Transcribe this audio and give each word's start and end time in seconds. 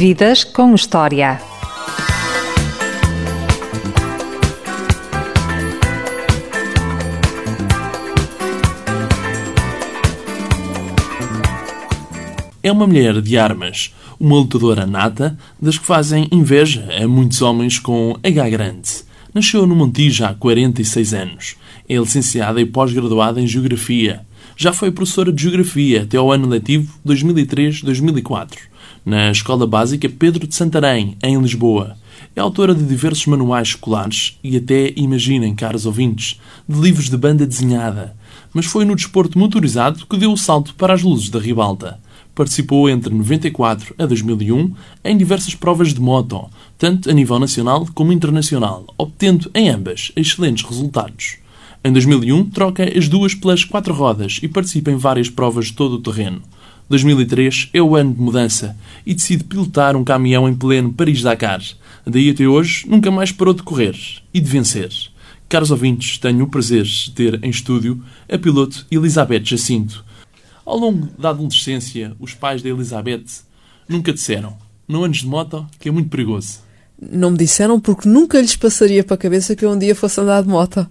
Vidas 0.00 0.44
com 0.44 0.74
História. 0.74 1.38
É 12.62 12.72
uma 12.72 12.86
mulher 12.86 13.20
de 13.20 13.36
armas, 13.36 13.94
uma 14.18 14.36
lutadora 14.36 14.86
nata, 14.86 15.36
das 15.60 15.76
que 15.76 15.84
fazem 15.84 16.26
inveja 16.32 16.88
a 16.98 17.06
muitos 17.06 17.42
homens 17.42 17.78
com 17.78 18.16
H 18.24 18.48
grande. 18.48 18.90
Nasceu 19.34 19.66
no 19.66 19.76
Montijo 19.76 20.24
há 20.24 20.32
46 20.32 21.12
anos. 21.12 21.56
É 21.86 21.96
licenciada 21.96 22.58
e 22.58 22.64
pós-graduada 22.64 23.38
em 23.38 23.46
Geografia. 23.46 24.24
Já 24.56 24.72
foi 24.72 24.90
professora 24.90 25.30
de 25.30 25.42
Geografia 25.42 26.04
até 26.04 26.16
ao 26.16 26.32
ano 26.32 26.48
letivo 26.48 26.90
2003-2004, 27.06 28.69
na 29.10 29.32
Escola 29.32 29.66
Básica 29.66 30.08
Pedro 30.08 30.46
de 30.46 30.54
Santarém, 30.54 31.16
em 31.20 31.36
Lisboa. 31.40 31.96
É 32.36 32.40
autora 32.40 32.72
de 32.72 32.84
diversos 32.84 33.26
manuais 33.26 33.68
escolares 33.68 34.38
e 34.42 34.56
até, 34.56 34.92
imaginem, 34.94 35.52
caros 35.52 35.84
ouvintes, 35.84 36.40
de 36.68 36.80
livros 36.80 37.10
de 37.10 37.16
banda 37.16 37.44
desenhada. 37.44 38.16
Mas 38.54 38.66
foi 38.66 38.84
no 38.84 38.94
desporto 38.94 39.36
motorizado 39.36 40.06
que 40.06 40.16
deu 40.16 40.32
o 40.32 40.36
salto 40.38 40.76
para 40.76 40.94
as 40.94 41.02
luzes 41.02 41.28
da 41.28 41.40
ribalta 41.40 41.98
participou 42.32 42.88
entre 42.88 43.12
94 43.12 43.94
a 43.98 44.06
2001 44.06 44.72
em 45.04 45.16
diversas 45.16 45.54
provas 45.54 45.92
de 45.92 46.00
moto, 46.00 46.48
tanto 46.78 47.10
a 47.10 47.12
nível 47.12 47.38
nacional 47.38 47.86
como 47.92 48.14
internacional, 48.14 48.86
obtendo 48.96 49.50
em 49.54 49.68
ambas 49.68 50.10
excelentes 50.16 50.64
resultados. 50.64 51.36
Em 51.84 51.92
2001, 51.92 52.48
troca 52.50 52.84
as 52.96 53.08
duas 53.08 53.34
pelas 53.34 53.64
quatro 53.64 53.92
rodas 53.92 54.38
e 54.42 54.48
participa 54.48 54.90
em 54.90 54.96
várias 54.96 55.28
provas 55.28 55.66
de 55.66 55.72
todo 55.74 55.94
o 55.94 56.00
terreno. 56.00 56.40
2003 56.90 57.70
é 57.72 57.80
o 57.80 57.96
ano 57.96 58.12
de 58.12 58.20
mudança 58.20 58.76
e 59.06 59.14
decide 59.14 59.44
pilotar 59.44 59.96
um 59.96 60.04
caminhão 60.04 60.46
em 60.46 60.54
pleno 60.54 60.92
Paris-Dakar. 60.92 61.62
Daí 62.04 62.28
até 62.28 62.46
hoje, 62.46 62.84
nunca 62.86 63.10
mais 63.10 63.32
parou 63.32 63.54
de 63.54 63.62
correr 63.62 63.96
e 64.34 64.40
de 64.40 64.50
vencer. 64.50 64.90
Caros 65.48 65.70
ouvintes, 65.70 66.18
tenho 66.18 66.44
o 66.44 66.48
prazer 66.48 66.84
de 66.84 67.12
ter 67.12 67.42
em 67.42 67.48
estúdio 67.50 68.02
a 68.28 68.36
piloto 68.36 68.86
Elizabeth 68.90 69.44
Jacinto, 69.44 70.04
ao 70.70 70.78
longo 70.78 71.08
da 71.18 71.30
adolescência, 71.30 72.14
os 72.20 72.34
pais 72.34 72.62
da 72.62 72.68
Elizabeth 72.68 73.24
nunca 73.88 74.12
disseram, 74.12 74.56
não 74.86 75.02
andes 75.02 75.22
de 75.22 75.26
moto, 75.26 75.66
que 75.78 75.88
é 75.88 75.92
muito 75.92 76.10
perigoso. 76.10 76.60
Não 77.00 77.30
me 77.30 77.38
disseram 77.38 77.80
porque 77.80 78.08
nunca 78.08 78.40
lhes 78.40 78.54
passaria 78.54 79.02
para 79.02 79.14
a 79.14 79.18
cabeça 79.18 79.56
que 79.56 79.64
eu 79.64 79.70
um 79.72 79.78
dia 79.78 79.94
fosse 79.94 80.20
andar 80.20 80.42
de 80.42 80.48
moto. 80.48 80.86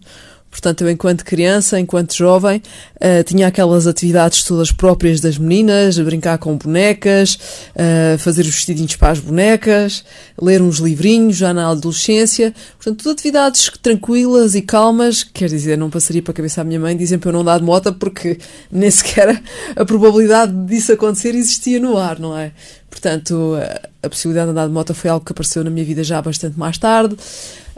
Portanto, 0.50 0.82
eu, 0.82 0.90
enquanto 0.90 1.24
criança, 1.24 1.80
enquanto 1.80 2.16
jovem, 2.16 2.62
uh, 2.96 3.24
tinha 3.24 3.48
aquelas 3.48 3.86
atividades 3.86 4.44
todas 4.44 4.72
próprias 4.72 5.22
das 5.22 5.38
meninas, 5.38 6.00
brincar 6.00 6.38
com 6.38 6.58
bonecas, 6.58 7.36
uh, 7.76 8.18
fazer 8.18 8.42
os 8.42 8.56
vestidinhos 8.56 8.96
para 8.96 9.12
as 9.12 9.20
bonecas, 9.20 10.04
ler 10.42 10.62
uns 10.62 10.78
livrinhos 10.78 11.38
já 11.38 11.54
na 11.54 11.70
adolescência. 11.70 12.54
Portanto, 12.78 13.04
tudo 13.04 13.12
atividades 13.12 13.72
tranquilas 13.82 14.56
e 14.56 14.62
calmas. 14.62 15.24
Quer 15.24 15.50
dizer, 15.50 15.78
não 15.78 15.90
passaria 15.90 16.22
para 16.22 16.32
a 16.32 16.36
cabeça 16.36 16.62
à 16.62 16.64
minha 16.64 16.80
mãe 16.80 16.98
dizem 16.98 17.20
para 17.20 17.30
eu 17.30 17.34
não 17.34 17.44
dar 17.44 17.60
de 17.60 17.66
moto 17.66 17.94
porque 17.94 18.40
nem 18.72 18.90
sequer 18.90 19.42
a 19.76 19.86
probabilidade 19.86 20.52
disso 20.66 20.92
acontecer 20.92 21.36
existia 21.36 21.80
no 21.80 21.98
ar, 21.98 22.20
não 22.20 22.36
é? 22.38 22.52
Portanto, 22.90 23.56
a 24.02 24.10
possibilidade 24.10 24.48
de 24.48 24.52
andar 24.52 24.68
de 24.68 24.74
moto 24.74 24.94
foi 24.94 25.10
algo 25.10 25.24
que 25.24 25.32
apareceu 25.32 25.64
na 25.64 25.70
minha 25.70 25.86
vida 25.86 26.04
já 26.04 26.22
bastante 26.22 26.58
mais 26.58 26.78
tarde. 26.78 27.16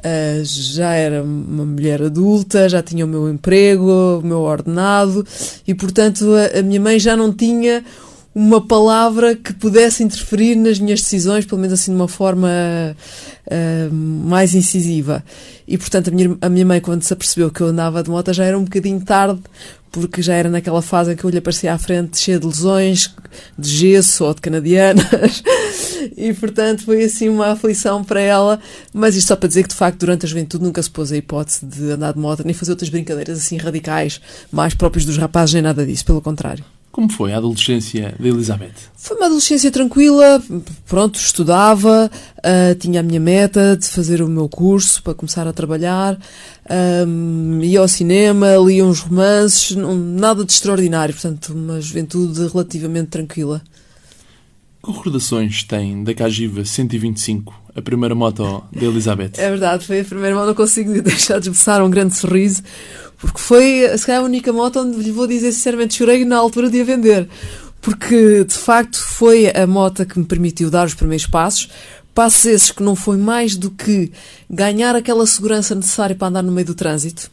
Uh, 0.03 0.43
já 0.43 0.93
era 0.93 1.21
uma 1.21 1.63
mulher 1.63 2.01
adulta, 2.01 2.67
já 2.67 2.81
tinha 2.81 3.05
o 3.05 3.07
meu 3.07 3.29
emprego, 3.29 4.19
o 4.19 4.25
meu 4.25 4.39
ordenado 4.39 5.23
e, 5.67 5.75
portanto, 5.75 6.25
a, 6.33 6.57
a, 6.59 6.61
minha 6.63 6.81
mãe 6.81 6.99
já 6.99 7.15
não 7.15 7.31
tinha 7.31 7.83
uma 8.33 8.65
palavra 8.65 9.35
que 9.35 9.53
pudesse 9.53 10.03
interferir 10.03 10.55
nas 10.55 10.79
minhas 10.79 11.01
decisões, 11.01 11.45
pelo 11.45 11.61
menos 11.61 11.79
assim 11.79 11.91
de 11.91 11.97
uma 11.97 12.07
forma 12.07 12.49
uh, 13.45 13.93
mais 13.93 14.55
incisiva. 14.55 15.23
E, 15.67 15.77
portanto, 15.77 16.07
a 16.07 16.11
minha, 16.11 16.37
a 16.41 16.49
minha 16.49 16.65
mãe, 16.65 16.81
quando 16.81 17.03
se 17.03 17.13
apercebeu 17.13 17.51
que 17.51 17.61
eu 17.61 17.67
andava 17.67 18.01
de 18.01 18.09
moto, 18.09 18.33
já 18.33 18.45
era 18.45 18.57
um 18.57 18.63
bocadinho 18.63 19.01
tarde 19.01 19.39
porque 19.91 20.21
já 20.21 20.33
era 20.33 20.49
naquela 20.49 20.81
fase 20.81 21.11
em 21.11 21.15
que 21.15 21.23
eu 21.23 21.29
lhe 21.29 21.37
aparecia 21.37 21.73
à 21.73 21.77
frente 21.77 22.17
cheia 22.17 22.39
de 22.39 22.45
lesões, 22.47 23.13
de 23.57 23.69
gesso 23.69 24.23
ou 24.23 24.33
de 24.33 24.41
canadianas, 24.41 25.43
e 26.15 26.33
portanto 26.33 26.83
foi 26.83 27.03
assim 27.03 27.27
uma 27.27 27.47
aflição 27.47 28.03
para 28.03 28.21
ela. 28.21 28.59
Mas 28.93 29.15
isto 29.15 29.27
só 29.27 29.35
para 29.35 29.47
dizer 29.47 29.63
que 29.63 29.69
de 29.69 29.75
facto 29.75 29.99
durante 29.99 30.25
a 30.25 30.29
juventude 30.29 30.63
nunca 30.63 30.81
se 30.81 30.89
pôs 30.89 31.11
a 31.11 31.17
hipótese 31.17 31.65
de 31.65 31.91
andar 31.91 32.13
de 32.13 32.19
moto 32.19 32.43
nem 32.45 32.53
fazer 32.53 32.71
outras 32.71 32.89
brincadeiras 32.89 33.37
assim 33.37 33.57
radicais, 33.57 34.21
mais 34.51 34.73
próprias 34.73 35.05
dos 35.05 35.17
rapazes, 35.17 35.53
nem 35.53 35.63
nada 35.63 35.85
disso, 35.85 36.05
pelo 36.05 36.21
contrário. 36.21 36.63
Como 36.91 37.09
foi 37.09 37.31
a 37.31 37.37
adolescência 37.37 38.13
de 38.19 38.27
Elizabeth? 38.27 38.73
Foi 38.97 39.15
uma 39.15 39.27
adolescência 39.27 39.71
tranquila, 39.71 40.43
pronto, 40.85 41.17
estudava, 41.17 42.11
uh, 42.37 42.75
tinha 42.75 42.99
a 42.99 43.03
minha 43.03 43.19
meta 43.19 43.77
de 43.77 43.87
fazer 43.87 44.21
o 44.21 44.27
meu 44.27 44.49
curso 44.49 45.01
para 45.01 45.13
começar 45.13 45.47
a 45.47 45.53
trabalhar, 45.53 46.19
ia 47.61 47.79
ao 47.79 47.87
cinema, 47.87 48.57
lia 48.57 48.85
uns 48.85 48.99
romances, 48.99 49.75
não, 49.75 49.95
nada 49.95 50.43
de 50.43 50.51
extraordinário, 50.51 51.13
portanto, 51.13 51.53
uma 51.53 51.79
juventude 51.79 52.47
relativamente 52.47 53.07
tranquila. 53.07 53.61
Que 54.83 54.91
recordações 54.91 55.63
tem 55.63 56.03
da 56.03 56.11
Cagiva 56.13 56.65
125, 56.65 57.53
a 57.75 57.81
primeira 57.83 58.15
moto 58.15 58.63
de 58.71 58.83
Elizabeth? 58.83 59.33
É 59.37 59.47
verdade, 59.49 59.85
foi 59.85 59.99
a 59.99 60.05
primeira 60.05 60.35
moto, 60.35 60.47
não 60.47 60.55
consigo 60.55 60.99
deixar 61.03 61.39
de 61.39 61.49
esboçar 61.49 61.83
um 61.85 61.89
grande 61.89 62.15
sorriso, 62.15 62.63
porque 63.19 63.37
foi, 63.37 63.87
se 63.95 64.07
calhar, 64.07 64.23
a 64.23 64.25
única 64.25 64.51
moto 64.51 64.79
onde 64.79 64.97
lhe 64.97 65.11
vou 65.11 65.27
dizer 65.27 65.51
sinceramente 65.51 65.93
chorei 65.93 66.25
na 66.25 66.37
altura 66.37 66.69
de 66.69 66.81
a 66.81 66.83
vender. 66.83 67.29
Porque, 67.79 68.43
de 68.43 68.53
facto, 68.53 68.97
foi 68.97 69.49
a 69.49 69.65
moto 69.67 70.05
que 70.05 70.17
me 70.17 70.25
permitiu 70.25 70.69
dar 70.69 70.85
os 70.85 70.93
primeiros 70.93 71.25
passos. 71.25 71.69
Passos 72.13 72.45
esses 72.45 72.71
que 72.71 72.83
não 72.83 72.95
foi 72.95 73.17
mais 73.17 73.55
do 73.55 73.71
que 73.71 74.11
ganhar 74.49 74.95
aquela 74.95 75.25
segurança 75.25 75.73
necessária 75.73 76.15
para 76.15 76.27
andar 76.27 76.43
no 76.43 76.51
meio 76.51 76.67
do 76.67 76.75
trânsito, 76.75 77.31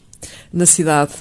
na 0.51 0.65
cidade. 0.65 1.13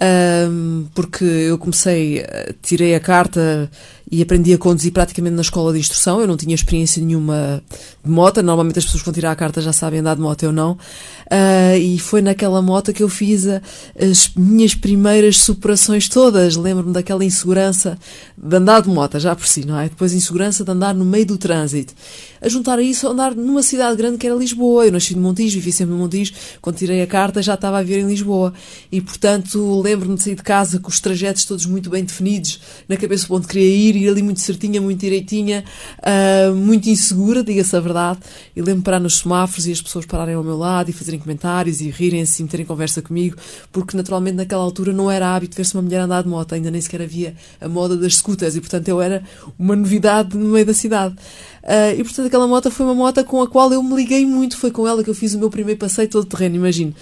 Um, 0.00 0.86
porque 0.94 1.24
eu 1.24 1.56
comecei, 1.58 2.18
eh, 2.18 2.54
tirei 2.60 2.94
a 2.94 3.00
carta 3.00 3.70
e 4.12 4.20
aprendi 4.20 4.52
a 4.52 4.58
conduzir 4.58 4.92
praticamente 4.92 5.34
na 5.34 5.40
escola 5.40 5.72
de 5.72 5.78
instrução. 5.78 6.20
Eu 6.20 6.26
não 6.26 6.36
tinha 6.36 6.54
experiência 6.54 7.02
nenhuma 7.02 7.62
de 8.04 8.10
moto. 8.10 8.42
Normalmente 8.42 8.78
as 8.78 8.84
pessoas 8.84 9.00
que 9.00 9.06
vão 9.06 9.14
tirar 9.14 9.30
a 9.30 9.34
carta 9.34 9.62
já 9.62 9.72
sabem 9.72 10.00
andar 10.00 10.16
de 10.16 10.20
moto, 10.20 10.42
eu 10.42 10.52
não. 10.52 10.72
Uh, 10.72 11.78
e 11.80 11.98
foi 11.98 12.20
naquela 12.20 12.60
moto 12.60 12.92
que 12.92 13.02
eu 13.02 13.08
fiz 13.08 13.46
a, 13.46 13.62
as 13.98 14.30
minhas 14.36 14.74
primeiras 14.74 15.38
superações 15.38 16.10
todas. 16.10 16.56
Lembro-me 16.56 16.92
daquela 16.92 17.24
insegurança 17.24 17.98
de 18.36 18.54
andar 18.54 18.82
de 18.82 18.90
moto, 18.90 19.18
já 19.18 19.34
por 19.34 19.46
si, 19.46 19.66
não 19.66 19.80
é? 19.80 19.88
Depois 19.88 20.12
insegurança 20.12 20.62
de 20.62 20.70
andar 20.70 20.94
no 20.94 21.06
meio 21.06 21.24
do 21.24 21.38
trânsito. 21.38 21.94
A 22.38 22.50
juntar 22.50 22.78
a 22.78 22.82
isso, 22.82 23.06
a 23.06 23.12
andar 23.12 23.34
numa 23.34 23.62
cidade 23.62 23.96
grande 23.96 24.18
que 24.18 24.26
era 24.26 24.36
Lisboa. 24.36 24.84
Eu 24.84 24.92
nasci 24.92 25.14
no 25.14 25.22
Montijo, 25.22 25.54
vivi 25.54 25.72
sempre 25.72 25.94
no 25.94 26.00
Montijo. 26.00 26.34
Quando 26.60 26.76
tirei 26.76 27.00
a 27.00 27.06
carta 27.06 27.40
já 27.40 27.54
estava 27.54 27.78
a 27.78 27.82
viver 27.82 28.00
em 28.00 28.08
Lisboa. 28.08 28.52
E, 28.90 29.00
portanto, 29.00 29.80
lembro-me 29.80 30.16
de 30.16 30.22
sair 30.22 30.34
de 30.34 30.42
casa 30.42 30.78
com 30.78 30.90
os 30.90 31.00
trajetos 31.00 31.46
todos 31.46 31.64
muito 31.64 31.88
bem 31.88 32.04
definidos, 32.04 32.60
na 32.86 32.98
cabeça 32.98 33.26
onde 33.30 33.46
queria 33.46 33.74
ir 33.74 34.01
ir 34.02 34.08
ali 34.08 34.22
muito 34.22 34.40
certinha, 34.40 34.80
muito 34.80 35.00
direitinha, 35.00 35.64
uh, 35.98 36.54
muito 36.54 36.88
insegura, 36.88 37.42
diga-se 37.42 37.76
a 37.76 37.80
verdade. 37.80 38.20
E 38.54 38.60
lembro-me 38.60 38.82
parar 38.82 39.00
nos 39.00 39.18
semáforos 39.18 39.66
e 39.66 39.72
as 39.72 39.80
pessoas 39.80 40.04
pararem 40.04 40.34
ao 40.34 40.44
meu 40.44 40.56
lado 40.56 40.90
e 40.90 40.92
fazerem 40.92 41.18
comentários 41.18 41.80
e 41.80 41.90
rirem-se 41.90 42.42
e 42.42 42.44
meterem 42.44 42.66
conversa 42.66 43.00
comigo, 43.00 43.36
porque 43.70 43.96
naturalmente 43.96 44.36
naquela 44.36 44.62
altura 44.62 44.92
não 44.92 45.10
era 45.10 45.34
hábito 45.34 45.56
ver-se 45.56 45.74
uma 45.74 45.82
mulher 45.82 46.00
andar 46.00 46.22
de 46.22 46.28
moto, 46.28 46.54
ainda 46.54 46.70
nem 46.70 46.80
sequer 46.80 47.02
havia 47.02 47.34
a 47.60 47.68
moda 47.68 47.96
das 47.96 48.16
scooters 48.16 48.56
e 48.56 48.60
portanto 48.60 48.88
eu 48.88 49.00
era 49.00 49.22
uma 49.58 49.76
novidade 49.76 50.36
no 50.36 50.50
meio 50.50 50.66
da 50.66 50.74
cidade. 50.74 51.14
Uh, 51.62 51.98
e 51.98 52.02
portanto 52.02 52.26
aquela 52.26 52.46
moto 52.46 52.70
foi 52.70 52.84
uma 52.86 52.94
moto 52.94 53.24
com 53.24 53.40
a 53.40 53.48
qual 53.48 53.72
eu 53.72 53.82
me 53.82 53.94
liguei 53.94 54.26
muito, 54.26 54.56
foi 54.56 54.70
com 54.70 54.86
ela 54.86 55.02
que 55.04 55.10
eu 55.10 55.14
fiz 55.14 55.34
o 55.34 55.38
meu 55.38 55.50
primeiro 55.50 55.78
passeio 55.78 56.08
todo 56.08 56.26
terreno, 56.26 56.56
imagino. 56.56 56.94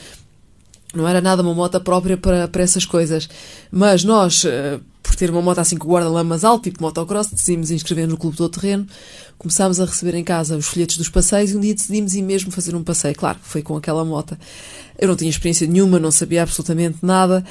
Não 0.94 1.06
era 1.06 1.20
nada 1.20 1.42
uma 1.42 1.54
moto 1.54 1.80
própria 1.80 2.16
para, 2.16 2.48
para 2.48 2.62
essas 2.62 2.84
coisas. 2.84 3.28
Mas 3.70 4.02
nós, 4.02 4.44
uh, 4.44 4.80
por 5.10 5.16
ter 5.16 5.28
uma 5.28 5.42
moto 5.42 5.58
assim 5.58 5.76
com 5.76 5.88
guarda-lamas 5.88 6.44
alto, 6.44 6.70
tipo 6.70 6.80
motocross, 6.80 7.26
decidimos 7.26 7.72
inscrever 7.72 8.06
no 8.06 8.16
Clube 8.16 8.36
do 8.36 8.48
Terreno. 8.48 8.86
Começámos 9.36 9.80
a 9.80 9.84
receber 9.84 10.14
em 10.14 10.22
casa 10.22 10.56
os 10.56 10.66
folhetos 10.66 10.96
dos 10.96 11.08
passeios 11.08 11.50
e 11.50 11.56
um 11.56 11.60
dia 11.60 11.74
decidimos 11.74 12.14
ir 12.14 12.22
mesmo 12.22 12.52
fazer 12.52 12.76
um 12.76 12.84
passeio. 12.84 13.16
Claro, 13.16 13.38
foi 13.42 13.60
com 13.60 13.76
aquela 13.76 14.04
moto. 14.04 14.38
Eu 14.96 15.08
não 15.08 15.16
tinha 15.16 15.28
experiência 15.28 15.66
nenhuma, 15.66 15.98
não 15.98 16.12
sabia 16.12 16.42
absolutamente 16.42 16.98
nada. 17.02 17.44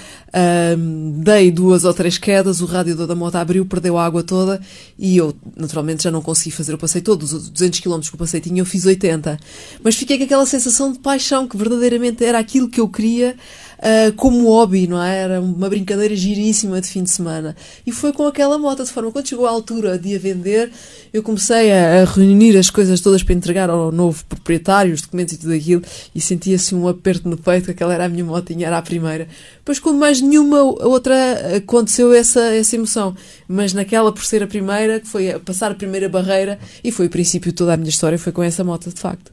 Um, 0.77 1.19
dei 1.19 1.51
duas 1.51 1.83
ou 1.83 1.93
três 1.93 2.17
quedas, 2.17 2.61
o 2.61 2.65
radiador 2.65 3.07
da 3.07 3.15
moto 3.15 3.35
abriu, 3.35 3.65
perdeu 3.65 3.97
a 3.97 4.05
água 4.05 4.23
toda 4.23 4.61
e 4.97 5.17
eu, 5.17 5.35
naturalmente, 5.57 6.03
já 6.03 6.11
não 6.11 6.21
consegui 6.21 6.51
fazer 6.51 6.73
o 6.73 6.77
passeio 6.77 7.03
todo. 7.03 7.23
Os 7.23 7.49
200 7.49 7.81
km 7.81 7.99
que 7.99 8.15
o 8.15 8.17
passeio 8.17 8.41
tinha, 8.41 8.61
eu 8.61 8.65
fiz 8.65 8.85
80. 8.85 9.37
Mas 9.83 9.95
fiquei 9.95 10.17
com 10.17 10.23
aquela 10.23 10.45
sensação 10.45 10.93
de 10.93 10.99
paixão, 10.99 11.45
que 11.45 11.57
verdadeiramente 11.57 12.23
era 12.23 12.39
aquilo 12.39 12.69
que 12.69 12.79
eu 12.79 12.87
queria 12.87 13.35
uh, 13.79 14.13
como 14.15 14.45
hobby, 14.47 14.87
não 14.87 15.01
é? 15.01 15.19
Era 15.19 15.41
uma 15.41 15.69
brincadeira 15.69 16.15
giríssima 16.15 16.79
de 16.79 16.87
fim 16.87 17.03
de 17.03 17.09
semana. 17.09 17.55
E 17.85 17.91
foi 17.91 18.13
com 18.13 18.25
aquela 18.27 18.57
moto, 18.57 18.83
de 18.83 18.91
forma, 18.91 19.11
quando 19.11 19.27
chegou 19.27 19.47
a 19.47 19.49
altura 19.49 19.97
de 19.97 20.15
a 20.15 20.19
vender, 20.19 20.71
eu 21.13 21.23
comecei 21.23 21.71
a, 21.71 22.01
a 22.01 22.05
reunir 22.05 22.57
as 22.57 22.69
coisas 22.69 23.01
todas 23.01 23.23
para 23.23 23.33
entregar 23.33 23.69
ao 23.69 23.91
novo 23.91 24.23
proprietário, 24.25 24.93
os 24.93 25.01
documentos 25.01 25.33
e 25.33 25.37
tudo 25.37 25.53
aquilo, 25.53 25.81
e 26.13 26.21
sentia-se 26.21 26.75
um 26.75 26.87
aperto 26.87 27.27
no 27.27 27.37
peito, 27.37 27.65
que 27.65 27.71
aquela 27.71 27.93
era 27.93 28.05
a 28.05 28.09
minha 28.09 28.25
motinha, 28.25 28.67
era 28.67 28.77
a 28.77 28.81
primeira. 28.81 29.27
Depois, 29.57 29.79
quando 29.79 29.97
mais 29.97 30.21
nenhuma 30.21 30.61
outra 30.61 31.57
aconteceu 31.57 32.13
essa, 32.13 32.41
essa 32.55 32.75
emoção, 32.75 33.15
mas 33.47 33.73
naquela 33.73 34.11
por 34.11 34.23
ser 34.25 34.43
a 34.43 34.47
primeira, 34.47 34.99
que 34.99 35.07
foi 35.07 35.31
a 35.31 35.39
passar 35.39 35.71
a 35.71 35.75
primeira 35.75 36.09
barreira, 36.09 36.59
e 36.83 36.91
foi 36.91 37.07
o 37.07 37.09
princípio 37.09 37.51
de 37.51 37.55
toda 37.55 37.73
a 37.73 37.77
minha 37.77 37.89
história, 37.89 38.17
foi 38.17 38.31
com 38.31 38.43
essa 38.43 38.63
moto, 38.63 38.89
de 38.89 38.99
facto. 38.99 39.31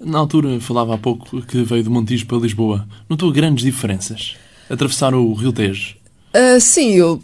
Na 0.00 0.18
altura, 0.18 0.60
falava 0.60 0.94
há 0.94 0.98
pouco 0.98 1.40
que 1.42 1.62
veio 1.62 1.82
de 1.82 1.88
Montijo 1.88 2.26
para 2.26 2.38
Lisboa. 2.38 2.86
Notou 3.08 3.32
grandes 3.32 3.64
diferenças? 3.64 4.36
Atravessar 4.68 5.14
o 5.14 5.32
Rio 5.34 5.52
Tejo? 5.52 5.96
Uh, 6.34 6.60
sim, 6.60 6.94
eu 6.94 7.20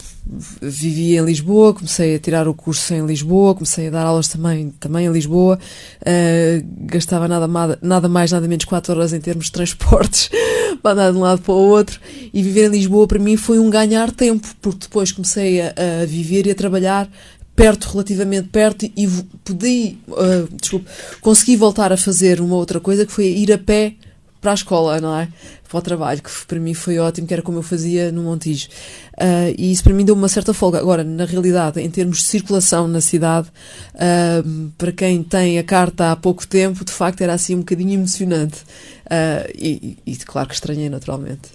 vivi 0.63 1.17
em 1.17 1.25
Lisboa, 1.25 1.75
comecei 1.75 2.15
a 2.15 2.19
tirar 2.21 2.47
o 2.47 2.55
curso 2.55 2.95
em 2.95 3.05
Lisboa, 3.05 3.55
comecei 3.55 3.89
a 3.89 3.91
dar 3.91 4.07
aulas 4.07 4.29
também, 4.29 4.71
também 4.79 5.07
em 5.07 5.11
Lisboa, 5.11 5.59
uh, 6.03 6.67
gastava 6.87 7.27
nada, 7.27 7.49
nada 7.83 8.09
mais, 8.09 8.31
nada 8.31 8.47
menos 8.47 8.65
4 8.65 8.93
horas 8.93 9.13
em 9.13 9.21
termos 9.21 9.47
de 9.47 9.53
transportes 9.53 10.31
para 10.81 10.93
andar 10.93 11.11
de 11.11 11.19
um 11.19 11.23
lado 11.23 11.43
para 11.43 11.53
o 11.53 11.57
outro 11.57 11.99
e 12.33 12.41
viver 12.41 12.67
em 12.67 12.71
Lisboa 12.71 13.09
para 13.09 13.19
mim 13.19 13.37
foi 13.37 13.59
um 13.59 13.69
ganhar 13.69 14.13
tempo, 14.13 14.47
porque 14.63 14.87
depois 14.87 15.11
comecei 15.11 15.61
a, 15.61 15.75
a 16.03 16.07
viver 16.07 16.47
e 16.47 16.53
a 16.53 16.55
trabalhar 16.55 17.11
perto, 17.55 17.91
relativamente 17.91 18.49
perto, 18.49 18.85
e 18.85 19.09
podia, 19.45 19.97
uh, 20.09 20.49
desculpe, 20.59 20.87
consegui 21.21 21.57
voltar 21.57 21.93
a 21.93 21.97
fazer 21.97 22.41
uma 22.41 22.57
outra 22.57 22.81
coisa 22.81 23.05
que 23.05 23.13
foi 23.13 23.27
ir 23.27 23.53
a 23.53 23.59
pé 23.59 23.97
para 24.41 24.53
a 24.53 24.55
escola, 24.55 25.01
não 25.01 25.15
é? 25.15 25.29
Para 25.69 25.79
o 25.79 25.83
trabalho, 25.83 26.23
que 26.23 26.31
para 26.47 26.59
mim 26.59 26.75
foi 26.75 26.99
ótimo, 26.99 27.27
que 27.27 27.35
era 27.35 27.43
como 27.43 27.59
eu 27.59 27.63
fazia 27.63 28.11
no 28.11 28.23
Montijo. 28.23 28.69
Uh, 29.13 29.55
e 29.57 29.71
isso 29.71 29.85
para 29.85 29.93
mim 29.93 30.05
deu 30.05 30.15
uma 30.15 30.29
certa 30.29 30.55
folga. 30.55 30.79
Agora, 30.79 31.05
na 31.05 31.25
realidade, 31.25 31.81
em 31.81 31.91
termos 31.91 32.19
de 32.19 32.25
circulação 32.25 32.89
na 32.89 33.01
cidade, 33.01 33.49
uh, 33.95 34.71
para 34.79 34.91
quem 34.93 35.23
tem 35.23 35.59
a 35.59 35.63
carta 35.63 36.11
há 36.11 36.17
pouco 36.17 36.47
tempo, 36.47 36.85
de 36.85 36.93
facto 36.93 37.21
era 37.21 37.35
assim 37.35 37.55
um 37.55 37.59
bocadinho 37.59 37.93
emocionante. 37.93 38.63
Uh, 39.07 39.51
e, 39.55 39.99
e, 40.07 40.17
claro 40.17 40.49
que 40.49 40.55
estranhei, 40.55 40.89
naturalmente. 40.89 41.51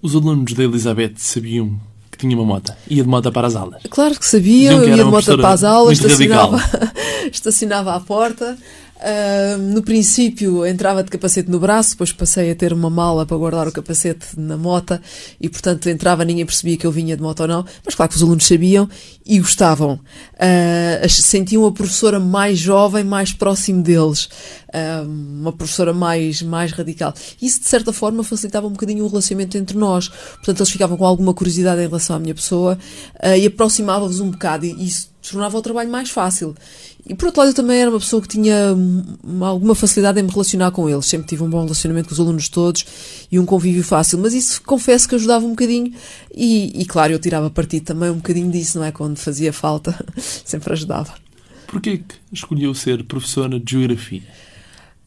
Os 0.00 0.14
alunos 0.14 0.52
da 0.54 0.64
Elizabeth 0.64 1.14
sabiam 1.18 1.78
que 2.16 2.26
tinha 2.26 2.36
uma 2.36 2.44
moto. 2.44 2.72
Ia 2.88 3.02
de 3.02 3.08
moto 3.08 3.30
para 3.32 3.46
as 3.46 3.56
aulas. 3.56 3.82
Claro 3.90 4.18
que 4.18 4.26
sabiam, 4.26 4.82
eu 4.82 4.88
ia 4.88 4.96
de 4.96 5.04
moto 5.04 5.36
para 5.36 5.50
as 5.50 5.64
aulas, 5.64 5.98
estacionava, 5.98 6.60
estacionava 7.30 7.94
à 7.94 8.00
porta. 8.00 8.56
Uh, 9.04 9.58
no 9.58 9.82
princípio 9.82 10.64
entrava 10.64 11.02
de 11.04 11.10
capacete 11.10 11.50
no 11.50 11.60
braço, 11.60 11.90
depois 11.90 12.10
passei 12.10 12.50
a 12.50 12.54
ter 12.54 12.72
uma 12.72 12.88
mala 12.88 13.26
para 13.26 13.36
guardar 13.36 13.68
o 13.68 13.72
capacete 13.72 14.28
na 14.34 14.56
moto 14.56 14.98
e, 15.38 15.46
portanto, 15.46 15.90
entrava, 15.90 16.24
ninguém 16.24 16.46
percebia 16.46 16.78
que 16.78 16.86
eu 16.86 16.90
vinha 16.90 17.14
de 17.14 17.22
moto 17.22 17.40
ou 17.40 17.46
não, 17.46 17.66
mas 17.84 17.94
claro 17.94 18.08
que 18.08 18.16
os 18.16 18.22
alunos 18.22 18.46
sabiam 18.46 18.88
e 19.26 19.38
gostavam. 19.40 20.00
Uh, 20.36 21.06
sentiam 21.06 21.66
a 21.66 21.72
professora 21.72 22.18
mais 22.18 22.58
jovem, 22.58 23.04
mais 23.04 23.30
próximo 23.30 23.82
deles, 23.82 24.24
uh, 24.24 25.06
uma 25.06 25.52
professora 25.52 25.92
mais, 25.92 26.40
mais 26.40 26.72
radical. 26.72 27.12
Isso, 27.42 27.60
de 27.60 27.68
certa 27.68 27.92
forma, 27.92 28.24
facilitava 28.24 28.66
um 28.66 28.72
bocadinho 28.72 29.04
o 29.04 29.08
relacionamento 29.08 29.58
entre 29.58 29.76
nós. 29.76 30.08
Portanto, 30.08 30.60
eles 30.60 30.70
ficavam 30.70 30.96
com 30.96 31.04
alguma 31.04 31.34
curiosidade 31.34 31.82
em 31.82 31.86
relação 31.86 32.16
à 32.16 32.18
minha 32.18 32.34
pessoa 32.34 32.78
e 33.38 33.46
aproximava-vos 33.46 34.20
um 34.20 34.30
bocado, 34.30 34.64
e 34.64 34.86
isso 34.86 35.12
tornava 35.30 35.56
o 35.58 35.62
trabalho 35.62 35.90
mais 35.90 36.10
fácil. 36.10 36.54
E 37.06 37.14
por 37.14 37.26
outro 37.26 37.40
lado, 37.40 37.50
eu 37.50 37.54
também 37.54 37.80
era 37.80 37.90
uma 37.90 37.98
pessoa 37.98 38.22
que 38.22 38.28
tinha 38.28 38.74
alguma 39.40 39.74
facilidade 39.74 40.18
em 40.18 40.22
me 40.22 40.30
relacionar 40.30 40.70
com 40.70 40.88
eles. 40.88 41.04
Sempre 41.04 41.26
tive 41.26 41.42
um 41.42 41.50
bom 41.50 41.62
relacionamento 41.62 42.08
com 42.08 42.14
os 42.14 42.20
alunos 42.20 42.48
todos 42.48 42.84
e 43.30 43.38
um 43.38 43.44
convívio 43.44 43.84
fácil. 43.84 44.18
Mas 44.18 44.32
isso 44.32 44.62
confesso 44.62 45.06
que 45.06 45.14
ajudava 45.14 45.44
um 45.44 45.50
bocadinho. 45.50 45.92
E, 46.34 46.80
e 46.80 46.86
claro, 46.86 47.12
eu 47.12 47.18
tirava 47.18 47.50
partido 47.50 47.84
também 47.84 48.08
um 48.08 48.16
bocadinho 48.16 48.50
disso, 48.50 48.78
não 48.78 48.86
é? 48.86 48.90
Quando 48.90 49.18
fazia 49.18 49.52
falta, 49.52 50.02
sempre 50.16 50.72
ajudava. 50.72 51.14
Porquê 51.66 51.98
que 51.98 52.14
escolheu 52.32 52.74
ser 52.74 53.04
professora 53.04 53.60
de 53.60 53.72
Geografia? 53.72 54.22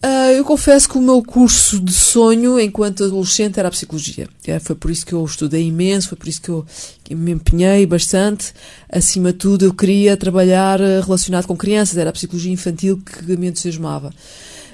Uh, 0.03 0.31
eu 0.37 0.45
confesso 0.45 0.87
que 0.87 0.95
o 0.95 1.01
meu 1.01 1.23
curso 1.23 1.79
de 1.79 1.91
sonho 1.91 2.59
enquanto 2.59 3.03
adolescente 3.03 3.59
era 3.59 3.67
a 3.67 3.71
psicologia. 3.71 4.27
É, 4.45 4.59
foi 4.59 4.75
por 4.75 4.91
isso 4.91 5.03
que 5.03 5.13
eu 5.13 5.25
estudei 5.25 5.65
imenso, 5.65 6.09
foi 6.09 6.17
por 6.17 6.27
isso 6.27 6.39
que 6.39 6.49
eu, 6.49 6.63
me 7.09 7.31
empenhei 7.31 7.83
bastante. 7.87 8.53
Acima 8.91 9.31
de 9.31 9.39
tudo, 9.39 9.65
eu 9.65 9.73
queria 9.73 10.15
trabalhar 10.15 10.79
ah, 10.79 11.01
relacionado 11.03 11.47
com 11.47 11.57
crianças, 11.57 11.97
era 11.97 12.11
a 12.11 12.13
psicologia 12.13 12.51
infantil 12.51 13.01
que 13.03 13.35
me 13.35 13.47
entusiasmava. 13.47 14.13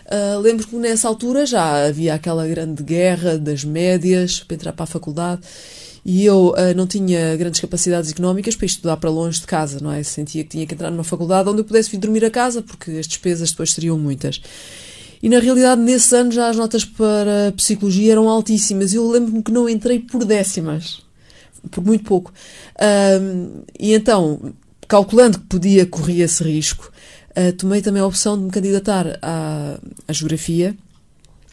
Uh, 0.05 0.39
lembro 0.41 0.67
que 0.67 0.75
nessa 0.75 1.07
altura 1.07 1.45
já 1.45 1.85
havia 1.87 2.13
aquela 2.13 2.45
grande 2.45 2.83
guerra 2.83 3.37
das 3.37 3.63
médias 3.63 4.41
para 4.41 4.55
entrar 4.55 4.73
para 4.73 4.83
a 4.83 4.87
faculdade 4.87 5.41
e 6.05 6.25
eu 6.25 6.49
uh, 6.49 6.75
não 6.75 6.85
tinha 6.85 7.37
grandes 7.37 7.61
capacidades 7.61 8.11
económicas 8.11 8.57
para 8.57 8.65
estudar 8.65 8.97
para 8.97 9.09
longe 9.09 9.39
de 9.39 9.47
casa, 9.47 9.79
não 9.79 9.89
é? 9.89 10.03
Sentia 10.03 10.43
que 10.43 10.49
tinha 10.49 10.67
que 10.67 10.73
entrar 10.73 10.91
numa 10.91 11.03
faculdade 11.03 11.47
onde 11.47 11.61
eu 11.61 11.65
pudesse 11.65 11.89
vir 11.89 11.97
dormir 11.97 12.25
a 12.25 12.29
casa, 12.29 12.61
porque 12.61 12.91
as 12.91 13.07
despesas 13.07 13.51
depois 13.51 13.71
seriam 13.71 13.97
muitas. 13.97 14.41
E 15.23 15.29
na 15.29 15.39
realidade, 15.39 15.79
nesses 15.79 16.11
anos 16.11 16.35
já 16.35 16.49
as 16.49 16.57
notas 16.57 16.83
para 16.83 17.53
psicologia 17.55 18.11
eram 18.11 18.27
altíssimas. 18.27 18.93
Eu 18.93 19.09
lembro-me 19.09 19.41
que 19.41 19.53
não 19.53 19.69
entrei 19.69 19.97
por 19.97 20.25
décimas, 20.25 21.01
por 21.71 21.81
muito 21.81 22.03
pouco. 22.03 22.33
Um, 23.21 23.63
e 23.79 23.93
então, 23.93 24.53
calculando 24.85 25.39
que 25.39 25.45
podia 25.45 25.85
correr 25.85 26.23
esse 26.23 26.43
risco, 26.43 26.91
uh, 27.37 27.53
tomei 27.53 27.81
também 27.81 28.01
a 28.01 28.05
opção 28.05 28.37
de 28.37 28.43
me 28.43 28.51
candidatar 28.51 29.17
à, 29.21 29.79
à 30.05 30.11
geografia, 30.11 30.75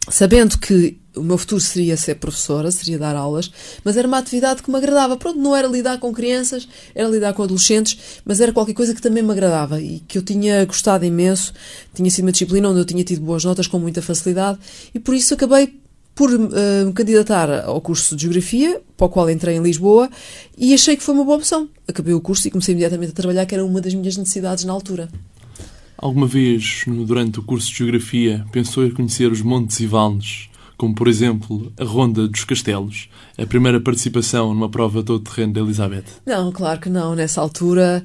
sabendo 0.08 0.58
que 0.58 0.98
o 1.16 1.22
meu 1.22 1.36
futuro 1.36 1.60
seria 1.60 1.96
ser 1.96 2.16
professora, 2.16 2.70
seria 2.70 2.98
dar 2.98 3.16
aulas, 3.16 3.50
mas 3.84 3.96
era 3.96 4.06
uma 4.06 4.18
atividade 4.18 4.62
que 4.62 4.70
me 4.70 4.76
agradava. 4.76 5.16
Pronto, 5.16 5.38
não 5.38 5.54
era 5.54 5.66
lidar 5.66 5.98
com 5.98 6.12
crianças, 6.12 6.68
era 6.94 7.08
lidar 7.08 7.32
com 7.34 7.42
adolescentes, 7.42 7.98
mas 8.24 8.40
era 8.40 8.52
qualquer 8.52 8.74
coisa 8.74 8.94
que 8.94 9.02
também 9.02 9.22
me 9.22 9.32
agradava 9.32 9.80
e 9.80 10.00
que 10.06 10.18
eu 10.18 10.22
tinha 10.22 10.64
gostado 10.64 11.04
imenso. 11.04 11.52
Tinha 11.94 12.10
sido 12.10 12.24
uma 12.24 12.32
disciplina 12.32 12.68
onde 12.68 12.80
eu 12.80 12.84
tinha 12.84 13.02
tido 13.02 13.20
boas 13.22 13.44
notas 13.44 13.66
com 13.66 13.78
muita 13.78 14.00
facilidade 14.00 14.58
e 14.94 15.00
por 15.00 15.14
isso 15.14 15.34
acabei 15.34 15.80
por 16.14 16.30
uh, 16.30 16.86
me 16.86 16.92
candidatar 16.92 17.64
ao 17.64 17.80
curso 17.80 18.14
de 18.14 18.22
Geografia, 18.22 18.80
para 18.96 19.06
o 19.06 19.08
qual 19.08 19.30
entrei 19.30 19.56
em 19.56 19.62
Lisboa, 19.62 20.10
e 20.58 20.74
achei 20.74 20.96
que 20.96 21.02
foi 21.02 21.14
uma 21.14 21.24
boa 21.24 21.38
opção. 21.38 21.68
Acabei 21.88 22.12
o 22.12 22.20
curso 22.20 22.46
e 22.46 22.50
comecei 22.50 22.72
imediatamente 22.72 23.10
a 23.10 23.14
trabalhar, 23.14 23.46
que 23.46 23.54
era 23.54 23.64
uma 23.64 23.80
das 23.80 23.94
minhas 23.94 24.16
necessidades 24.16 24.64
na 24.64 24.72
altura. 24.72 25.08
Alguma 25.96 26.26
vez, 26.26 26.84
durante 26.86 27.38
o 27.38 27.42
curso 27.42 27.70
de 27.70 27.78
Geografia, 27.78 28.44
pensou 28.52 28.84
em 28.84 28.90
conhecer 28.90 29.32
os 29.32 29.40
montes 29.40 29.80
e 29.80 29.86
vales 29.86 30.49
como 30.80 30.94
por 30.94 31.08
exemplo 31.08 31.70
a 31.78 31.84
Ronda 31.84 32.26
dos 32.26 32.42
Castelos, 32.42 33.10
a 33.36 33.44
primeira 33.44 33.78
participação 33.78 34.54
numa 34.54 34.70
prova 34.70 35.02
todo 35.02 35.22
terreno 35.22 35.52
da 35.52 35.60
Elizabeth? 35.60 36.04
Não, 36.24 36.50
claro 36.50 36.80
que 36.80 36.88
não. 36.88 37.14
Nessa 37.14 37.38
altura, 37.38 38.02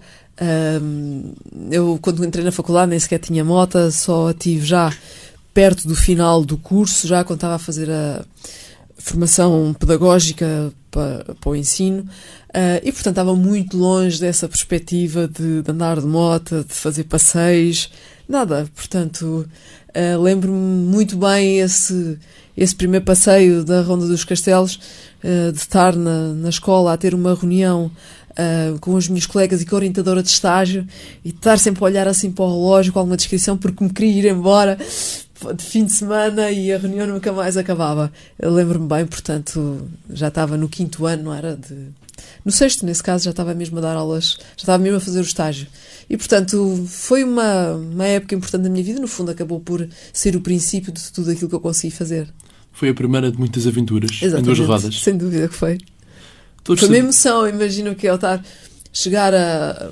hum, 0.82 1.34
eu 1.72 1.98
quando 2.02 2.26
entrei 2.26 2.44
na 2.44 2.52
faculdade 2.52 2.90
nem 2.90 3.00
sequer 3.00 3.20
tinha 3.20 3.46
moto, 3.46 3.90
só 3.92 4.34
tive 4.34 4.66
já 4.66 4.92
perto 5.54 5.88
do 5.88 5.96
final 5.96 6.44
do 6.44 6.58
curso, 6.58 7.08
já 7.08 7.24
quando 7.24 7.38
estava 7.38 7.56
a 7.56 7.60
fazer 7.60 7.90
a 7.90 8.26
formação 8.98 9.74
pedagógica 9.80 10.70
para, 10.92 11.34
para 11.40 11.50
o 11.50 11.56
ensino. 11.56 12.02
Uh, 12.50 12.84
e 12.84 12.92
portanto 12.92 13.14
estava 13.14 13.36
muito 13.38 13.78
longe 13.78 14.20
dessa 14.20 14.50
perspectiva 14.50 15.30
de, 15.30 15.62
de 15.62 15.72
andar 15.72 16.02
de 16.02 16.08
moto, 16.08 16.66
de 16.68 16.74
fazer 16.74 17.06
passeios, 17.06 17.90
nada. 18.28 18.68
Portanto, 18.76 19.48
uh, 19.96 20.22
lembro-me 20.22 20.58
muito 20.58 21.18
bem 21.18 21.60
esse, 21.60 22.18
esse 22.56 22.76
primeiro 22.76 23.06
passeio 23.06 23.64
da 23.64 23.82
Ronda 23.82 24.08
dos 24.08 24.24
Castelos, 24.24 24.80
uh, 25.24 25.52
de 25.52 25.58
estar 25.58 25.96
na, 25.96 26.34
na 26.34 26.50
escola 26.50 26.94
a 26.94 26.98
ter 26.98 27.14
uma 27.14 27.34
reunião 27.34 27.92
uh, 28.32 28.80
com 28.80 28.94
os 28.94 29.08
meus 29.08 29.26
colegas 29.26 29.62
e 29.62 29.66
com 29.66 29.76
a 29.76 29.80
orientadora 29.80 30.22
de 30.22 30.30
estágio 30.30 30.86
e 31.24 31.30
estar 31.30 31.58
sempre 31.58 31.84
a 31.84 31.86
olhar 31.86 32.08
assim 32.08 32.32
para 32.32 32.46
o 32.46 32.52
relógio 32.52 32.94
com 32.94 33.00
alguma 33.00 33.18
descrição 33.18 33.58
porque 33.58 33.84
me 33.84 33.90
queria 33.90 34.28
ir 34.28 34.32
embora 34.32 34.78
de 34.78 35.64
fim 35.64 35.86
de 35.86 35.92
semana 35.92 36.50
e 36.50 36.72
a 36.72 36.78
reunião 36.78 37.08
nunca 37.08 37.32
mais 37.32 37.58
acabava. 37.58 38.12
Lembro-me 38.42 38.88
bem, 38.88 39.06
portanto, 39.06 39.88
já 40.10 40.30
estava 40.30 40.58
no 40.58 40.70
quinto 40.70 41.06
ano, 41.06 41.24
não 41.24 41.34
era? 41.34 41.56
De... 41.56 41.90
No 42.44 42.52
sexto, 42.52 42.86
nesse 42.86 43.02
caso, 43.02 43.26
já 43.26 43.32
estava 43.32 43.54
mesmo 43.54 43.78
a 43.78 43.82
dar 43.82 43.96
aulas, 43.96 44.38
já 44.56 44.64
estava 44.64 44.82
mesmo 44.82 44.98
a 44.98 45.02
fazer 45.02 45.20
o 45.20 45.24
estágio. 45.24 45.68
E, 46.10 46.18
portanto, 46.18 46.86
foi 46.88 47.24
uma, 47.24 47.74
uma 47.74 48.06
época 48.06 48.36
importante 48.36 48.64
da 48.64 48.70
minha 48.70 48.84
vida, 48.84 49.00
no 49.00 49.08
fundo, 49.08 49.32
acabou 49.32 49.60
por 49.60 49.88
ser 50.14 50.36
o 50.36 50.42
princípio 50.42 50.92
de 50.92 51.12
tudo 51.12 51.32
aquilo 51.32 51.50
que 51.50 51.56
eu 51.56 51.60
consegui 51.60 51.96
fazer. 51.96 52.28
Foi 52.72 52.90
a 52.90 52.94
primeira 52.94 53.32
de 53.32 53.38
muitas 53.38 53.66
aventuras 53.66 54.12
Exatamente, 54.22 54.52
em 54.52 54.56
duas 54.56 54.68
rodas. 54.68 55.02
Sem 55.02 55.18
dúvida 55.18 55.48
que 55.48 55.56
foi. 55.56 55.78
Todos 56.64 56.82
foi 56.82 56.90
uma 56.90 56.98
emoção, 56.98 57.48
imagino 57.48 57.96
que 57.96 58.08
eu 58.08 58.16
estar 58.16 58.44
chegar 58.96 59.34
a, 59.34 59.92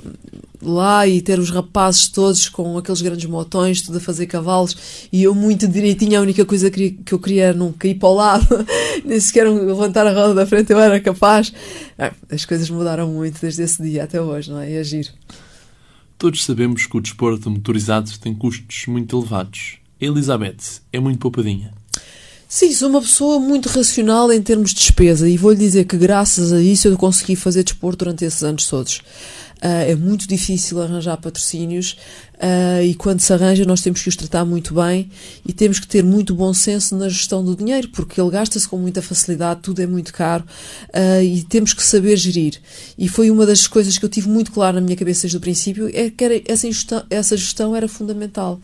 lá 0.61 1.05
e 1.05 1.21
ter 1.21 1.37
os 1.37 1.49
rapazes 1.49 2.07
todos 2.07 2.47
com 2.47 2.77
aqueles 2.77 3.01
grandes 3.01 3.29
motões, 3.29 3.81
tudo 3.81 3.97
a 3.97 4.01
fazer 4.01 4.27
cavalos, 4.27 5.07
e 5.11 5.21
eu 5.23 5.35
muito 5.35 5.67
direitinho, 5.67 6.17
a 6.17 6.21
única 6.21 6.45
coisa 6.45 6.71
que, 6.71 6.97
eu 7.11 7.19
queria 7.19 7.43
era 7.47 7.57
não 7.57 7.73
cair 7.73 7.95
para 7.95 8.07
o 8.07 8.13
lado, 8.15 8.47
nem 9.03 9.19
sequer 9.19 9.47
levantar 9.49 10.07
a 10.07 10.13
roda 10.13 10.33
da 10.33 10.45
frente, 10.45 10.71
eu 10.71 10.79
era 10.79 11.01
capaz. 11.01 11.53
Ah, 11.99 12.13
as 12.31 12.45
coisas 12.45 12.69
mudaram 12.69 13.09
muito 13.09 13.41
desde 13.41 13.61
esse 13.61 13.83
dia 13.83 14.05
até 14.05 14.21
hoje, 14.21 14.49
não 14.49 14.59
é? 14.59 14.71
E 14.71 14.77
agir. 14.77 15.13
Todos 16.17 16.45
sabemos 16.45 16.87
que 16.87 16.95
o 16.95 17.01
desporto 17.01 17.49
motorizado 17.49 18.09
tem 18.19 18.33
custos 18.33 18.85
muito 18.87 19.17
elevados. 19.17 19.79
Elizabeth 19.99 20.81
é 20.93 20.99
muito 20.99 21.19
poupadinha. 21.19 21.73
Sim, 22.55 22.71
sou 22.71 22.87
uma 22.87 23.01
pessoa 23.01 23.39
muito 23.39 23.67
racional 23.67 24.31
em 24.31 24.39
termos 24.39 24.69
de 24.69 24.75
despesa 24.75 25.27
e 25.27 25.37
vou-lhe 25.37 25.57
dizer 25.57 25.85
que 25.85 25.97
graças 25.97 26.53
a 26.53 26.61
isso 26.61 26.87
eu 26.87 26.95
consegui 26.95 27.35
fazer 27.35 27.63
desporto 27.63 28.05
durante 28.05 28.23
esses 28.25 28.43
anos 28.43 28.67
todos. 28.67 29.01
Uh, 29.57 29.89
é 29.89 29.95
muito 29.95 30.27
difícil 30.27 30.79
arranjar 30.79 31.17
patrocínios 31.17 31.97
uh, 32.35 32.83
e 32.83 32.93
quando 32.93 33.21
se 33.21 33.33
arranja 33.33 33.65
nós 33.65 33.81
temos 33.81 34.03
que 34.03 34.09
os 34.09 34.15
tratar 34.15 34.45
muito 34.45 34.75
bem 34.75 35.09
e 35.43 35.51
temos 35.51 35.79
que 35.79 35.87
ter 35.87 36.03
muito 36.03 36.35
bom 36.35 36.53
senso 36.53 36.95
na 36.95 37.07
gestão 37.09 37.43
do 37.43 37.55
dinheiro 37.55 37.87
porque 37.87 38.21
ele 38.21 38.29
gasta-se 38.29 38.67
com 38.67 38.77
muita 38.77 39.01
facilidade, 39.01 39.61
tudo 39.61 39.81
é 39.81 39.87
muito 39.87 40.13
caro 40.13 40.43
uh, 40.89 41.23
e 41.23 41.41
temos 41.43 41.73
que 41.73 41.81
saber 41.81 42.17
gerir. 42.17 42.61
E 42.99 43.09
foi 43.09 43.31
uma 43.31 43.47
das 43.47 43.65
coisas 43.65 43.97
que 43.97 44.05
eu 44.05 44.09
tive 44.09 44.29
muito 44.29 44.51
claro 44.51 44.75
na 44.75 44.81
minha 44.81 44.97
cabeça 44.97 45.23
desde 45.23 45.37
o 45.37 45.41
princípio, 45.41 45.89
é 45.91 46.11
que 46.11 46.23
era, 46.23 46.39
essa, 46.45 46.67
gestão, 46.67 47.03
essa 47.09 47.35
gestão 47.35 47.75
era 47.75 47.87
fundamental. 47.87 48.61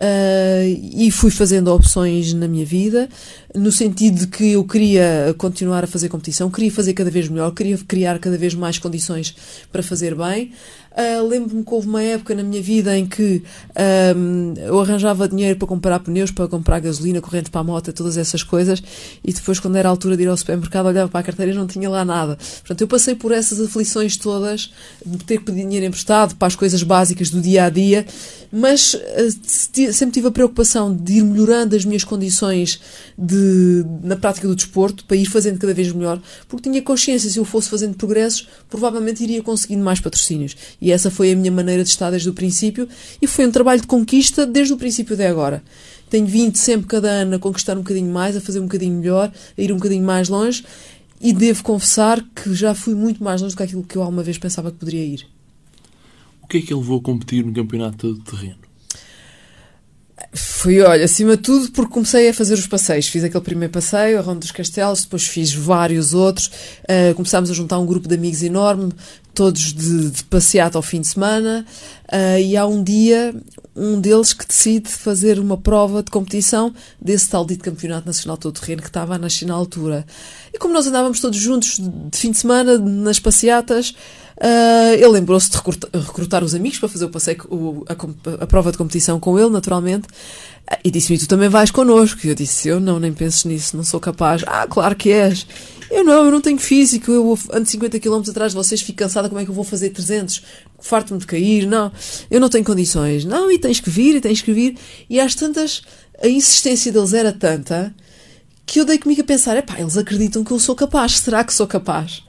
Uh, 0.00 0.78
e 0.94 1.10
fui 1.10 1.28
fazendo 1.28 1.74
opções 1.74 2.32
na 2.32 2.46
minha 2.46 2.64
vida, 2.64 3.08
no 3.52 3.72
sentido 3.72 4.20
de 4.20 4.26
que 4.28 4.52
eu 4.52 4.62
queria 4.64 5.34
continuar 5.36 5.82
a 5.82 5.88
fazer 5.88 6.08
competição, 6.08 6.48
queria 6.48 6.70
fazer 6.70 6.94
cada 6.94 7.10
vez 7.10 7.28
melhor, 7.28 7.50
queria 7.50 7.76
criar 7.78 8.16
cada 8.20 8.38
vez 8.38 8.54
mais 8.54 8.78
condições 8.78 9.34
para 9.72 9.82
fazer 9.82 10.14
bem. 10.14 10.52
Uh, 10.98 11.24
Lembro-me 11.28 11.62
que 11.62 11.72
houve 11.72 11.86
uma 11.86 12.02
época 12.02 12.34
na 12.34 12.42
minha 12.42 12.60
vida 12.60 12.98
em 12.98 13.06
que 13.06 13.44
um, 14.16 14.54
eu 14.56 14.80
arranjava 14.80 15.28
dinheiro 15.28 15.56
para 15.56 15.68
comprar 15.68 16.00
pneus, 16.00 16.32
para 16.32 16.48
comprar 16.48 16.80
gasolina, 16.80 17.20
corrente 17.20 17.50
para 17.50 17.60
a 17.60 17.64
moto, 17.64 17.92
todas 17.92 18.16
essas 18.16 18.42
coisas, 18.42 18.82
e 19.22 19.32
depois, 19.32 19.60
quando 19.60 19.76
era 19.76 19.88
a 19.88 19.92
altura 19.92 20.16
de 20.16 20.24
ir 20.24 20.26
ao 20.26 20.36
supermercado, 20.36 20.86
olhava 20.86 21.08
para 21.08 21.20
a 21.20 21.22
carteira 21.22 21.52
e 21.52 21.54
não 21.54 21.68
tinha 21.68 21.88
lá 21.88 22.04
nada. 22.04 22.36
Portanto, 22.36 22.80
eu 22.80 22.88
passei 22.88 23.14
por 23.14 23.30
essas 23.30 23.60
aflições 23.60 24.16
todas 24.16 24.72
de 25.06 25.18
ter 25.18 25.38
que 25.38 25.44
pedir 25.44 25.62
dinheiro 25.62 25.86
emprestado 25.86 26.34
para 26.34 26.48
as 26.48 26.56
coisas 26.56 26.82
básicas 26.82 27.30
do 27.30 27.40
dia 27.40 27.66
a 27.66 27.70
dia, 27.70 28.04
mas 28.50 28.94
uh, 28.94 29.90
sempre 29.92 30.14
tive 30.14 30.26
a 30.26 30.32
preocupação 30.32 30.92
de 30.92 31.18
ir 31.18 31.22
melhorando 31.22 31.76
as 31.76 31.84
minhas 31.84 32.02
condições 32.02 32.80
de, 33.16 33.84
na 34.02 34.16
prática 34.16 34.48
do 34.48 34.56
desporto 34.56 35.04
para 35.04 35.16
ir 35.16 35.26
fazendo 35.26 35.60
cada 35.60 35.72
vez 35.72 35.92
melhor, 35.92 36.20
porque 36.48 36.68
tinha 36.68 36.82
consciência 36.82 37.30
se 37.30 37.38
eu 37.38 37.44
fosse 37.44 37.68
fazendo 37.68 37.94
progressos, 37.94 38.48
provavelmente 38.68 39.22
iria 39.22 39.44
conseguindo 39.44 39.84
mais 39.84 40.00
patrocínios. 40.00 40.56
E 40.80 40.87
e 40.88 40.90
essa 40.90 41.10
foi 41.10 41.32
a 41.32 41.36
minha 41.36 41.52
maneira 41.52 41.84
de 41.84 41.90
estar 41.90 42.10
desde 42.10 42.30
o 42.30 42.32
princípio 42.32 42.88
e 43.20 43.26
foi 43.26 43.46
um 43.46 43.50
trabalho 43.50 43.80
de 43.80 43.86
conquista 43.86 44.46
desde 44.46 44.72
o 44.72 44.76
princípio 44.78 45.14
até 45.14 45.28
agora. 45.28 45.62
Tenho 46.08 46.26
vindo 46.26 46.56
sempre 46.56 46.86
cada 46.86 47.10
ano 47.10 47.36
a 47.36 47.38
conquistar 47.38 47.74
um 47.74 47.82
bocadinho 47.82 48.10
mais, 48.10 48.34
a 48.34 48.40
fazer 48.40 48.58
um 48.58 48.62
bocadinho 48.62 48.94
melhor, 48.94 49.30
a 49.56 49.60
ir 49.60 49.70
um 49.70 49.76
bocadinho 49.76 50.02
mais 50.02 50.30
longe 50.30 50.64
e 51.20 51.30
devo 51.34 51.62
confessar 51.62 52.24
que 52.34 52.54
já 52.54 52.74
fui 52.74 52.94
muito 52.94 53.22
mais 53.22 53.42
longe 53.42 53.54
do 53.54 53.58
que 53.58 53.62
aquilo 53.62 53.82
que 53.84 53.96
eu 53.96 54.02
alguma 54.02 54.22
vez 54.22 54.38
pensava 54.38 54.70
que 54.70 54.78
poderia 54.78 55.04
ir. 55.04 55.26
O 56.42 56.46
que 56.48 56.56
é 56.56 56.62
que 56.62 56.72
ele 56.72 56.80
levou 56.80 56.98
a 56.98 57.02
competir 57.02 57.44
no 57.44 57.52
campeonato 57.52 58.14
de 58.14 58.20
terreno? 58.22 58.67
Fui, 60.32 60.80
olha, 60.80 61.04
acima 61.04 61.36
de 61.36 61.42
tudo, 61.42 61.70
porque 61.70 61.92
comecei 61.92 62.28
a 62.28 62.34
fazer 62.34 62.54
os 62.54 62.66
passeios. 62.66 63.06
Fiz 63.08 63.24
aquele 63.24 63.44
primeiro 63.44 63.72
passeio, 63.72 64.18
a 64.18 64.20
Ronda 64.20 64.40
dos 64.40 64.50
Castelos, 64.50 65.02
depois 65.02 65.26
fiz 65.26 65.52
vários 65.52 66.12
outros. 66.12 66.46
Uh, 66.84 67.14
começámos 67.14 67.50
a 67.50 67.54
juntar 67.54 67.78
um 67.78 67.86
grupo 67.86 68.08
de 68.08 68.14
amigos 68.14 68.42
enorme, 68.42 68.92
todos 69.32 69.72
de, 69.72 70.10
de 70.10 70.24
passeata 70.24 70.76
ao 70.76 70.82
fim 70.82 71.00
de 71.00 71.06
semana. 71.06 71.64
Uh, 72.12 72.40
e 72.40 72.56
há 72.56 72.66
um 72.66 72.82
dia, 72.82 73.34
um 73.74 74.00
deles 74.00 74.32
que 74.32 74.46
decide 74.46 74.88
fazer 74.90 75.38
uma 75.38 75.56
prova 75.56 76.02
de 76.02 76.10
competição 76.10 76.74
desse 77.00 77.30
tal 77.30 77.46
dito 77.46 77.62
Campeonato 77.62 78.06
Nacional 78.06 78.36
Todo 78.36 78.58
Terreno 78.58 78.82
que 78.82 78.88
estava 78.88 79.14
a 79.14 79.18
nascer 79.18 79.46
na 79.46 79.54
altura. 79.54 80.04
E 80.52 80.58
como 80.58 80.74
nós 80.74 80.86
andávamos 80.86 81.20
todos 81.20 81.38
juntos 81.38 81.78
de 81.78 82.18
fim 82.18 82.32
de 82.32 82.38
semana, 82.38 82.76
nas 82.78 83.20
passeatas, 83.20 83.94
Uh, 84.40 84.94
ele 84.94 85.08
lembrou-se 85.08 85.50
de 85.50 85.56
recrutar, 85.56 85.90
recrutar, 85.92 86.44
os 86.44 86.54
amigos 86.54 86.78
para 86.78 86.88
fazer 86.88 87.04
o 87.06 87.08
passeio, 87.08 87.38
o, 87.50 87.84
a, 87.88 88.44
a, 88.44 88.46
prova 88.46 88.70
de 88.70 88.78
competição 88.78 89.18
com 89.18 89.36
ele, 89.36 89.50
naturalmente. 89.50 90.06
Uh, 90.06 90.78
e 90.84 90.90
disse-me: 90.92 91.18
Tu 91.18 91.26
também 91.26 91.48
vais 91.48 91.72
connosco. 91.72 92.20
E 92.24 92.28
eu 92.28 92.36
disse: 92.36 92.68
Eu 92.68 92.78
não, 92.78 93.00
nem 93.00 93.12
penses 93.12 93.44
nisso, 93.44 93.76
não 93.76 93.82
sou 93.82 93.98
capaz. 93.98 94.44
Ah, 94.46 94.66
claro 94.68 94.94
que 94.94 95.10
és. 95.10 95.44
Eu 95.90 96.04
não, 96.04 96.26
eu 96.26 96.30
não 96.30 96.40
tenho 96.40 96.58
físico. 96.58 97.10
Eu 97.10 97.36
ando 97.52 97.68
50 97.68 97.98
km 97.98 98.22
atrás 98.28 98.52
de 98.52 98.56
vocês, 98.56 98.80
fico 98.80 98.98
cansada. 98.98 99.28
Como 99.28 99.40
é 99.40 99.44
que 99.44 99.50
eu 99.50 99.54
vou 99.54 99.64
fazer 99.64 99.90
300? 99.90 100.44
Farto-me 100.78 101.18
de 101.18 101.26
cair. 101.26 101.66
Não, 101.66 101.90
eu 102.30 102.38
não 102.38 102.48
tenho 102.48 102.64
condições. 102.64 103.24
Não, 103.24 103.50
e 103.50 103.58
tens 103.58 103.80
que 103.80 103.90
vir, 103.90 104.14
e 104.14 104.20
tens 104.20 104.40
que 104.40 104.52
vir. 104.52 104.76
E 105.10 105.18
às 105.18 105.34
tantas, 105.34 105.82
a 106.22 106.28
insistência 106.28 106.92
deles 106.92 107.12
era 107.12 107.32
tanta 107.32 107.92
que 108.64 108.78
eu 108.78 108.84
dei 108.84 108.98
comigo 108.98 109.20
a 109.20 109.24
pensar: 109.24 109.56
Epá, 109.56 109.80
eles 109.80 109.96
acreditam 109.96 110.44
que 110.44 110.52
eu 110.52 110.60
sou 110.60 110.76
capaz. 110.76 111.18
Será 111.18 111.42
que 111.42 111.52
sou 111.52 111.66
capaz? 111.66 112.22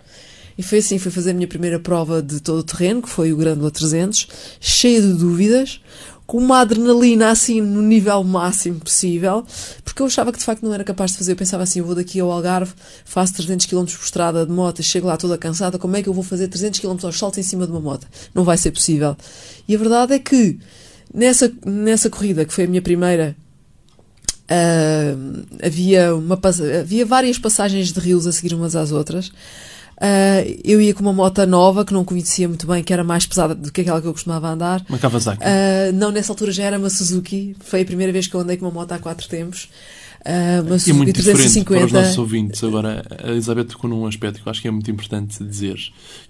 E 0.60 0.62
foi 0.62 0.80
assim, 0.80 1.00
fui 1.00 1.10
fazer 1.10 1.32
a 1.32 1.34
minha 1.34 1.48
primeira 1.48 1.80
prova 1.80 2.22
de 2.22 2.42
todo 2.42 2.60
o 2.60 2.64
terreno, 2.64 3.02
que 3.02 3.08
foi 3.08 3.32
o 3.32 3.38
Grândola 3.38 3.72
300, 3.72 4.28
cheia 4.60 5.02
de 5.02 5.14
dúvidas, 5.14 5.80
com 6.28 6.38
uma 6.38 6.60
adrenalina 6.60 7.30
assim 7.30 7.62
no 7.62 7.82
nível 7.82 8.22
máximo 8.26 8.78
possível, 8.78 9.46
porque 9.86 10.02
eu 10.02 10.08
achava 10.08 10.34
que 10.34 10.38
de 10.38 10.44
facto 10.44 10.62
não 10.62 10.74
era 10.74 10.84
capaz 10.84 11.14
de 11.14 11.18
fazer. 11.18 11.32
Eu 11.32 11.38
pensava 11.38 11.64
assim: 11.64 11.80
eu 11.80 11.86
vou 11.86 11.96
daqui 11.96 12.20
ao 12.20 12.30
Algarve, 12.30 12.74
faço 13.06 13.36
300 13.36 13.68
km 13.68 13.86
por 13.86 14.04
estrada 14.04 14.46
de 14.46 14.52
moto, 14.52 14.84
chego 14.84 15.08
lá 15.08 15.16
toda 15.16 15.38
cansada, 15.38 15.80
como 15.80 15.96
é 15.96 16.04
que 16.04 16.10
eu 16.10 16.14
vou 16.14 16.26
fazer 16.26 16.50
300 16.50 16.82
km 16.82 16.98
aos 17.04 17.18
saltos 17.18 17.40
em 17.40 17.44
cima 17.44 17.66
de 17.66 17.72
uma 17.72 17.80
moto? 17.80 18.06
Não 18.36 18.44
vai 18.44 18.58
ser 18.58 18.72
possível. 18.72 19.16
E 19.66 19.74
a 19.74 19.78
verdade 19.78 20.14
é 20.14 20.20
que 20.20 20.60
nessa, 21.14 21.50
nessa 21.66 22.10
corrida, 22.10 22.44
que 22.44 22.54
foi 22.54 22.66
a 22.66 22.68
minha 22.68 22.82
primeira, 22.82 23.34
uh, 24.52 25.66
havia, 25.66 26.14
uma, 26.14 26.38
havia 26.82 27.06
várias 27.06 27.40
passagens 27.40 27.94
de 27.94 28.00
rios 28.02 28.28
a 28.28 28.34
seguir 28.34 28.54
umas 28.54 28.76
às 28.76 28.92
outras. 28.92 29.32
Uh, 30.00 30.58
eu 30.64 30.80
ia 30.80 30.94
com 30.94 31.02
uma 31.02 31.12
moto 31.12 31.46
nova 31.46 31.84
que 31.84 31.92
não 31.92 32.06
conhecia 32.06 32.48
muito 32.48 32.66
bem, 32.66 32.82
que 32.82 32.94
era 32.94 33.04
mais 33.04 33.26
pesada 33.26 33.54
do 33.54 33.70
que 33.70 33.82
aquela 33.82 34.02
que 34.02 34.08
eu 34.08 34.14
costumava 34.14 34.48
andar. 34.48 34.84
Uma 34.88 34.98
Kawasaki? 34.98 35.44
Uh, 35.44 35.94
não, 35.94 36.10
nessa 36.10 36.32
altura 36.32 36.54
já 36.54 36.64
era 36.64 36.80
uma 36.80 36.90
Suzuki. 36.90 37.54
Foi 37.60 37.82
a 37.82 37.86
primeira 37.86 38.12
vez 38.14 38.26
que 38.26 38.34
eu 38.34 38.40
andei 38.40 38.56
com 38.56 38.66
uma 38.66 38.72
moto 38.72 38.94
há 38.94 39.00
quatro 39.00 39.28
tempos. 39.28 39.68
Uh, 40.22 40.66
uma 40.66 40.80
Suzuki 40.80 40.92
é 40.92 40.94
muito 40.94 41.14
350. 41.14 41.66
para 41.66 41.86
os 41.86 41.92
nossos 41.92 42.18
ouvintes. 42.18 42.64
Agora, 42.64 43.06
a 43.22 43.30
Elizabeth 43.30 43.66
tocou 43.66 43.90
num 43.90 44.08
aspecto 44.08 44.42
que 44.42 44.48
eu 44.48 44.52
acho 44.52 44.62
que 44.62 44.70
é 44.70 44.72
muito 44.72 44.90
importante 44.90 45.44
dizer, 45.44 45.78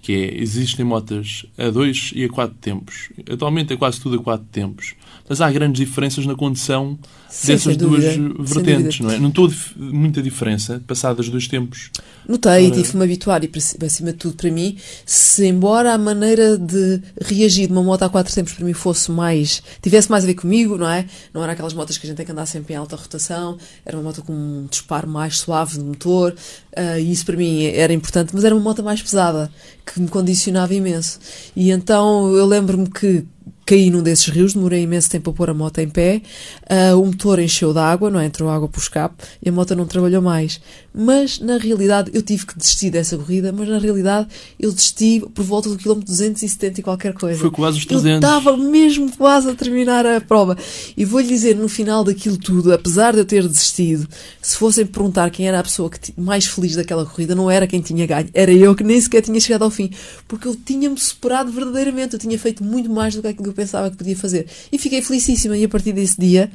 que 0.02 0.12
é, 0.14 0.42
existem 0.42 0.84
motas 0.84 1.46
a 1.56 1.70
dois 1.70 2.10
e 2.12 2.24
a 2.24 2.28
quatro 2.28 2.56
tempos. 2.60 3.10
Atualmente 3.30 3.72
é 3.72 3.76
quase 3.76 4.00
tudo 4.00 4.16
a 4.16 4.22
quatro 4.22 4.46
tempos. 4.50 4.94
Mas 5.30 5.40
há 5.40 5.48
grandes 5.48 5.86
diferenças 5.86 6.26
na 6.26 6.34
condição 6.34 6.98
Sim, 7.28 7.52
dessas 7.52 7.76
duas 7.76 8.02
vertentes, 8.40 8.98
não 8.98 9.12
é? 9.12 9.18
Não 9.20 9.28
estou 9.28 9.48
muita 9.76 10.20
diferença, 10.20 10.82
passadas 10.84 11.28
dois 11.28 11.46
tempos. 11.46 11.88
Notei 12.28 12.66
e 12.66 12.70
tive-me 12.72 13.04
habituar, 13.04 13.40
e 13.44 13.50
acima 13.86 14.10
de 14.10 14.18
tudo 14.18 14.34
para 14.34 14.50
mim, 14.50 14.76
se 15.06 15.46
embora 15.46 15.94
a 15.94 15.98
maneira 15.98 16.58
de 16.58 17.00
reagir 17.20 17.68
de 17.68 17.72
uma 17.72 17.80
moto 17.80 18.02
há 18.02 18.08
quatro 18.08 18.34
tempos 18.34 18.54
para 18.54 18.64
mim 18.64 18.72
fosse 18.72 19.12
mais, 19.12 19.62
tivesse 19.80 20.10
mais 20.10 20.24
a 20.24 20.26
ver 20.26 20.34
comigo, 20.34 20.76
não 20.76 20.90
é? 20.90 21.06
Não 21.32 21.44
era 21.44 21.52
aquelas 21.52 21.74
motas 21.74 21.96
que 21.96 22.06
a 22.06 22.08
gente 22.08 22.16
tem 22.16 22.26
que 22.26 22.32
andar 22.32 22.46
sempre 22.46 22.74
em 22.74 22.76
alta 22.76 22.96
rotação, 22.96 23.56
era 23.86 23.96
uma 23.96 24.02
moto 24.02 24.22
com 24.22 24.32
um 24.32 24.66
disparo 24.68 25.06
mais 25.06 25.38
suave 25.38 25.78
de 25.78 25.84
motor, 25.84 26.34
uh, 26.76 26.98
e 26.98 27.12
isso 27.12 27.24
para 27.24 27.36
mim 27.36 27.66
era 27.66 27.92
importante, 27.92 28.32
mas 28.34 28.42
era 28.42 28.52
uma 28.52 28.64
moto 28.64 28.82
mais 28.82 29.00
pesada, 29.00 29.48
que 29.86 30.00
me 30.00 30.08
condicionava 30.08 30.74
imenso. 30.74 31.20
E 31.54 31.70
então 31.70 32.34
eu 32.34 32.46
lembro-me 32.46 32.90
que 32.90 33.24
caí 33.70 33.88
num 33.88 34.02
desses 34.02 34.26
rios, 34.26 34.54
demorei 34.54 34.82
imenso 34.82 35.08
tempo 35.08 35.30
a 35.30 35.32
pôr 35.32 35.48
a 35.48 35.54
moto 35.54 35.78
em 35.78 35.88
pé, 35.88 36.20
uh, 36.68 37.00
o 37.00 37.06
motor 37.06 37.38
encheu 37.38 37.72
de 37.72 37.78
água, 37.78 38.10
não 38.10 38.18
é? 38.18 38.26
entrou 38.26 38.50
água 38.50 38.68
por 38.68 38.80
escape 38.80 39.14
e 39.40 39.48
a 39.48 39.52
moto 39.52 39.76
não 39.76 39.86
trabalhou 39.86 40.20
mais. 40.20 40.60
Mas 40.92 41.38
na 41.38 41.56
realidade 41.56 42.10
eu 42.12 42.20
tive 42.20 42.46
que 42.46 42.58
desistir 42.58 42.90
dessa 42.90 43.16
corrida, 43.16 43.52
mas 43.52 43.68
na 43.68 43.78
realidade 43.78 44.26
eu 44.58 44.72
desisti 44.72 45.22
por 45.34 45.44
volta 45.44 45.68
do 45.68 45.76
quilómetro 45.76 46.08
270 46.08 46.80
e 46.80 46.82
qualquer 46.82 47.14
coisa. 47.14 47.38
Foi 47.38 47.50
quase 47.50 47.78
os 47.78 47.86
300. 47.86 48.10
Eu 48.10 48.16
estava 48.16 48.56
mesmo 48.56 49.08
quase 49.16 49.48
a 49.48 49.54
terminar 49.54 50.04
a 50.04 50.20
prova. 50.20 50.56
E 50.96 51.04
vou-lhe 51.04 51.28
dizer, 51.28 51.54
no 51.54 51.68
final 51.68 52.02
daquilo 52.02 52.36
tudo, 52.36 52.72
apesar 52.72 53.12
de 53.12 53.20
eu 53.20 53.24
ter 53.24 53.46
desistido, 53.46 54.08
se 54.42 54.56
fossem 54.56 54.84
perguntar 54.84 55.30
quem 55.30 55.46
era 55.46 55.60
a 55.60 55.62
pessoa 55.62 55.88
que 55.88 56.12
mais 56.20 56.44
feliz 56.44 56.74
daquela 56.74 57.06
corrida, 57.06 57.36
não 57.36 57.48
era 57.48 57.68
quem 57.68 57.80
tinha 57.80 58.04
ganho, 58.04 58.28
era 58.34 58.52
eu 58.52 58.74
que 58.74 58.82
nem 58.82 59.00
sequer 59.00 59.22
tinha 59.22 59.38
chegado 59.38 59.62
ao 59.62 59.70
fim, 59.70 59.90
porque 60.26 60.48
eu 60.48 60.56
tinha-me 60.56 60.98
superado 60.98 61.52
verdadeiramente, 61.52 62.14
eu 62.14 62.18
tinha 62.18 62.36
feito 62.36 62.64
muito 62.64 62.90
mais 62.90 63.14
do 63.14 63.22
que 63.22 63.28
aquilo 63.28 63.44
que 63.44 63.50
eu 63.50 63.54
pensava 63.60 63.90
que 63.90 63.96
podia 63.96 64.16
fazer. 64.16 64.46
E 64.72 64.78
fiquei 64.78 65.02
felicíssima. 65.02 65.56
E 65.56 65.64
a 65.64 65.68
partir 65.68 65.92
desse 65.92 66.18
dia, 66.18 66.50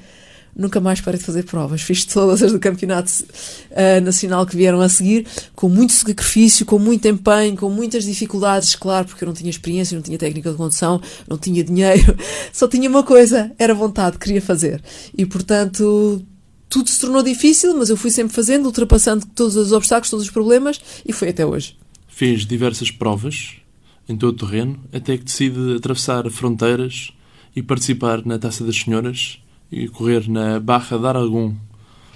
nunca 0.56 0.80
mais 0.80 1.02
parei 1.02 1.20
de 1.20 1.26
fazer 1.26 1.44
provas. 1.44 1.82
Fiz 1.82 2.06
todas 2.06 2.42
as 2.42 2.52
do 2.52 2.60
campeonato 2.60 3.12
uh, 3.12 4.02
nacional 4.04 4.46
que 4.46 4.56
vieram 4.56 4.82
a 4.82 4.90
seguir, 4.90 5.28
com 5.54 5.70
muito 5.70 5.94
sacrifício, 5.94 6.66
com 6.66 6.80
muito 6.80 7.08
empenho, 7.08 7.56
com 7.58 7.70
muitas 7.70 8.06
dificuldades, 8.06 8.76
claro, 8.76 9.08
porque 9.08 9.24
eu 9.24 9.28
não 9.28 9.34
tinha 9.36 9.50
experiência, 9.50 9.96
não 9.96 10.02
tinha 10.02 10.18
técnica 10.18 10.52
de 10.52 10.58
condução, 10.58 11.02
não 11.28 11.38
tinha 11.38 11.64
dinheiro, 11.64 12.18
só 12.52 12.68
tinha 12.68 12.90
uma 12.90 13.04
coisa, 13.04 13.52
era 13.60 13.74
vontade, 13.74 14.18
queria 14.18 14.42
fazer. 14.42 14.82
E 15.18 15.26
portanto. 15.26 16.24
Tudo 16.68 16.90
se 16.90 17.00
tornou 17.00 17.22
difícil, 17.22 17.78
mas 17.78 17.90
eu 17.90 17.96
fui 17.96 18.10
sempre 18.10 18.36
fazendo, 18.36 18.66
ultrapassando 18.66 19.26
todos 19.34 19.56
os 19.56 19.72
obstáculos, 19.72 20.10
todos 20.10 20.26
os 20.26 20.32
problemas, 20.32 20.82
e 21.06 21.14
foi 21.14 21.30
até 21.30 21.46
hoje. 21.46 21.78
Fez 22.08 22.46
diversas 22.46 22.92
provas 22.92 23.62
em 24.08 24.16
todo 24.16 24.34
o 24.34 24.48
terreno, 24.48 24.80
até 24.94 25.18
que 25.18 25.24
decide 25.24 25.76
atravessar 25.76 26.30
fronteiras 26.30 27.12
e 27.56 27.64
participar 27.64 28.26
na 28.26 28.38
Taça 28.38 28.64
das 28.64 28.76
Senhoras 28.76 29.40
e 29.72 29.88
correr 29.88 30.30
na 30.30 30.60
Barra 30.60 30.98
de 30.98 31.06
Aragão. 31.06 31.56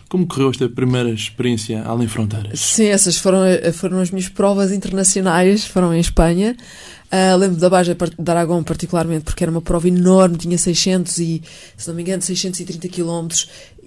Como 0.07 0.25
correu 0.25 0.49
esta 0.49 0.67
primeira 0.67 1.09
experiência 1.11 1.83
além 1.83 2.07
fronteiras? 2.07 2.59
Sim, 2.59 2.85
essas 2.87 3.17
foram, 3.17 3.41
foram 3.73 3.99
as 3.99 4.09
minhas 4.09 4.27
provas 4.27 4.71
internacionais, 4.71 5.65
foram 5.65 5.93
em 5.93 5.99
Espanha. 5.99 6.57
Uh, 7.11 7.37
lembro 7.37 7.57
da 7.57 7.69
Baja 7.69 7.95
de 7.95 8.31
Aragão 8.31 8.63
particularmente 8.63 9.23
porque 9.23 9.43
era 9.43 9.51
uma 9.51 9.61
prova 9.61 9.87
enorme, 9.87 10.37
tinha 10.37 10.57
600 10.57 11.17
e, 11.19 11.41
se 11.77 11.87
não 11.87 11.95
me 11.95 12.01
engano, 12.01 12.21
630 12.21 12.87
km 12.87 13.27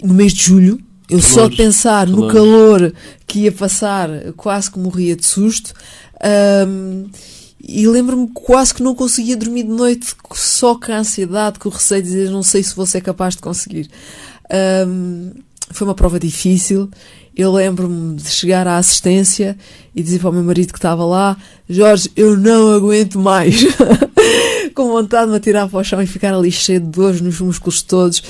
no 0.03 0.15
mês 0.15 0.33
de 0.33 0.45
julho, 0.45 0.81
eu 1.09 1.21
calor, 1.21 1.35
só 1.35 1.49
de 1.49 1.57
pensar 1.57 2.07
no 2.07 2.29
calor. 2.29 2.81
calor 2.81 2.95
que 3.27 3.41
ia 3.41 3.53
passar, 3.53 4.09
quase 4.37 4.71
que 4.71 4.79
morria 4.79 5.15
de 5.15 5.27
susto. 5.27 5.75
E 7.63 7.87
lembro-me 7.87 8.29
quase 8.35 8.75
que 8.75 8.83
não 8.83 8.95
conseguia 8.95 9.37
dormir 9.37 9.63
de 9.63 9.71
noite 9.71 10.15
só 10.35 10.75
com 10.75 10.91
a 10.91 10.99
ansiedade, 10.99 11.61
com 11.61 11.69
o 11.69 11.73
receio 11.73 12.03
de 12.03 12.09
dizer 12.09 12.31
não 12.31 12.43
sei 12.43 12.63
se 12.63 12.75
vou 12.75 12.87
ser 12.87 13.01
capaz 13.01 13.37
de 13.37 13.43
conseguir. 13.43 13.89
Ahm, 14.51 15.33
foi 15.73 15.87
uma 15.87 15.95
prova 15.95 16.19
difícil. 16.19 16.89
Eu 17.35 17.51
lembro-me 17.53 18.17
de 18.17 18.29
chegar 18.29 18.67
à 18.67 18.77
assistência 18.77 19.57
e 19.95 20.03
dizer 20.03 20.19
para 20.19 20.31
o 20.31 20.33
meu 20.33 20.43
marido 20.43 20.73
que 20.73 20.79
estava 20.79 21.05
lá: 21.05 21.37
Jorge, 21.69 22.11
eu 22.15 22.37
não 22.37 22.73
aguento 22.73 23.19
mais. 23.19 23.65
Com 24.75 24.89
vontade 24.89 25.27
de 25.27 25.33
me 25.33 25.37
atirar 25.37 25.69
para 25.69 25.81
o 25.81 25.85
chão 25.85 26.01
e 26.01 26.07
ficar 26.07 26.35
ali 26.35 26.51
cheio 26.51 26.81
de 26.81 26.87
dores 26.87 27.21
nos 27.21 27.41
músculos 27.41 27.83
todos. 27.83 28.23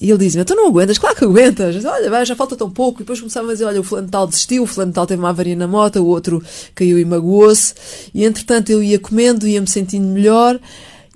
E 0.00 0.10
ele 0.10 0.18
dizia: 0.18 0.44
Tu 0.44 0.54
não 0.54 0.68
aguentas? 0.68 0.98
Claro 0.98 1.16
que 1.16 1.24
aguentas. 1.24 1.84
Olha, 1.84 2.10
vai, 2.10 2.24
já 2.24 2.36
falta 2.36 2.56
tão 2.56 2.70
pouco. 2.70 3.00
E 3.00 3.02
depois 3.02 3.18
começava 3.18 3.48
a 3.48 3.52
dizer: 3.52 3.64
Olha, 3.64 3.80
o 3.80 3.84
fulano 3.84 4.08
tal 4.08 4.26
desistiu, 4.26 4.62
o 4.62 4.66
fulano 4.66 4.92
tal 4.92 5.06
teve 5.06 5.20
uma 5.20 5.30
avaria 5.30 5.56
na 5.56 5.66
moto, 5.66 6.00
o 6.00 6.06
outro 6.06 6.42
caiu 6.74 6.98
e 6.98 7.04
magoou-se. 7.04 7.74
E 8.12 8.24
entretanto 8.24 8.70
eu 8.70 8.82
ia 8.82 8.98
comendo, 8.98 9.46
ia-me 9.46 9.68
sentindo 9.68 10.06
melhor 10.06 10.60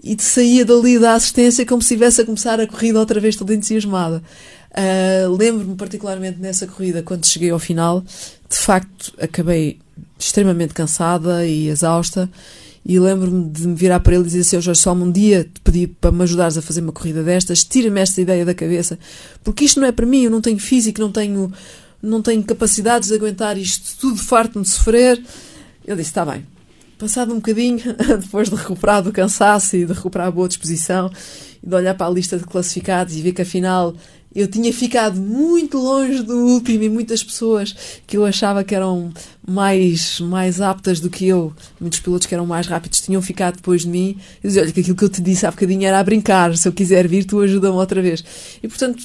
e 0.02 0.16
saía 0.20 0.64
dali 0.64 0.98
da 0.98 1.14
assistência 1.14 1.66
como 1.66 1.82
se 1.82 1.94
estivesse 1.94 2.20
a 2.20 2.24
começar 2.24 2.60
a 2.60 2.66
corrida 2.66 2.98
outra 2.98 3.20
vez 3.20 3.36
toda 3.36 3.54
entusiasmada. 3.54 4.22
Uh, 4.78 5.36
Lembro-me 5.36 5.74
particularmente 5.74 6.38
nessa 6.38 6.64
corrida, 6.66 7.02
quando 7.02 7.26
cheguei 7.26 7.50
ao 7.50 7.58
final, 7.58 8.00
de 8.48 8.56
facto 8.56 9.12
acabei 9.20 9.80
extremamente 10.16 10.72
cansada 10.72 11.44
e 11.44 11.68
exausta. 11.68 12.30
E 12.86 12.98
lembro-me 12.98 13.50
de 13.50 13.66
me 13.66 13.74
virar 13.74 14.00
para 14.00 14.14
ele 14.14 14.22
e 14.22 14.26
dizer 14.26 14.40
assim: 14.40 14.56
"Ó 14.56 14.60
Jorge, 14.60 14.80
só 14.80 14.92
um 14.92 15.10
dia 15.10 15.44
te 15.44 15.60
pedi 15.62 15.86
para 15.86 16.12
me 16.12 16.22
ajudares 16.22 16.56
a 16.56 16.62
fazer 16.62 16.80
uma 16.80 16.92
corrida 16.92 17.22
destas, 17.22 17.64
tira-me 17.64 18.00
esta 18.00 18.20
ideia 18.20 18.46
da 18.46 18.54
cabeça, 18.54 18.98
porque 19.42 19.64
isto 19.64 19.80
não 19.80 19.86
é 19.86 19.92
para 19.92 20.06
mim, 20.06 20.22
eu 20.22 20.30
não 20.30 20.40
tenho 20.40 20.58
físico, 20.58 21.00
não 21.00 21.10
tenho, 21.10 21.52
não 22.00 22.22
tenho 22.22 22.42
capacidades 22.44 23.08
de 23.08 23.14
aguentar 23.14 23.58
isto 23.58 23.98
tudo, 24.00 24.16
farto-me 24.16 24.64
de 24.64 24.70
sofrer. 24.70 25.22
Ele 25.84 25.96
disse: 25.96 26.10
Está 26.10 26.24
bem. 26.24 26.46
Passado 26.98 27.32
um 27.32 27.36
bocadinho, 27.36 27.78
depois 28.20 28.48
de 28.48 28.56
recuperar 28.56 29.02
do 29.02 29.12
cansaço 29.12 29.76
e 29.76 29.84
de 29.84 29.92
recuperar 29.92 30.28
a 30.28 30.30
boa 30.30 30.48
disposição, 30.48 31.10
e 31.62 31.66
de 31.66 31.74
olhar 31.74 31.94
para 31.94 32.06
a 32.06 32.10
lista 32.10 32.38
de 32.38 32.44
classificados 32.44 33.14
e 33.14 33.22
ver 33.22 33.32
que 33.32 33.42
afinal 33.42 33.94
eu 34.40 34.46
tinha 34.48 34.72
ficado 34.72 35.20
muito 35.20 35.78
longe 35.78 36.22
do 36.22 36.36
último 36.36 36.82
e 36.84 36.88
muitas 36.88 37.22
pessoas 37.22 37.74
que 38.06 38.16
eu 38.16 38.24
achava 38.24 38.62
que 38.62 38.74
eram 38.74 39.12
mais, 39.46 40.20
mais 40.20 40.60
aptas 40.60 41.00
do 41.00 41.10
que 41.10 41.26
eu, 41.26 41.52
muitos 41.80 42.00
pilotos 42.00 42.26
que 42.26 42.34
eram 42.34 42.46
mais 42.46 42.66
rápidos 42.66 43.00
tinham 43.00 43.20
ficado 43.22 43.56
depois 43.56 43.82
de 43.82 43.88
mim. 43.88 44.16
Eu 44.42 44.48
dizia, 44.48 44.62
olha, 44.62 44.72
que 44.72 44.80
aquilo 44.80 44.96
que 44.96 45.04
eu 45.04 45.08
te 45.08 45.20
disse 45.22 45.46
há 45.46 45.50
bocadinho 45.50 45.86
era 45.86 45.98
a 45.98 46.04
brincar, 46.04 46.56
se 46.56 46.68
eu 46.68 46.72
quiser 46.72 47.08
vir, 47.08 47.24
tu 47.24 47.40
ajuda-me 47.40 47.76
outra 47.76 48.00
vez. 48.00 48.22
E 48.62 48.68
portanto, 48.68 49.04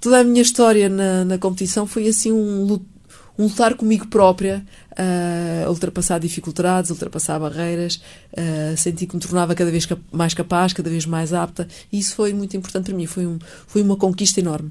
toda 0.00 0.20
a 0.20 0.24
minha 0.24 0.42
história 0.42 0.88
na, 0.88 1.24
na 1.24 1.38
competição 1.38 1.86
foi 1.86 2.08
assim 2.08 2.32
um, 2.32 2.64
lut- 2.64 2.86
um 3.38 3.44
lutar 3.44 3.74
comigo 3.74 4.06
própria, 4.08 4.64
a 5.64 5.68
ultrapassar 5.70 6.18
dificuldades, 6.18 6.90
ultrapassar 6.90 7.38
barreiras, 7.38 8.00
ah, 8.36 8.76
senti 8.76 9.06
que 9.06 9.14
me 9.14 9.20
tornava 9.22 9.54
cada 9.54 9.70
vez 9.70 9.88
mais 10.10 10.34
capaz, 10.34 10.72
cada 10.72 10.90
vez 10.90 11.06
mais 11.06 11.32
apta, 11.32 11.66
e 11.90 11.98
isso 11.98 12.14
foi 12.14 12.32
muito 12.32 12.56
importante 12.56 12.86
para 12.86 12.94
mim, 12.94 13.06
foi, 13.06 13.26
um, 13.26 13.38
foi 13.66 13.82
uma 13.82 13.96
conquista 13.96 14.40
enorme. 14.40 14.70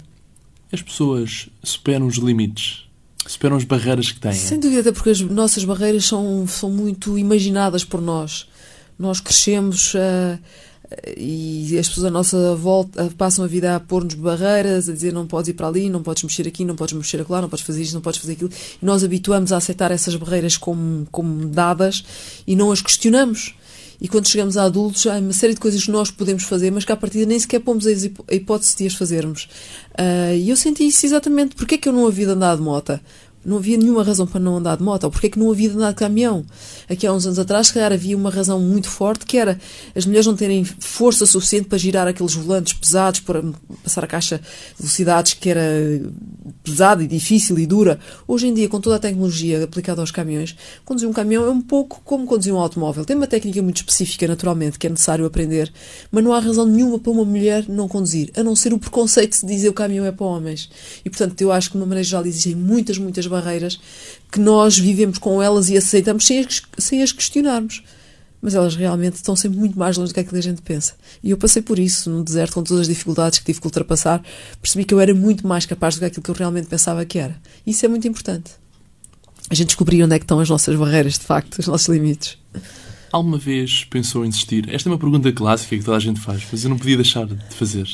As 0.72 0.82
pessoas 0.82 1.50
superam 1.64 2.08
os 2.08 2.18
limites, 2.18 2.88
superam 3.28 3.58
as 3.58 3.64
barreiras 3.64 4.12
que 4.12 4.20
têm. 4.20 4.34
Sem 4.34 4.60
dúvida, 4.60 4.82
até 4.82 4.92
porque 4.92 5.10
as 5.10 5.20
nossas 5.20 5.66
barreiras 5.66 6.06
são, 6.06 6.48
são 6.48 6.70
muito 6.70 7.18
imaginadas 7.18 7.84
por 7.84 8.02
nós. 8.02 8.48
Nós 8.98 9.20
crescemos 9.20 9.94
ah, 9.96 10.40
e 11.18 11.78
as 11.80 11.88
pessoas 11.88 12.06
à 12.06 12.12
nossa 12.12 12.56
volta 12.56 13.04
ah, 13.06 13.10
passam 13.18 13.44
a 13.46 13.48
vida 13.48 13.76
a 13.76 13.80
pôr-nos 13.80 14.16
barreiras, 14.16 14.90
a 14.90 14.94
dizer 14.94 15.14
não 15.14 15.26
podes 15.28 15.50
ir 15.50 15.54
para 15.54 15.68
ali, 15.68 15.90
não 15.90 16.02
podes 16.04 16.24
mexer 16.24 16.48
aqui, 16.48 16.66
não 16.66 16.76
podes 16.76 16.94
mexer 16.94 17.22
acolá, 17.22 17.42
não 17.42 17.50
podes 17.50 17.66
fazer 17.66 17.82
isto, 17.82 17.94
não 17.94 18.02
podes 18.02 18.20
fazer 18.20 18.34
aquilo. 18.34 18.50
E 18.82 18.86
nós 18.86 19.04
habituamos 19.04 19.52
a 19.52 19.58
aceitar 19.58 19.92
essas 19.92 20.16
barreiras 20.16 20.58
como, 20.58 21.08
como 21.12 21.46
dadas 21.48 22.04
e 22.46 22.56
não 22.56 22.72
as 22.72 22.82
questionamos. 22.82 23.56
E 24.04 24.08
quando 24.08 24.28
chegamos 24.28 24.58
a 24.58 24.64
adultos, 24.64 25.06
há 25.06 25.20
uma 25.20 25.32
série 25.32 25.54
de 25.54 25.60
coisas 25.60 25.84
que 25.84 25.92
nós 25.92 26.10
podemos 26.10 26.44
fazer, 26.44 26.72
mas 26.72 26.84
que 26.84 26.92
à 26.92 26.96
partida 26.98 27.24
nem 27.26 27.40
sequer 27.40 27.60
pomos 27.60 27.86
a 27.86 27.92
hipó- 27.92 28.24
a 28.28 28.34
hipótese 28.34 28.76
de 28.76 28.88
as 28.88 28.96
fazermos. 28.96 29.48
Ah, 29.96 30.34
E 30.34 30.50
eu 30.50 30.56
senti 30.58 30.88
isso 30.88 31.06
exatamente. 31.06 31.56
Porquê 31.56 31.76
é 31.76 31.78
que 31.78 31.88
eu 31.88 31.94
não 31.94 32.08
havia 32.08 32.26
de 32.26 32.32
andar 32.32 32.56
de 32.56 32.64
moto? 32.64 33.00
Não 33.44 33.58
havia 33.58 33.78
nenhuma 33.78 34.04
razão 34.04 34.28
para 34.28 34.40
não 34.40 34.58
andar 34.58 34.78
de 34.78 34.84
moto. 34.84 35.06
Ou 35.06 35.12
porque 35.12 35.28
é 35.28 35.30
que 35.30 35.40
não 35.40 35.52
havia 35.52 35.70
de 35.70 35.76
andar 35.76 35.90
de 35.90 35.96
caminhão? 35.96 36.46
Aqui 36.90 37.08
há 37.08 37.14
uns 37.14 37.26
anos 37.26 37.40
atrás, 37.40 37.68
se 37.68 37.74
calhar, 37.74 37.92
havia 37.92 38.16
uma 38.16 38.30
razão 38.30 38.60
muito 38.60 38.88
forte 38.88 39.26
que 39.26 39.38
era 39.38 39.60
as 39.96 40.06
mulheres 40.06 40.28
não 40.28 40.36
terem 40.36 40.64
força 40.64 41.26
suficiente 41.26 41.68
para 41.68 41.78
girar 41.78 42.08
aqueles 42.08 42.34
volantes 42.34 42.74
pesados, 42.74 43.20
para 43.20 43.44
passar 43.84 44.04
a 44.04 44.08
caixa 44.08 44.38
de 44.38 44.44
velocidades 44.78 45.34
que 45.34 45.50
era 45.50 45.62
pesada 46.64 47.04
e 47.04 47.08
difícil 47.08 47.58
e 47.58 47.66
dura. 47.66 48.00
Hoje 48.28 48.48
em 48.48 48.54
dia, 48.54 48.70
com 48.70 48.80
toda 48.80 48.96
a 48.98 49.00
tecnologia 49.00 49.64
aplicada 49.64 50.02
aos 50.02 50.12
caminhões, 50.12 50.56
conduzir 50.86 51.10
um 51.10 51.14
caminhão 51.14 51.46
é 51.46 51.50
um 51.50 51.62
pouco 51.62 52.02
como 52.04 52.26
conduzir 52.26 52.54
um 52.54 52.58
automóvel. 52.58 53.06
Tem 53.06 53.16
uma 53.16 53.28
técnica 53.28 53.62
muito 53.62 53.78
específica, 53.78 54.28
naturalmente, 54.28 54.78
que 54.78 54.88
é 54.88 54.90
necessário 54.90 55.26
aprender, 55.26 55.72
mas 56.12 56.24
não 56.24 56.34
há 56.34 56.40
razão 56.40 56.66
nenhuma 56.66 57.00
para 57.00 57.12
uma 57.12 57.26
mulher 57.26 57.66
não 57.68 57.88
conduzir, 57.88 58.32
a 58.36 58.44
não 58.44 58.56
ser 58.56 58.74
o 58.74 58.80
preconceito 58.80 59.40
de 59.40 59.46
dizer 59.48 59.70
o 59.70 59.74
caminhão 59.74 60.06
é 60.06 60.12
para 60.12 60.26
homens. 60.26 60.70
E, 61.04 61.10
portanto, 61.10 61.40
eu 61.42 61.52
acho 61.52 61.70
que, 61.70 61.78
de 61.78 61.82
uma 61.82 61.88
maneira 61.88 62.04
geral, 62.04 62.26
existem 62.26 62.56
muitas, 62.56 62.98
muitas 62.98 63.26
barreiras 63.32 63.80
que 64.32 64.40
nós 64.40 64.78
vivemos 64.78 65.18
com 65.18 65.42
elas 65.42 65.70
e 65.70 65.78
aceitamos 65.78 66.26
sem 66.26 66.40
as, 66.40 66.62
sem 66.78 67.02
as 67.02 67.12
questionarmos. 67.12 67.82
Mas 68.42 68.56
elas 68.56 68.76
realmente 68.76 69.16
estão 69.16 69.36
sempre 69.36 69.60
muito 69.60 69.78
mais 69.78 69.98
longe 69.98 70.12
do 70.12 70.14
que 70.14 70.20
aquilo 70.20 70.34
que 70.34 70.40
a 70.40 70.52
gente 70.52 70.62
pensa. 70.62 70.94
E 71.24 71.30
eu 71.30 71.38
passei 71.38 71.62
por 71.62 71.78
isso 71.78 72.10
no 72.10 72.24
deserto, 72.24 72.54
com 72.54 72.64
todas 72.64 72.82
as 72.82 72.88
dificuldades 72.88 73.40
que 73.40 73.46
tive 73.46 73.60
que 73.60 73.68
ultrapassar, 73.68 74.24
percebi 74.62 74.84
que 74.84 74.94
eu 74.94 75.00
era 75.00 75.14
muito 75.14 75.46
mais 75.46 75.66
capaz 75.66 75.96
do 75.96 76.00
que 76.00 76.06
aquilo 76.06 76.24
que 76.24 76.32
eu 76.32 76.36
realmente 76.36 76.68
pensava 76.68 77.06
que 77.06 77.20
era. 77.20 77.36
Isso 77.66 77.86
é 77.86 77.90
muito 77.90 78.08
importante. 78.08 78.52
A 79.50 79.54
gente 79.54 79.68
descobrir 79.68 80.02
onde 80.04 80.16
é 80.16 80.20
que 80.20 80.24
estão 80.24 80.40
as 80.40 80.50
nossas 80.50 80.76
barreiras, 80.76 81.14
de 81.14 81.26
facto, 81.26 81.60
os 81.60 81.68
nossos 81.68 81.88
limites. 81.88 82.38
Alguma 83.12 83.38
vez 83.38 83.84
pensou 83.90 84.26
em 84.26 84.30
desistir? 84.30 84.74
Esta 84.74 84.88
é 84.88 84.92
uma 84.92 84.98
pergunta 84.98 85.32
clássica 85.32 85.78
que 85.78 85.84
toda 85.84 85.98
a 85.98 86.00
gente 86.00 86.20
faz, 86.20 86.44
mas 86.50 86.64
eu 86.64 86.70
não 86.70 86.78
podia 86.78 86.96
deixar 86.96 87.26
de 87.26 87.38
fazer. 87.54 87.88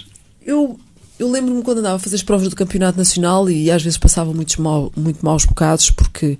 Eu, 0.45 0.80
eu 1.19 1.30
lembro-me 1.30 1.63
quando 1.63 1.80
andava 1.80 1.95
a 1.95 1.99
fazer 1.99 2.15
as 2.15 2.23
provas 2.23 2.47
do 2.47 2.56
Campeonato 2.56 2.97
Nacional 2.97 3.49
e 3.49 3.71
às 3.71 3.82
vezes 3.82 3.97
passava 3.97 4.34
muitos 4.34 4.58
mal, 4.58 4.91
muito 4.95 5.25
maus 5.25 5.45
bocados 5.45 5.89
porque, 5.89 6.38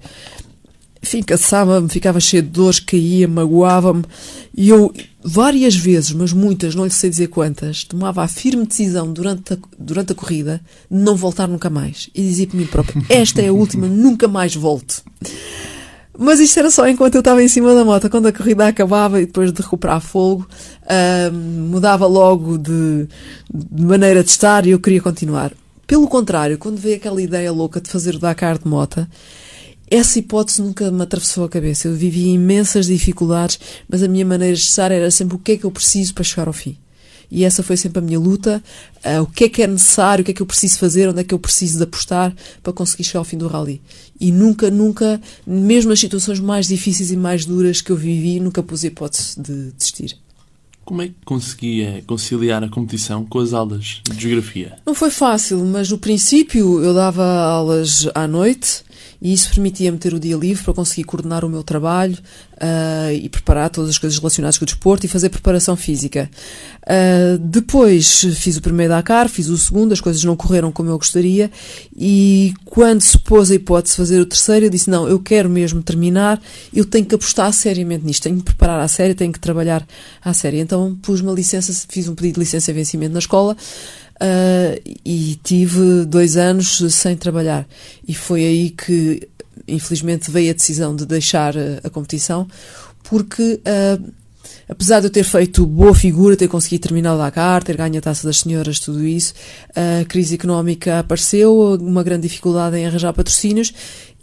enfim, 1.02 1.22
cansava-me, 1.24 1.90
ficava 1.90 2.20
cheio 2.20 2.44
de 2.44 2.50
dores, 2.50 2.80
caía, 2.80 3.28
magoava-me 3.28 4.04
e 4.56 4.70
eu, 4.70 4.94
várias 5.24 5.76
vezes, 5.76 6.12
mas 6.12 6.32
muitas, 6.32 6.76
não 6.76 6.86
lhe 6.86 6.92
sei 6.92 7.10
dizer 7.10 7.28
quantas, 7.28 7.84
tomava 7.84 8.24
a 8.24 8.28
firme 8.28 8.66
decisão 8.66 9.12
durante 9.12 9.54
a, 9.54 9.58
durante 9.78 10.12
a 10.12 10.16
corrida 10.16 10.62
de 10.90 10.98
não 10.98 11.16
voltar 11.16 11.48
nunca 11.48 11.70
mais 11.70 12.10
e 12.14 12.22
dizia 12.22 12.48
para 12.48 12.58
mim 12.58 12.66
própria: 12.66 13.04
Esta 13.10 13.42
é 13.42 13.48
a 13.48 13.54
última, 13.54 13.88
nunca 13.88 14.28
mais 14.28 14.56
volto. 14.56 15.04
Mas 16.18 16.40
isto 16.40 16.58
era 16.58 16.72
só 16.72 16.88
enquanto 16.88 17.16
eu 17.16 17.20
estava 17.20 17.44
em 17.44 17.48
cima 17.48 17.76
da 17.76 17.86
moto. 17.86 18.10
Quando 18.10 18.26
a 18.26 18.34
corrida 18.34 18.68
acabava 18.68 19.22
e 19.22 19.26
depois 19.28 19.54
de 19.54 19.62
recuperar 19.62 20.02
fogo, 20.02 20.48
ah, 20.88 21.30
mudava 21.32 22.08
logo 22.08 22.58
de, 22.58 23.08
de 23.54 23.84
maneira 23.84 24.24
de 24.24 24.30
estar 24.30 24.66
e 24.66 24.72
eu 24.72 24.80
queria 24.80 25.02
continuar. 25.02 25.54
Pelo 25.86 26.08
contrário, 26.08 26.58
quando 26.58 26.78
veio 26.78 26.98
aquela 26.98 27.22
ideia 27.22 27.52
louca 27.52 27.80
de 27.80 27.90
fazer 27.90 28.16
o 28.16 28.20
Dakar 28.20 28.58
de 28.58 28.68
moto, 28.68 29.08
essa 29.90 30.20
hipótese 30.20 30.62
nunca 30.62 30.92
me 30.92 31.04
atravessou 31.04 31.46
a 31.46 31.50
cabeça. 31.50 31.88
Eu 31.88 31.94
vivia 31.94 32.34
imensas 32.34 32.88
dificuldades, 32.88 33.60
mas 33.88 34.04
a 34.04 34.08
minha 34.08 34.26
maneira 34.26 34.56
de 34.56 34.62
estar 34.62 34.92
era 34.92 35.10
sempre 35.12 35.36
o 35.36 35.40
que 35.40 35.54
é 35.54 35.58
que 35.58 35.64
eu 35.64 35.72
preciso 35.72 36.14
para 36.14 36.24
chegar 36.24 36.48
ao 36.48 36.54
fim. 36.54 36.78
E 37.30 37.44
essa 37.44 37.62
foi 37.62 37.76
sempre 37.78 38.00
a 38.00 38.02
minha 38.02 38.20
luta. 38.20 38.64
ah, 39.04 39.22
o 39.22 39.28
que 39.28 39.46
é 39.46 39.50
que 39.50 39.62
é 39.62 39.68
necessário, 39.68 40.22
o 40.22 40.26
que 40.26 40.32
é 40.32 40.34
que 40.34 40.42
eu 40.42 40.46
preciso 40.46 40.80
fazer, 40.80 41.10
onde 41.10 41.22
é 41.22 41.24
que 41.24 41.34
eu 41.34 41.40
preciso 41.40 41.78
de 41.78 41.84
apostar 41.84 42.36
para 42.64 42.74
conseguir 42.74 43.04
chegar 43.04 43.20
ao 43.20 43.26
fim 43.26 43.38
do 43.38 43.48
rally. 43.48 43.82
E 44.20 44.32
nunca, 44.32 44.72
nunca, 44.72 45.22
mesmo 45.46 45.90
nas 45.90 46.00
situações 46.00 46.40
mais 46.40 46.68
difíceis 46.68 47.12
e 47.12 47.18
mais 47.18 47.46
duras 47.46 47.82
que 47.82 47.92
eu 47.92 47.96
vivi, 47.96 48.40
nunca 48.40 48.64
pus 48.64 48.84
a 48.84 48.88
hipótese 48.88 49.40
de 49.40 49.72
desistir. 49.72 50.18
Como 50.84 51.02
é 51.02 51.10
que 51.10 51.16
conseguia 51.26 52.02
conciliar 52.08 52.64
a 52.64 52.70
competição 52.70 53.26
com 53.26 53.40
as 53.40 53.52
aulas 53.52 54.02
de 54.10 54.22
geografia? 54.22 54.78
Não 54.86 54.96
foi 54.96 55.10
fácil, 55.10 55.64
mas 55.66 55.92
no 55.92 55.98
princípio 55.98 56.82
eu 56.82 56.94
dava 56.94 57.26
aulas 57.26 58.08
à 58.16 58.26
noite 58.26 58.87
e 59.22 59.34
isso 59.34 59.50
permitia-me 59.50 59.98
ter 59.98 60.14
o 60.14 60.20
dia 60.20 60.36
livre 60.36 60.64
para 60.64 60.74
conseguir 60.74 61.04
coordenar 61.04 61.44
o 61.44 61.50
meu 61.50 61.64
trabalho 61.64 62.18
ah, 62.60 63.12
e 63.12 63.28
preparar 63.30 63.70
todas 63.70 63.90
as 63.90 63.98
coisas 63.98 64.18
relacionadas 64.18 64.58
com 64.58 64.64
o 64.64 64.66
desporto 64.66 65.06
e 65.06 65.10
fazer 65.10 65.30
preparação 65.30 65.76
física. 65.76 66.30
Ah, 66.86 67.38
depois 67.40 68.22
fiz 68.36 68.58
o 68.58 68.62
primeiro 68.62 68.94
Dakar, 68.94 69.28
fiz 69.28 69.48
o 69.48 69.58
segundo, 69.58 69.92
as 69.92 70.02
coisas 70.02 70.24
não 70.24 70.36
correram 70.36 70.72
como 70.72 70.90
eu 70.90 70.98
gostaria 70.98 71.52
e 71.96 72.54
quando 72.66 73.02
se 73.02 73.18
pôs 73.18 73.50
a 73.50 73.56
hipótese 73.56 73.94
de 73.94 73.98
fazer 73.98 74.20
o 74.20 74.26
terceiro, 74.26 74.66
eu 74.66 74.70
disse: 74.70 74.90
Não, 74.90 75.08
eu 75.08 75.20
quero 75.20 75.50
mesmo 75.50 75.82
terminar, 75.82 76.42
eu 76.74 76.86
tenho 76.86 77.06
que 77.06 77.16
apostar 77.16 77.52
seriamente 77.52 78.06
nisto, 78.06 78.24
tenho 78.24 78.38
que 78.38 78.44
preparar 78.44 78.80
à 78.80 78.88
série, 78.88 79.16
tenho 79.16 79.34
que 79.34 79.40
trabalhar 79.40 79.86
à 80.24 80.34
série. 80.34 80.60
Então 80.60 80.98
pus 81.02 81.22
uma 81.22 81.34
licença, 81.34 81.74
fiz 81.90 82.08
um 82.08 82.16
pedido 82.16 82.36
de 82.36 82.42
licença 82.42 82.72
e 82.72 82.74
vencimento 82.74 83.14
na 83.14 83.20
escola. 83.20 83.58
Ah, 84.20 84.80
e 85.06 85.40
tive 85.44 86.06
dois 86.06 86.38
anos 86.38 86.78
sem 86.92 87.16
trabalhar. 87.16 87.68
E 88.08 88.14
foi 88.14 88.46
aí 88.46 88.70
que, 88.70 89.28
infelizmente, 89.68 90.32
veio 90.32 90.52
a 90.52 90.54
decisão 90.54 90.96
de 90.96 91.06
deixar 91.06 91.56
a, 91.58 91.80
a 91.84 91.90
competição, 91.90 92.48
porque 93.04 93.60
ah, 93.66 94.00
apesar 94.70 95.00
de 95.00 95.08
eu 95.08 95.12
ter 95.12 95.24
feito 95.24 95.66
boa 95.66 95.96
figura, 95.96 96.36
ter 96.36 96.48
conseguido 96.48 96.88
terminar 96.88 97.16
o 97.16 97.18
Dakar, 97.18 97.64
ter 97.64 97.78
ganho 97.78 97.98
a 97.98 98.02
taça 98.02 98.28
das 98.28 98.40
senhoras, 98.40 98.80
tudo 98.80 99.06
isso, 99.06 99.34
a 99.76 100.06
crise 100.06 100.36
económica 100.36 101.00
apareceu, 101.00 101.78
uma 101.80 102.04
grande 102.04 102.28
dificuldade 102.28 102.78
em 102.78 102.86
arranjar 102.86 103.14
patrocínios 103.14 103.74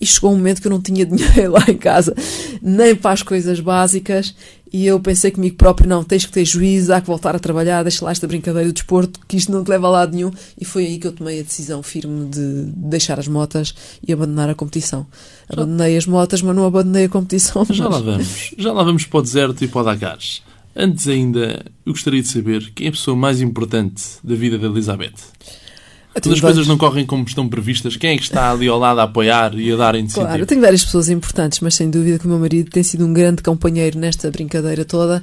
e 0.05 0.07
chegou 0.07 0.33
um 0.33 0.37
momento 0.37 0.61
que 0.61 0.67
eu 0.67 0.71
não 0.71 0.81
tinha 0.81 1.05
dinheiro 1.07 1.53
lá 1.53 1.65
em 1.67 1.77
casa, 1.77 2.15
nem 2.63 2.95
para 2.95 3.13
as 3.13 3.23
coisas 3.23 3.59
básicas, 3.59 4.35
e 4.71 4.87
eu 4.87 5.01
pensei 5.01 5.31
comigo 5.31 5.57
próprio, 5.57 5.89
não, 5.89 6.05
tens 6.05 6.27
que 6.27 6.33
ter 6.33 6.45
juízo, 6.45 6.93
há 6.93 7.01
que 7.01 7.07
voltar 7.07 7.35
a 7.35 7.39
trabalhar, 7.39 7.83
deixa 7.83 8.05
lá 8.05 8.11
esta 8.11 8.27
brincadeira 8.27 8.69
do 8.69 8.73
desporto, 8.75 9.21
que 9.27 9.37
isto 9.37 9.51
não 9.51 9.65
te 9.65 9.69
leva 9.69 9.87
a 9.87 9.91
lado 9.91 10.15
nenhum, 10.15 10.31
e 10.61 10.65
foi 10.65 10.85
aí 10.85 10.99
que 10.99 11.07
eu 11.07 11.13
tomei 11.13 11.41
a 11.41 11.43
decisão 11.43 11.83
firme 11.83 12.29
de 12.29 12.65
deixar 12.77 13.19
as 13.19 13.27
motas 13.27 13.75
e 14.07 14.13
abandonar 14.13 14.51
a 14.51 14.55
competição. 14.55 15.07
Já. 15.49 15.63
Abandonei 15.63 15.97
as 15.97 16.07
motas, 16.07 16.43
mas 16.43 16.55
não 16.55 16.67
abandonei 16.67 17.07
a 17.07 17.09
competição. 17.09 17.65
Já 17.71 17.85
mas... 17.85 17.95
lá 17.95 18.01
vamos, 18.01 18.55
já 18.59 18.73
lá 18.73 18.83
vamos 18.83 19.07
para 19.07 19.19
o 19.19 19.23
deserto 19.23 19.65
e 19.65 19.69
para 19.69 19.81
o 19.81 19.85
Dakar. 19.85 20.19
Antes 20.77 21.07
ainda, 21.07 21.65
eu 21.87 21.93
gostaria 21.93 22.21
de 22.21 22.29
saber 22.29 22.73
quem 22.75 22.87
é 22.87 22.89
a 22.89 22.93
pessoa 22.93 23.17
mais 23.17 23.41
importante 23.41 24.03
da 24.25 24.35
vida 24.35 24.59
da 24.59 24.67
Elizabeth. 24.67 25.15
Quando 26.23 26.33
as 26.33 26.41
coisas 26.41 26.67
não 26.69 26.79
correm 26.79 27.05
como 27.05 27.25
estão 27.25 27.49
previstas, 27.49 27.97
quem 27.97 28.11
é 28.11 28.17
que 28.17 28.23
está 28.23 28.53
ali 28.53 28.69
ao 28.69 28.79
lado 28.79 29.01
a 29.01 29.03
apoiar 29.03 29.53
e 29.59 29.73
a 29.73 29.77
dar 29.77 29.97
incentivo? 29.97 30.27
Claro, 30.27 30.43
eu 30.43 30.47
tenho 30.47 30.61
várias 30.61 30.85
pessoas 30.85 31.09
importantes, 31.09 31.59
mas 31.59 31.75
sem 31.75 31.91
dúvida 31.91 32.21
que 32.21 32.27
o 32.27 32.29
meu 32.29 32.39
marido 32.39 32.71
tem 32.71 32.85
sido 32.85 33.05
um 33.05 33.13
grande 33.13 33.43
companheiro 33.43 33.99
nesta 33.99 34.31
brincadeira 34.31 34.85
toda. 34.85 35.23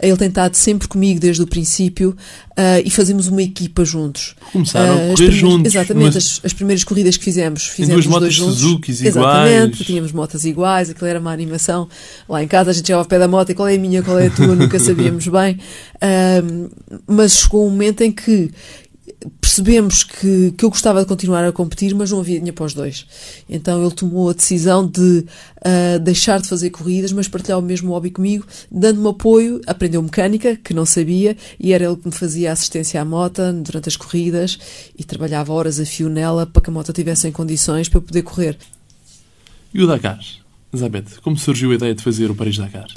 Ele 0.00 0.16
tem 0.16 0.28
estado 0.28 0.54
sempre 0.54 0.88
comigo 0.88 1.20
desde 1.20 1.42
o 1.42 1.46
princípio 1.46 2.16
uh, 2.52 2.82
e 2.82 2.90
fazemos 2.90 3.28
uma 3.28 3.42
equipa 3.42 3.84
juntos. 3.84 4.34
Começaram 4.50 4.96
uh, 4.96 5.12
a 5.12 5.16
correr 5.16 5.30
juntos. 5.30 5.74
Exatamente, 5.74 6.16
as, 6.16 6.40
as, 6.42 6.52
primeiras 6.54 6.84
corridas 6.84 7.18
que 7.18 7.24
fizemos, 7.24 7.66
fizemos 7.66 8.06
duas 8.06 8.20
motos 8.20 8.36
Suzuki 8.36 8.92
iguais. 8.92 9.06
Exatamente, 9.06 9.84
tínhamos 9.84 10.12
motas 10.12 10.44
iguais, 10.46 10.88
aquilo 10.88 11.06
era 11.06 11.20
uma 11.20 11.32
animação. 11.32 11.86
Lá 12.26 12.42
em 12.42 12.48
casa 12.48 12.70
a 12.70 12.72
gente 12.72 12.86
chegava 12.86 13.02
ao 13.02 13.08
pé 13.08 13.18
da 13.18 13.28
moto 13.28 13.50
e 13.50 13.54
qual 13.54 13.68
é 13.68 13.74
a 13.74 13.78
minha, 13.78 14.02
qual 14.02 14.18
é 14.18 14.28
a 14.28 14.30
tua, 14.30 14.54
nunca 14.54 14.78
sabíamos 14.78 15.28
bem. 15.28 15.58
Uh, 15.96 16.70
mas 17.06 17.32
chegou 17.40 17.66
um 17.66 17.70
momento 17.70 18.00
em 18.00 18.10
que 18.10 18.50
percebemos 19.40 20.04
que, 20.04 20.52
que 20.56 20.64
eu 20.64 20.70
gostava 20.70 21.00
de 21.00 21.06
continuar 21.06 21.44
a 21.44 21.52
competir, 21.52 21.94
mas 21.94 22.10
não 22.10 22.20
havia 22.20 22.36
dinheiro 22.36 22.56
para 22.56 22.66
os 22.66 22.74
dois. 22.74 23.06
Então 23.48 23.82
ele 23.82 23.94
tomou 23.94 24.30
a 24.30 24.32
decisão 24.32 24.86
de 24.86 25.24
uh, 25.58 25.98
deixar 26.00 26.40
de 26.40 26.48
fazer 26.48 26.70
corridas, 26.70 27.12
mas 27.12 27.28
partilhar 27.28 27.58
o 27.58 27.62
mesmo 27.62 27.90
hobby 27.90 28.10
comigo, 28.10 28.46
dando-me 28.70 29.08
apoio, 29.08 29.60
aprendeu 29.66 30.02
mecânica, 30.02 30.56
que 30.56 30.72
não 30.72 30.86
sabia, 30.86 31.36
e 31.58 31.72
era 31.72 31.84
ele 31.84 31.96
que 31.96 32.06
me 32.06 32.14
fazia 32.14 32.52
assistência 32.52 33.00
à 33.00 33.04
moto 33.04 33.42
durante 33.62 33.88
as 33.88 33.96
corridas 33.96 34.58
e 34.98 35.04
trabalhava 35.04 35.52
horas 35.52 35.78
a 35.78 35.84
fio 35.84 36.08
nela 36.08 36.46
para 36.46 36.62
que 36.62 36.70
a 36.70 36.72
moto 36.72 36.92
tivesse 36.92 37.28
em 37.28 37.32
condições 37.32 37.88
para 37.88 38.00
poder 38.00 38.22
correr. 38.22 38.56
E 39.72 39.82
o 39.82 39.86
Dakar? 39.86 40.18
Elizabeth, 40.72 41.20
como 41.22 41.36
surgiu 41.36 41.72
a 41.72 41.74
ideia 41.74 41.94
de 41.94 42.02
fazer 42.02 42.30
o 42.30 42.34
Paris-Dakar? 42.34 42.88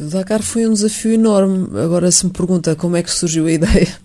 O 0.00 0.04
Dakar 0.04 0.42
foi 0.42 0.66
um 0.66 0.72
desafio 0.72 1.12
enorme. 1.12 1.68
Agora, 1.78 2.10
se 2.10 2.26
me 2.26 2.32
pergunta 2.32 2.76
como 2.76 2.96
é 2.96 3.02
que 3.02 3.10
surgiu 3.10 3.46
a 3.46 3.52
ideia, 3.52 3.98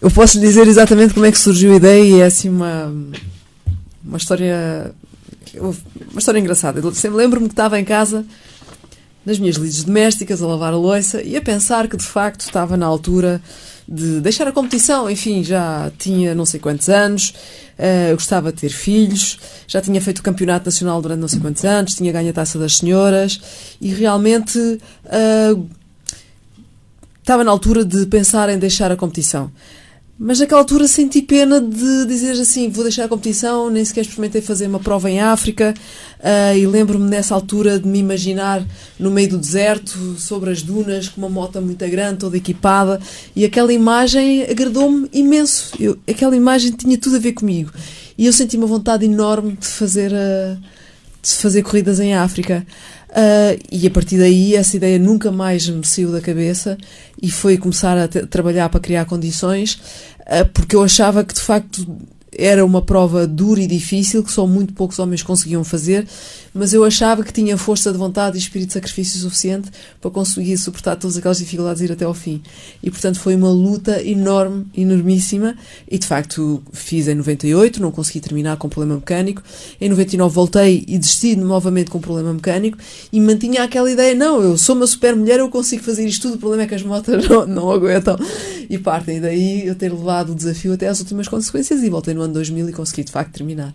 eu 0.00 0.10
posso 0.10 0.38
lhe 0.38 0.46
dizer 0.46 0.66
exatamente 0.66 1.14
como 1.14 1.26
é 1.26 1.32
que 1.32 1.38
surgiu 1.38 1.72
a 1.72 1.76
ideia 1.76 2.02
e 2.02 2.20
é 2.20 2.24
assim 2.24 2.48
uma, 2.48 2.92
uma 4.04 4.16
história 4.16 4.92
uma 5.60 6.18
história 6.18 6.38
engraçada. 6.38 6.80
Lembro-me 7.12 7.48
que 7.48 7.52
estava 7.52 7.78
em 7.78 7.84
casa 7.84 8.24
nas 9.24 9.38
minhas 9.38 9.56
lides 9.56 9.82
domésticas 9.82 10.40
a 10.42 10.46
lavar 10.46 10.72
a 10.72 10.76
louça 10.76 11.20
e 11.22 11.36
a 11.36 11.42
pensar 11.42 11.88
que 11.88 11.96
de 11.96 12.04
facto 12.04 12.42
estava 12.42 12.76
na 12.76 12.86
altura 12.86 13.42
de 13.88 14.20
deixar 14.20 14.46
a 14.46 14.52
competição. 14.52 15.10
Enfim, 15.10 15.42
já 15.42 15.90
tinha 15.98 16.34
não 16.34 16.44
sei 16.44 16.60
quantos 16.60 16.88
anos, 16.88 17.30
uh, 17.78 18.14
gostava 18.14 18.52
de 18.52 18.60
ter 18.60 18.68
filhos, 18.68 19.38
já 19.66 19.80
tinha 19.80 20.00
feito 20.00 20.20
o 20.20 20.22
campeonato 20.22 20.66
nacional 20.66 21.02
durante 21.02 21.20
não 21.20 21.28
sei 21.28 21.40
quantos 21.40 21.64
anos, 21.64 21.94
tinha 21.94 22.12
ganho 22.12 22.30
a 22.30 22.32
taça 22.32 22.58
das 22.58 22.76
senhoras 22.76 23.40
e 23.80 23.92
realmente 23.92 24.58
uh, 24.58 25.68
estava 27.20 27.42
na 27.42 27.50
altura 27.50 27.84
de 27.84 28.06
pensar 28.06 28.48
em 28.48 28.58
deixar 28.58 28.92
a 28.92 28.96
competição. 28.96 29.50
Mas 30.18 30.40
naquela 30.40 30.62
altura 30.62 30.88
senti 30.88 31.20
pena 31.20 31.60
de 31.60 32.06
dizer 32.06 32.32
assim: 32.32 32.70
vou 32.70 32.82
deixar 32.82 33.04
a 33.04 33.08
competição, 33.08 33.68
nem 33.68 33.84
sequer 33.84 34.00
experimentei 34.00 34.40
fazer 34.40 34.66
uma 34.66 34.80
prova 34.80 35.10
em 35.10 35.20
África. 35.20 35.74
Uh, 36.18 36.56
e 36.56 36.66
lembro-me 36.66 37.08
nessa 37.08 37.34
altura 37.34 37.78
de 37.78 37.86
me 37.86 37.98
imaginar 37.98 38.64
no 38.98 39.10
meio 39.10 39.28
do 39.28 39.38
deserto, 39.38 40.16
sobre 40.18 40.50
as 40.50 40.62
dunas, 40.62 41.10
com 41.10 41.20
uma 41.20 41.28
moto 41.28 41.60
muito 41.60 41.86
grande, 41.86 42.20
toda 42.20 42.36
equipada. 42.36 42.98
E 43.34 43.44
aquela 43.44 43.70
imagem 43.72 44.44
agradou-me 44.44 45.06
imenso. 45.12 45.72
Eu, 45.78 45.98
aquela 46.08 46.34
imagem 46.34 46.72
tinha 46.72 46.96
tudo 46.96 47.16
a 47.16 47.18
ver 47.18 47.32
comigo. 47.32 47.70
E 48.16 48.24
eu 48.24 48.32
senti 48.32 48.56
uma 48.56 48.66
vontade 48.66 49.04
enorme 49.04 49.52
de 49.60 49.66
fazer, 49.66 50.10
uh, 50.12 50.58
de 51.34 51.42
fazer 51.42 51.62
corridas 51.62 51.98
em 52.00 52.14
África. 52.14 52.66
Uh, 53.10 53.58
e 53.72 53.86
a 53.86 53.90
partir 53.90 54.18
daí 54.18 54.54
essa 54.54 54.76
ideia 54.76 54.98
nunca 54.98 55.30
mais 55.30 55.68
me 55.68 55.84
saiu 55.86 56.12
da 56.12 56.20
cabeça 56.20 56.76
e 57.20 57.30
foi 57.30 57.56
começar 57.56 57.96
a 57.96 58.08
trabalhar 58.08 58.68
para 58.68 58.80
criar 58.80 59.06
condições, 59.06 59.80
uh, 60.20 60.46
porque 60.52 60.76
eu 60.76 60.82
achava 60.82 61.24
que 61.24 61.34
de 61.34 61.40
facto 61.40 61.86
era 62.38 62.64
uma 62.64 62.82
prova 62.82 63.26
dura 63.26 63.60
e 63.60 63.66
difícil 63.66 64.22
que 64.22 64.30
só 64.30 64.46
muito 64.46 64.72
poucos 64.72 64.98
homens 64.98 65.22
conseguiam 65.22 65.64
fazer, 65.64 66.06
mas 66.52 66.72
eu 66.72 66.84
achava 66.84 67.22
que 67.22 67.32
tinha 67.32 67.56
força 67.58 67.92
de 67.92 67.98
vontade 67.98 68.36
e 68.36 68.40
espírito 68.40 68.68
de 68.68 68.74
sacrifício 68.74 69.18
suficiente 69.20 69.70
para 70.00 70.10
conseguir 70.10 70.56
suportar 70.56 70.96
todas 70.96 71.16
aquelas 71.16 71.38
dificuldades 71.38 71.82
e 71.82 71.84
ir 71.84 71.92
até 71.92 72.04
ao 72.04 72.14
fim. 72.14 72.42
E 72.82 72.90
portanto 72.90 73.20
foi 73.20 73.34
uma 73.34 73.50
luta 73.50 74.02
enorme, 74.02 74.66
enormíssima, 74.76 75.56
e 75.90 75.98
de 75.98 76.06
facto 76.06 76.62
fiz 76.72 77.08
em 77.08 77.14
98, 77.14 77.80
não 77.80 77.90
consegui 77.90 78.20
terminar 78.20 78.56
com 78.56 78.68
problema 78.68 78.96
mecânico. 78.96 79.42
Em 79.80 79.88
99 79.88 80.34
voltei 80.34 80.84
e 80.86 80.98
desisti 80.98 81.36
novamente 81.36 81.90
com 81.90 82.00
problema 82.00 82.32
mecânico 82.32 82.78
e 83.12 83.20
mantinha 83.20 83.62
aquela 83.62 83.90
ideia: 83.90 84.14
não, 84.14 84.42
eu 84.42 84.56
sou 84.56 84.74
uma 84.74 84.86
super 84.86 85.14
mulher, 85.14 85.40
eu 85.40 85.48
consigo 85.48 85.82
fazer 85.82 86.06
isto 86.06 86.22
tudo, 86.22 86.36
o 86.36 86.38
problema 86.38 86.64
é 86.64 86.66
que 86.66 86.74
as 86.74 86.82
motas 86.82 87.26
não, 87.28 87.46
não 87.46 87.70
aguentam. 87.70 88.16
E 88.68 88.78
partem 88.78 89.20
daí 89.20 89.66
eu 89.66 89.74
ter 89.74 89.92
levado 89.92 90.32
o 90.32 90.34
desafio 90.34 90.72
até 90.72 90.88
às 90.88 90.98
últimas 91.00 91.28
consequências 91.28 91.82
e 91.82 91.90
voltei 91.90 92.14
no 92.14 92.22
ano 92.26 92.34
2000 92.34 92.68
e 92.68 92.72
consegui 92.72 93.04
de 93.04 93.12
facto 93.12 93.32
terminar. 93.32 93.74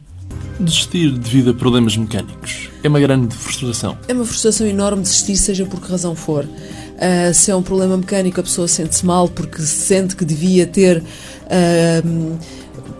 Desistir 0.59 1.11
devido 1.11 1.51
a 1.51 1.53
problemas 1.53 1.97
mecânicos 1.97 2.69
é 2.83 2.87
uma 2.87 2.99
grande 2.99 3.35
frustração. 3.35 3.97
É 4.07 4.13
uma 4.13 4.25
frustração 4.25 4.67
enorme 4.67 5.01
desistir, 5.01 5.35
seja 5.35 5.65
por 5.65 5.81
que 5.81 5.89
razão 5.89 6.15
for. 6.15 6.45
Uh, 6.45 7.33
se 7.33 7.49
é 7.49 7.55
um 7.55 7.63
problema 7.63 7.97
mecânico, 7.97 8.39
a 8.39 8.43
pessoa 8.43 8.67
sente-se 8.67 9.05
mal 9.05 9.27
porque 9.27 9.61
sente 9.61 10.15
que 10.15 10.23
devia 10.23 10.67
ter 10.67 10.99
uh, 10.99 12.37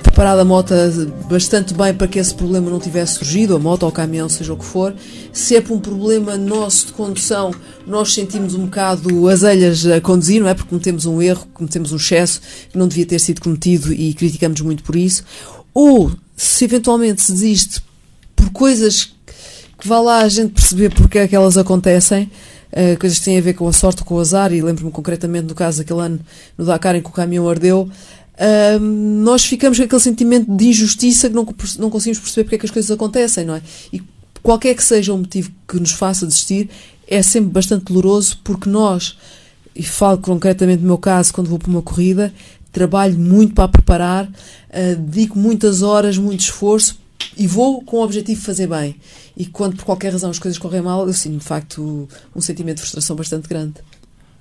preparado 0.02 0.40
a 0.40 0.46
moto 0.46 0.74
bastante 1.30 1.74
bem 1.74 1.94
para 1.94 2.08
que 2.08 2.20
esse 2.20 2.34
problema 2.34 2.70
não 2.70 2.80
tivesse 2.80 3.16
surgido, 3.16 3.56
a 3.56 3.60
moto 3.60 3.84
ou 3.84 3.90
o 3.90 3.92
caminhão, 3.92 4.28
seja 4.28 4.54
o 4.54 4.58
que 4.58 4.66
for. 4.66 4.94
Se 5.32 5.56
é 5.56 5.62
por 5.62 5.74
um 5.74 5.80
problema 5.80 6.38
nosso 6.38 6.88
de 6.88 6.94
condução, 6.94 7.54
nós 7.86 8.14
sentimos 8.14 8.56
um 8.56 8.66
bocado 8.66 9.28
as 9.28 9.44
elhas 9.44 9.86
a 9.86 10.02
conduzir, 10.02 10.42
não 10.42 10.50
é? 10.50 10.54
Porque 10.54 10.70
cometemos 10.70 11.06
um 11.06 11.22
erro, 11.22 11.48
cometemos 11.54 11.92
um 11.92 11.98
excesso 11.98 12.42
que 12.70 12.78
não 12.78 12.88
devia 12.88 13.06
ter 13.06 13.20
sido 13.20 13.42
cometido 13.42 13.94
e 13.94 14.14
criticamos 14.14 14.62
muito 14.62 14.84
por 14.84 14.96
isso. 14.96 15.24
Ou 15.74 16.12
se 16.36 16.66
eventualmente 16.66 17.22
se 17.22 17.32
desiste 17.32 17.82
por 18.36 18.50
coisas 18.52 19.14
que 19.78 19.88
vá 19.88 20.00
lá 20.00 20.20
a 20.20 20.30
gente 20.30 20.54
perceber 20.54 20.94
porque 20.94 21.18
é 21.18 21.28
que 21.28 21.36
elas 21.36 21.58
acontecem, 21.58 22.30
uh, 22.72 23.00
coisas 23.00 23.20
que 23.20 23.26
têm 23.26 23.38
a 23.38 23.42
ver 23.42 23.54
com 23.54 23.68
a 23.68 23.74
sorte, 23.74 24.04
com 24.04 24.16
o 24.16 24.20
azar, 24.20 24.54
e 24.54 24.62
lembro-me 24.62 24.92
concretamente 24.92 25.48
do 25.48 25.56
caso 25.56 25.80
daquele 25.80 26.02
ano 26.02 26.20
no 26.58 26.66
Dakar 26.66 26.96
em 26.96 27.02
que 27.02 27.10
o 27.10 27.12
caminhão 27.12 27.50
ardeu, 27.50 27.90
nós 28.80 29.46
ficamos 29.46 29.78
com 29.78 29.84
aquele 29.84 30.02
sentimento 30.02 30.52
de 30.52 30.68
injustiça 30.68 31.30
que 31.30 31.36
não, 31.36 31.48
não 31.78 31.90
conseguimos 31.90 32.20
perceber 32.20 32.44
porque 32.46 32.56
é 32.56 32.60
que 32.60 32.66
as 32.66 32.72
coisas 32.72 32.90
acontecem, 32.90 33.46
não 33.46 33.56
é? 33.56 33.62
E 33.94 34.02
qualquer 34.42 34.76
que 34.76 34.84
seja 34.84 35.14
o 35.14 35.18
motivo 35.18 35.52
que 35.68 35.80
nos 35.80 35.92
faça 35.92 36.26
desistir, 36.26 36.70
é 37.08 37.22
sempre 37.22 37.52
bastante 37.52 37.86
doloroso 37.86 38.40
porque 38.44 38.70
nós, 38.70 39.18
e 39.76 39.84
falo 39.84 40.18
concretamente 40.18 40.82
no 40.82 40.88
meu 40.88 40.98
caso, 40.98 41.34
quando 41.34 41.50
vou 41.50 41.60
para 41.60 41.70
uma 41.70 41.82
corrida, 41.82 42.34
trabalho 42.72 43.20
muito 43.20 43.54
para 43.54 43.68
preparar, 43.68 44.26
uh, 44.26 44.96
dedico 44.98 45.38
muitas 45.38 45.82
horas, 45.82 46.18
muito 46.18 46.40
esforço 46.40 47.00
e 47.38 47.46
vou 47.46 47.82
com 47.82 47.98
o 47.98 48.04
objetivo 48.04 48.40
de 48.40 48.46
fazer 48.46 48.68
bem. 48.68 48.96
E 49.36 49.46
quando 49.46 49.76
por 49.76 49.86
qualquer 49.86 50.12
razão 50.12 50.30
as 50.30 50.40
coisas 50.40 50.58
correm 50.58 50.82
mal, 50.82 51.06
eu 51.06 51.14
sinto 51.14 51.38
de 51.38 51.46
facto 51.46 52.08
um 52.36 52.42
sentimento 52.42 52.78
de 52.78 52.82
frustração 52.82 53.16
bastante 53.16 53.48
grande. 53.48 53.76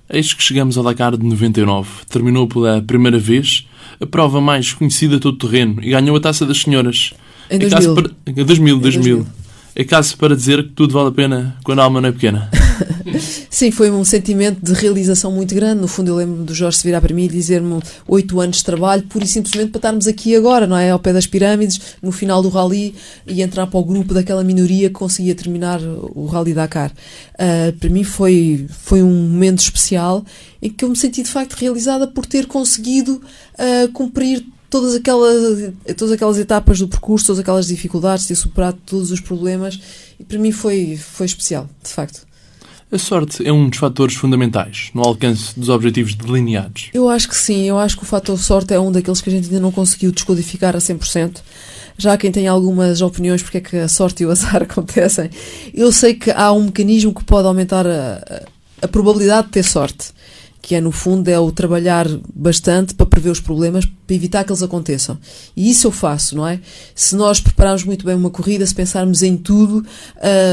Eis 0.09 0.33
que 0.33 0.43
chegamos 0.43 0.77
ao 0.77 0.83
Dakar 0.83 1.15
de 1.15 1.25
99. 1.25 2.05
Terminou 2.09 2.47
pela 2.47 2.81
primeira 2.81 3.17
vez 3.17 3.65
a 4.01 4.05
prova 4.05 4.41
mais 4.41 4.73
conhecida 4.73 5.19
todo 5.19 5.35
o 5.35 5.37
terreno 5.37 5.77
e 5.83 5.91
ganhou 5.91 6.15
a 6.15 6.19
taça 6.19 6.45
das 6.45 6.61
senhoras. 6.61 7.13
Em 7.49 7.59
2000. 7.59 7.93
Para... 7.93 8.11
2000, 8.25 8.79
2000. 8.79 8.79
2000. 8.79 9.27
É 9.75 9.83
caso 9.83 10.17
para 10.17 10.35
dizer 10.35 10.63
que 10.63 10.69
tudo 10.69 10.93
vale 10.93 11.09
a 11.09 11.11
pena 11.11 11.55
quando 11.63 11.79
a 11.79 11.83
alma 11.83 12.01
não 12.01 12.09
é 12.09 12.11
pequena. 12.11 12.49
Sim, 13.53 13.69
foi 13.69 13.91
um 13.91 14.05
sentimento 14.05 14.63
de 14.63 14.71
realização 14.71 15.29
muito 15.29 15.53
grande. 15.53 15.81
No 15.81 15.87
fundo, 15.87 16.07
eu 16.07 16.15
lembro 16.15 16.45
do 16.45 16.53
Jorge 16.53 16.79
virar 16.83 17.01
para 17.01 17.13
mim 17.13 17.25
e 17.25 17.27
dizer-me 17.27 17.81
oito 18.07 18.39
anos 18.39 18.57
de 18.57 18.63
trabalho, 18.63 19.03
pura 19.03 19.25
e 19.25 19.27
simplesmente 19.27 19.71
para 19.71 19.79
estarmos 19.79 20.07
aqui 20.07 20.33
agora, 20.33 20.65
não 20.65 20.77
é? 20.77 20.89
Ao 20.89 20.97
pé 20.97 21.11
das 21.11 21.27
pirâmides, 21.27 21.97
no 22.01 22.13
final 22.13 22.41
do 22.41 22.47
rally 22.47 22.95
e 23.27 23.41
entrar 23.41 23.67
para 23.67 23.77
o 23.77 23.83
grupo 23.83 24.13
daquela 24.13 24.41
minoria 24.41 24.87
que 24.87 24.95
conseguia 24.95 25.35
terminar 25.35 25.81
o 25.81 26.27
Rally 26.27 26.53
Dakar. 26.53 26.93
Uh, 27.33 27.77
para 27.77 27.89
mim 27.89 28.05
foi, 28.05 28.67
foi 28.69 29.03
um 29.03 29.27
momento 29.27 29.59
especial 29.59 30.23
em 30.61 30.69
que 30.69 30.85
eu 30.85 30.89
me 30.89 30.95
senti 30.95 31.21
de 31.21 31.29
facto 31.29 31.53
realizada 31.55 32.07
por 32.07 32.25
ter 32.25 32.45
conseguido 32.47 33.21
uh, 33.55 33.91
cumprir 33.91 34.45
todas 34.69 34.95
aquelas, 34.95 35.73
todas 35.97 36.13
aquelas 36.13 36.37
etapas 36.37 36.79
do 36.79 36.87
percurso, 36.87 37.25
todas 37.25 37.41
aquelas 37.41 37.67
dificuldades, 37.67 38.25
ter 38.25 38.35
superado 38.35 38.77
todos 38.85 39.11
os 39.11 39.19
problemas, 39.19 39.77
e 40.17 40.23
para 40.23 40.39
mim 40.39 40.53
foi, 40.53 40.95
foi 40.95 41.25
especial, 41.25 41.69
de 41.83 41.89
facto. 41.89 42.30
A 42.91 42.97
sorte 42.97 43.47
é 43.47 43.53
um 43.53 43.69
dos 43.69 43.79
fatores 43.79 44.15
fundamentais 44.15 44.89
no 44.93 45.01
alcance 45.01 45.57
dos 45.57 45.69
objetivos 45.69 46.13
delineados. 46.13 46.89
Eu 46.93 47.07
acho 47.07 47.29
que 47.29 47.35
sim, 47.37 47.63
eu 47.63 47.77
acho 47.77 47.95
que 47.95 48.03
o 48.03 48.05
fator 48.05 48.37
sorte 48.37 48.73
é 48.73 48.79
um 48.81 48.91
daqueles 48.91 49.21
que 49.21 49.29
a 49.29 49.31
gente 49.31 49.45
ainda 49.45 49.61
não 49.61 49.71
conseguiu 49.71 50.11
descodificar 50.11 50.75
a 50.75 50.79
100%. 50.79 51.37
Já 51.97 52.17
quem 52.17 52.33
tem 52.33 52.49
algumas 52.49 53.01
opiniões 53.01 53.41
porque 53.41 53.59
é 53.59 53.61
que 53.61 53.77
a 53.77 53.87
sorte 53.87 54.23
e 54.23 54.25
o 54.25 54.31
azar 54.31 54.63
acontecem, 54.63 55.29
eu 55.73 55.89
sei 55.93 56.15
que 56.15 56.31
há 56.31 56.51
um 56.51 56.65
mecanismo 56.65 57.13
que 57.13 57.23
pode 57.23 57.47
aumentar 57.47 57.87
a, 57.87 58.23
a, 58.81 58.85
a 58.85 58.87
probabilidade 58.89 59.47
de 59.47 59.53
ter 59.53 59.63
sorte 59.63 60.09
que 60.61 60.75
é 60.75 60.81
no 60.81 60.91
fundo 60.91 61.27
é 61.27 61.39
o 61.39 61.51
trabalhar 61.51 62.07
bastante 62.35 62.93
para 62.93 63.05
prever 63.05 63.31
os 63.31 63.39
problemas, 63.39 63.83
para 63.85 64.15
evitar 64.15 64.43
que 64.43 64.51
eles 64.51 64.61
aconteçam. 64.61 65.17
E 65.55 65.69
isso 65.71 65.87
eu 65.87 65.91
faço, 65.91 66.35
não 66.35 66.47
é? 66.47 66.59
Se 66.93 67.15
nós 67.15 67.39
prepararmos 67.39 67.83
muito 67.83 68.05
bem 68.05 68.15
uma 68.15 68.29
corrida, 68.29 68.65
se 68.65 68.75
pensarmos 68.75 69.23
em 69.23 69.35
tudo, 69.35 69.83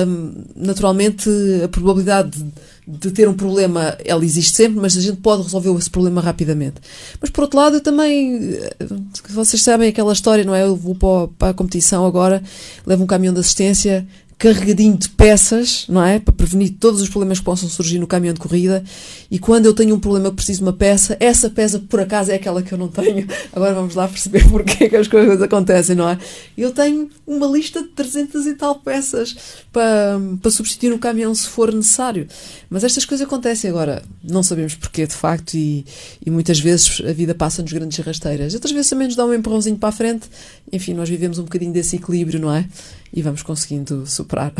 hum, 0.07 0.33
naturalmente 0.57 1.29
a 1.63 1.69
probabilidade 1.69 2.31
de, 2.31 2.99
de, 2.99 3.11
ter 3.11 3.29
um 3.29 3.35
problema, 3.35 3.99
ela 4.03 4.25
existe 4.25 4.57
sempre, 4.57 4.81
mas 4.81 4.97
a 4.97 5.01
gente 5.01 5.19
pode 5.19 5.43
resolver 5.43 5.71
esse 5.77 5.91
problema 5.91 6.23
rapidamente. 6.23 6.77
Mas 7.21 7.29
por 7.29 7.43
outro 7.43 7.59
lado, 7.59 7.77
eu 7.77 7.81
também, 7.83 8.55
eh, 8.55 8.87
vocês 9.29 9.63
sabem 9.63 9.91
aquela 9.91 10.13
história, 10.13 10.43
não 10.43 10.55
é? 10.55 10.63
Eu 10.63 10.75
vou 10.75 10.95
para 10.95 11.51
a 11.51 11.55
competição 11.55 12.07
agora, 12.07 12.43
levo 12.87 13.05
um 13.05 13.07
caminhão 13.07 13.35
de 13.35 13.41
assistência, 13.41 14.07
carregadinho 14.39 14.97
de 14.97 15.09
peças, 15.09 15.85
não 15.89 16.03
é? 16.03 16.21
Para 16.21 16.33
prevenir 16.33 16.77
todos 16.79 17.03
os 17.03 17.09
problemas 17.09 17.41
que 17.41 17.45
possam 17.45 17.69
surgir 17.69 17.99
no 17.99 18.07
caminhão 18.07 18.33
de 18.33 18.41
corrida. 18.41 18.85
E 19.29 19.37
quando 19.37 19.67
eu 19.67 19.75
tenho 19.75 19.97
um 19.97 19.99
problema 19.99 20.31
que 20.31 20.37
preciso 20.37 20.61
de 20.61 20.65
uma 20.65 20.73
peça, 20.73 21.17
essa 21.19 21.51
peça 21.51 21.81
por 21.81 21.99
acaso 21.99 22.31
é 22.31 22.37
aquela 22.37 22.63
que 22.63 22.73
eu 22.73 22.79
não 22.79 22.87
tenho. 22.87 23.27
Agora 23.53 23.75
vamos 23.75 23.97
lá 23.97 24.07
perceber 24.07 24.47
porque 24.49 24.85
é 24.85 24.89
que 24.89 24.97
as 24.97 25.09
coisas 25.09 25.43
acontecem, 25.43 25.97
não 25.97 26.09
é? 26.09 26.17
Eu 26.57 26.71
tenho 26.71 27.11
uma 27.27 27.49
lista 27.49 27.83
de 27.83 27.89
300 27.89 28.47
e 28.47 28.55
tal 28.55 28.77
peças 28.77 29.37
para, 29.73 30.21
para 30.41 30.51
substituir 30.53 30.93
o 30.93 30.99
caminhão 31.01 31.35
se 31.35 31.49
for 31.49 31.75
necessário. 31.75 32.29
Mas 32.71 32.85
estas 32.85 33.05
coisas 33.05 33.27
acontecem 33.27 33.69
agora. 33.69 34.05
Não 34.23 34.45
sabemos 34.45 34.77
porquê, 34.77 35.05
de 35.05 35.15
facto, 35.15 35.55
e, 35.55 35.85
e 36.25 36.31
muitas 36.31 36.61
vezes 36.61 37.03
a 37.05 37.13
vida 37.13 37.35
passa-nos 37.35 37.73
grandes 37.73 37.99
rasteiras. 37.99 38.55
Outras 38.55 38.73
vezes 38.73 38.89
também 38.89 39.09
nos 39.09 39.17
dá 39.17 39.27
um 39.27 39.35
empurrãozinho 39.35 39.77
para 39.77 39.89
a 39.89 39.93
frente. 39.93 40.29
Enfim, 40.73 40.95
nós 40.95 41.09
vivemos 41.09 41.39
um 41.39 41.45
bocadinho 41.45 41.73
desse 41.73 41.97
equilíbrio, 41.97 42.41
não 42.41 42.53
é? 42.53 42.67
e 43.13 43.23
vamos 43.23 43.43
conseguindo 43.43 44.07
superar. 44.07 44.53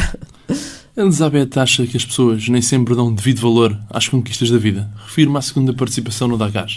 Elizabeth 0.97 1.51
acha 1.57 1.87
que 1.87 1.97
as 1.97 2.05
pessoas 2.05 2.49
nem 2.49 2.61
sempre 2.61 2.95
dão 2.95 3.15
devido 3.15 3.41
valor 3.41 3.79
às 3.89 4.09
conquistas 4.09 4.51
da 4.51 4.59
vida. 4.59 4.91
Refiro-me 5.05 5.39
à 5.39 5.43
segunda 5.43 5.73
participação 5.73 6.27
no 6.27 6.37
Dakar, 6.37 6.69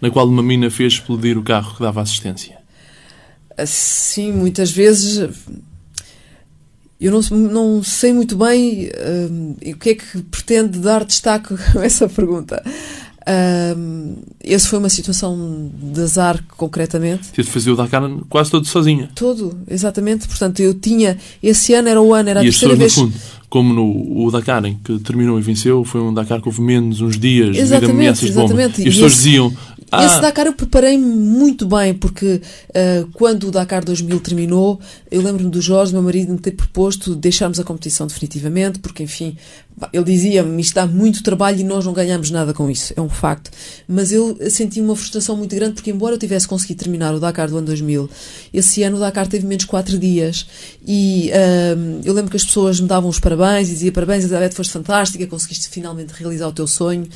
na 0.00 0.10
qual 0.10 0.26
uma 0.26 0.42
mina 0.42 0.70
fez 0.70 0.94
explodir 0.94 1.36
o 1.36 1.42
carro 1.42 1.74
que 1.74 1.82
dava 1.82 2.00
assistência. 2.00 2.56
Sim, 3.66 4.32
muitas 4.32 4.70
vezes. 4.70 5.28
Eu 6.98 7.12
não, 7.12 7.20
não 7.38 7.82
sei 7.82 8.14
muito 8.14 8.38
bem 8.38 8.86
uh, 8.86 9.56
o 9.72 9.76
que 9.76 9.90
é 9.90 9.94
que 9.94 10.22
pretende 10.22 10.78
dar 10.78 11.04
destaque 11.04 11.54
a 11.78 11.84
essa 11.84 12.08
pergunta. 12.08 12.62
Um, 13.28 14.18
essa 14.40 14.68
foi 14.68 14.78
uma 14.78 14.88
situação 14.88 15.70
de 15.74 16.00
azar, 16.00 16.42
concretamente. 16.56 17.32
Tive 17.32 17.42
de 17.42 17.50
fazer 17.50 17.70
o 17.72 17.76
Dakar 17.76 18.02
quase 18.28 18.50
todo 18.52 18.64
sozinha. 18.66 19.10
Todo, 19.14 19.58
exatamente. 19.68 20.28
Portanto, 20.28 20.60
eu 20.60 20.72
tinha. 20.72 21.18
Esse 21.42 21.74
ano 21.74 21.88
era 21.88 22.00
o 22.00 22.14
ano, 22.14 22.28
era 22.28 22.40
a 22.40 22.42
e 22.44 22.46
terceira 22.46 22.76
vez. 22.76 22.96
Como 23.48 23.72
no 23.72 24.26
o 24.26 24.30
Dakar 24.30 24.64
em 24.64 24.78
que 24.82 24.98
terminou 24.98 25.38
e 25.38 25.42
venceu, 25.42 25.84
foi 25.84 26.00
um 26.00 26.12
Dakar 26.12 26.40
que 26.40 26.48
houve 26.48 26.60
menos 26.60 27.00
uns 27.00 27.18
dias 27.18 27.56
exatamente, 27.56 27.90
ameaças 27.90 28.30
exatamente. 28.30 28.82
E 28.82 28.88
as 28.88 28.94
pessoas 28.94 29.12
diziam 29.12 29.52
ah. 29.90 30.04
Esse 30.04 30.20
Dakar 30.20 30.46
eu 30.46 30.52
preparei-me 30.52 31.06
muito 31.06 31.64
bem, 31.66 31.94
porque 31.94 32.40
uh, 32.70 33.08
quando 33.12 33.48
o 33.48 33.50
Dakar 33.50 33.84
2000 33.84 34.18
terminou, 34.20 34.80
eu 35.10 35.22
lembro-me 35.22 35.50
do 35.50 35.60
Jorge, 35.60 35.92
meu 35.92 36.02
marido, 36.02 36.32
me 36.32 36.38
ter 36.38 36.52
proposto 36.52 37.14
deixarmos 37.14 37.60
a 37.60 37.64
competição 37.64 38.06
definitivamente, 38.06 38.80
porque, 38.80 39.04
enfim, 39.04 39.36
ele 39.92 40.04
dizia-me, 40.04 40.60
isto 40.60 40.74
dá 40.74 40.86
muito 40.86 41.22
trabalho 41.22 41.60
e 41.60 41.64
nós 41.64 41.84
não 41.84 41.92
ganhamos 41.92 42.30
nada 42.30 42.52
com 42.52 42.68
isso, 42.68 42.94
é 42.96 43.00
um 43.00 43.08
facto. 43.08 43.50
Mas 43.86 44.10
eu 44.10 44.36
senti 44.50 44.80
uma 44.80 44.96
frustração 44.96 45.36
muito 45.36 45.54
grande, 45.54 45.74
porque 45.74 45.90
embora 45.90 46.14
eu 46.14 46.18
tivesse 46.18 46.48
conseguido 46.48 46.82
terminar 46.82 47.14
o 47.14 47.20
Dakar 47.20 47.48
do 47.48 47.56
ano 47.56 47.66
2000, 47.66 48.10
esse 48.52 48.82
ano 48.82 48.96
o 48.96 49.00
Dakar 49.00 49.28
teve 49.28 49.46
menos 49.46 49.64
4 49.66 49.98
dias, 49.98 50.46
e 50.84 51.30
uh, 51.30 52.00
eu 52.04 52.12
lembro 52.12 52.30
que 52.30 52.36
as 52.36 52.44
pessoas 52.44 52.80
me 52.80 52.88
davam 52.88 53.08
os 53.08 53.20
parabéns, 53.20 53.35
e 53.68 53.72
diziam 53.72 53.92
parabéns, 53.92 54.24
Elizabeth, 54.24 54.54
foste 54.54 54.72
fantástica, 54.72 55.26
conseguiste 55.26 55.68
finalmente 55.68 56.12
realizar 56.12 56.48
o 56.48 56.52
teu 56.52 56.66
sonho 56.66 57.08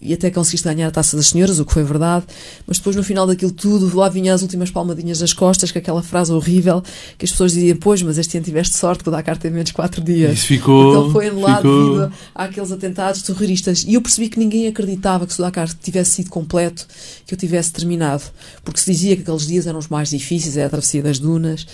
e 0.00 0.12
até 0.12 0.30
conseguiste 0.30 0.68
ganhar 0.68 0.88
a 0.88 0.90
taça 0.90 1.16
das 1.16 1.28
senhoras, 1.28 1.58
o 1.58 1.64
que 1.64 1.72
foi 1.72 1.82
verdade, 1.82 2.24
mas 2.66 2.78
depois 2.78 2.94
no 2.94 3.02
final 3.02 3.26
daquilo 3.26 3.50
tudo, 3.50 3.94
lá 3.96 4.08
vinha 4.08 4.32
as 4.32 4.42
últimas 4.42 4.70
palmadinhas 4.70 5.18
das 5.18 5.32
costas, 5.32 5.72
com 5.72 5.78
aquela 5.78 6.02
frase 6.02 6.32
horrível 6.32 6.82
que 7.18 7.24
as 7.24 7.30
pessoas 7.30 7.52
diziam: 7.52 7.76
Pois, 7.78 8.02
mas 8.02 8.18
este 8.18 8.36
ano 8.36 8.44
tiveste 8.44 8.76
sorte 8.76 9.02
que 9.02 9.08
o 9.08 9.12
Dakar 9.12 9.36
teve 9.36 9.54
menos 9.54 9.72
4 9.72 10.02
dias. 10.02 10.38
Isso 10.38 10.46
ficou. 10.46 11.04
Ele 11.04 11.12
foi 11.12 11.28
anulado 11.28 11.56
ficou... 11.56 11.98
devido 11.98 12.12
àqueles 12.34 12.72
atentados 12.72 13.22
terroristas. 13.22 13.84
E 13.86 13.94
eu 13.94 14.02
percebi 14.02 14.28
que 14.28 14.38
ninguém 14.38 14.66
acreditava 14.66 15.26
que 15.26 15.32
se 15.32 15.40
o 15.40 15.44
Dakar 15.44 15.68
tivesse 15.74 16.12
sido 16.12 16.30
completo, 16.30 16.86
que 17.26 17.34
eu 17.34 17.38
tivesse 17.38 17.72
terminado, 17.72 18.22
porque 18.62 18.80
se 18.80 18.90
dizia 18.90 19.16
que 19.16 19.22
aqueles 19.22 19.46
dias 19.46 19.66
eram 19.66 19.78
os 19.78 19.88
mais 19.88 20.10
difíceis, 20.10 20.56
é 20.56 20.64
a 20.64 20.68
travessia 20.68 21.02
das 21.02 21.18
dunas. 21.18 21.66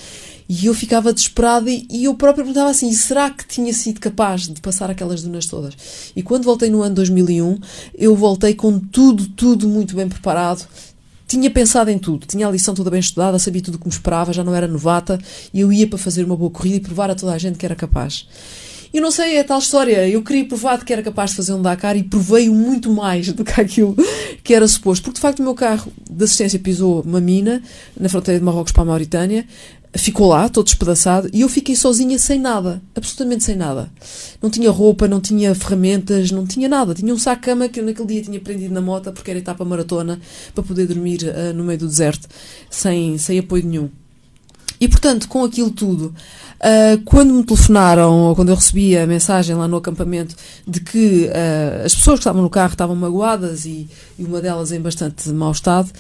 E 0.53 0.67
eu 0.67 0.75
ficava 0.75 1.13
desesperada 1.13 1.71
e, 1.71 1.87
e 1.89 2.05
eu 2.07 2.15
própria 2.17 2.43
perguntava 2.43 2.71
assim: 2.71 2.93
será 2.93 3.31
que 3.31 3.47
tinha 3.47 3.73
sido 3.73 4.01
capaz 4.01 4.49
de 4.49 4.61
passar 4.61 4.91
aquelas 4.91 5.23
dunas 5.23 5.47
todas? 5.47 5.75
E 6.17 6.25
quando 6.25 6.43
voltei 6.43 6.69
no 6.69 6.83
ano 6.83 6.97
2001, 7.13 7.59
eu 7.97 8.15
voltei 8.17 8.55
com 8.55 8.79
tudo, 8.79 9.27
tudo 9.29 9.69
muito 9.69 9.95
bem 9.95 10.09
preparado. 10.09 10.67
Tinha 11.27 11.49
pensado 11.51 11.91
em 11.91 11.99
tudo, 11.99 12.27
tinha 12.27 12.49
a 12.49 12.51
lição 12.51 12.75
toda 12.75 12.91
bem 12.91 12.99
estudada, 12.99 13.39
sabia 13.39 13.63
tudo 13.63 13.77
o 13.77 13.79
que 13.79 13.87
me 13.87 13.93
esperava, 13.93 14.33
já 14.33 14.43
não 14.43 14.55
era 14.55 14.67
novata 14.67 15.19
e 15.55 15.61
eu 15.61 15.73
ia 15.73 15.87
para 15.87 15.99
fazer 15.99 16.25
uma 16.25 16.37
boa 16.37 16.51
corrida 16.51 16.77
e 16.77 16.81
provar 16.81 17.11
a 17.11 17.15
toda 17.15 17.33
a 17.33 17.39
gente 17.39 17.57
que 17.57 17.65
era 17.65 17.77
capaz. 17.77 18.27
E 18.93 19.01
não 19.01 19.13
sei, 19.13 19.37
é 19.37 19.45
tal 19.45 19.61
história. 19.61 20.09
Eu 20.09 20.21
queria 20.23 20.45
provar 20.45 20.85
que 20.85 20.93
era 20.93 21.03
capaz 21.03 21.31
de 21.31 21.37
fazer 21.37 21.53
um 21.53 21.63
Dakar 21.63 21.97
e 21.97 22.03
provei-o 22.03 22.53
muito 22.53 22.93
mais 22.93 23.33
do 23.33 23.45
que 23.45 23.61
aquilo 23.61 23.97
que 24.43 24.53
era 24.53 24.67
suposto. 24.67 25.05
Porque 25.05 25.17
de 25.17 25.21
facto 25.21 25.39
o 25.39 25.43
meu 25.45 25.55
carro 25.55 25.93
de 26.11 26.25
assistência 26.25 26.59
pisou 26.59 27.01
uma 27.03 27.21
mina 27.21 27.63
na 27.99 28.09
fronteira 28.09 28.41
de 28.41 28.45
Marrocos 28.45 28.73
para 28.73 28.83
a 28.83 28.87
Mauritânia 28.87 29.47
ficou 29.95 30.29
lá, 30.29 30.49
todo 30.49 30.65
despedaçado, 30.65 31.29
e 31.33 31.41
eu 31.41 31.49
fiquei 31.49 31.75
sozinha 31.75 32.19
sem 32.19 32.39
nada, 32.39 32.81
absolutamente 32.95 33.43
sem 33.45 33.57
nada. 33.57 33.91
Não 34.41 34.49
tinha 34.49 34.71
roupa, 34.71 35.09
não 35.09 35.21
tinha 35.21 35.55
ferramentas, 35.55 36.31
não 36.31 36.47
tinha 36.47 36.69
nada. 36.69 36.95
Tinha 36.95 37.13
um 37.13 37.19
saco-cama 37.19 37.69
que 37.69 37.81
eu 37.81 37.85
naquele 37.85 38.07
dia 38.07 38.23
tinha 38.23 38.41
prendido 38.41 38.73
na 38.73 38.81
moto 38.81 39.13
porque 39.13 39.31
era 39.31 39.41
etapa 39.41 39.65
maratona 39.65 40.21
para 40.55 40.63
poder 40.63 40.87
dormir 40.87 41.21
uh, 41.23 41.53
no 41.55 41.65
meio 41.65 41.79
do 41.79 41.87
deserto, 41.87 42.29
sem, 42.71 43.19
sem 43.19 43.39
apoio 43.39 43.67
nenhum. 43.67 43.91
E 44.81 44.89
portanto, 44.89 45.29
com 45.29 45.45
aquilo 45.45 45.71
tudo, 45.71 46.15
uh, 46.61 47.03
quando 47.05 47.35
me 47.35 47.45
telefonaram, 47.45 48.29
ou 48.29 48.37
quando 48.37 48.49
eu 48.49 48.55
recebi 48.55 48.97
a 48.97 49.07
mensagem 49.07 49.55
lá 49.55 49.69
no 49.69 49.77
acampamento 49.77 50.35
de 50.67 50.81
que 50.81 51.27
uh, 51.27 51.85
as 51.85 51.95
pessoas 51.95 52.15
que 52.15 52.21
estavam 52.21 52.41
no 52.41 52.49
carro 52.49 52.73
estavam 52.73 52.97
magoadas 52.97 53.67
e, 53.67 53.89
e 54.19 54.25
uma 54.25 54.41
delas 54.41 54.73
em 54.73 54.81
bastante 54.81 55.29
mau 55.31 55.53
estado, 55.53 55.91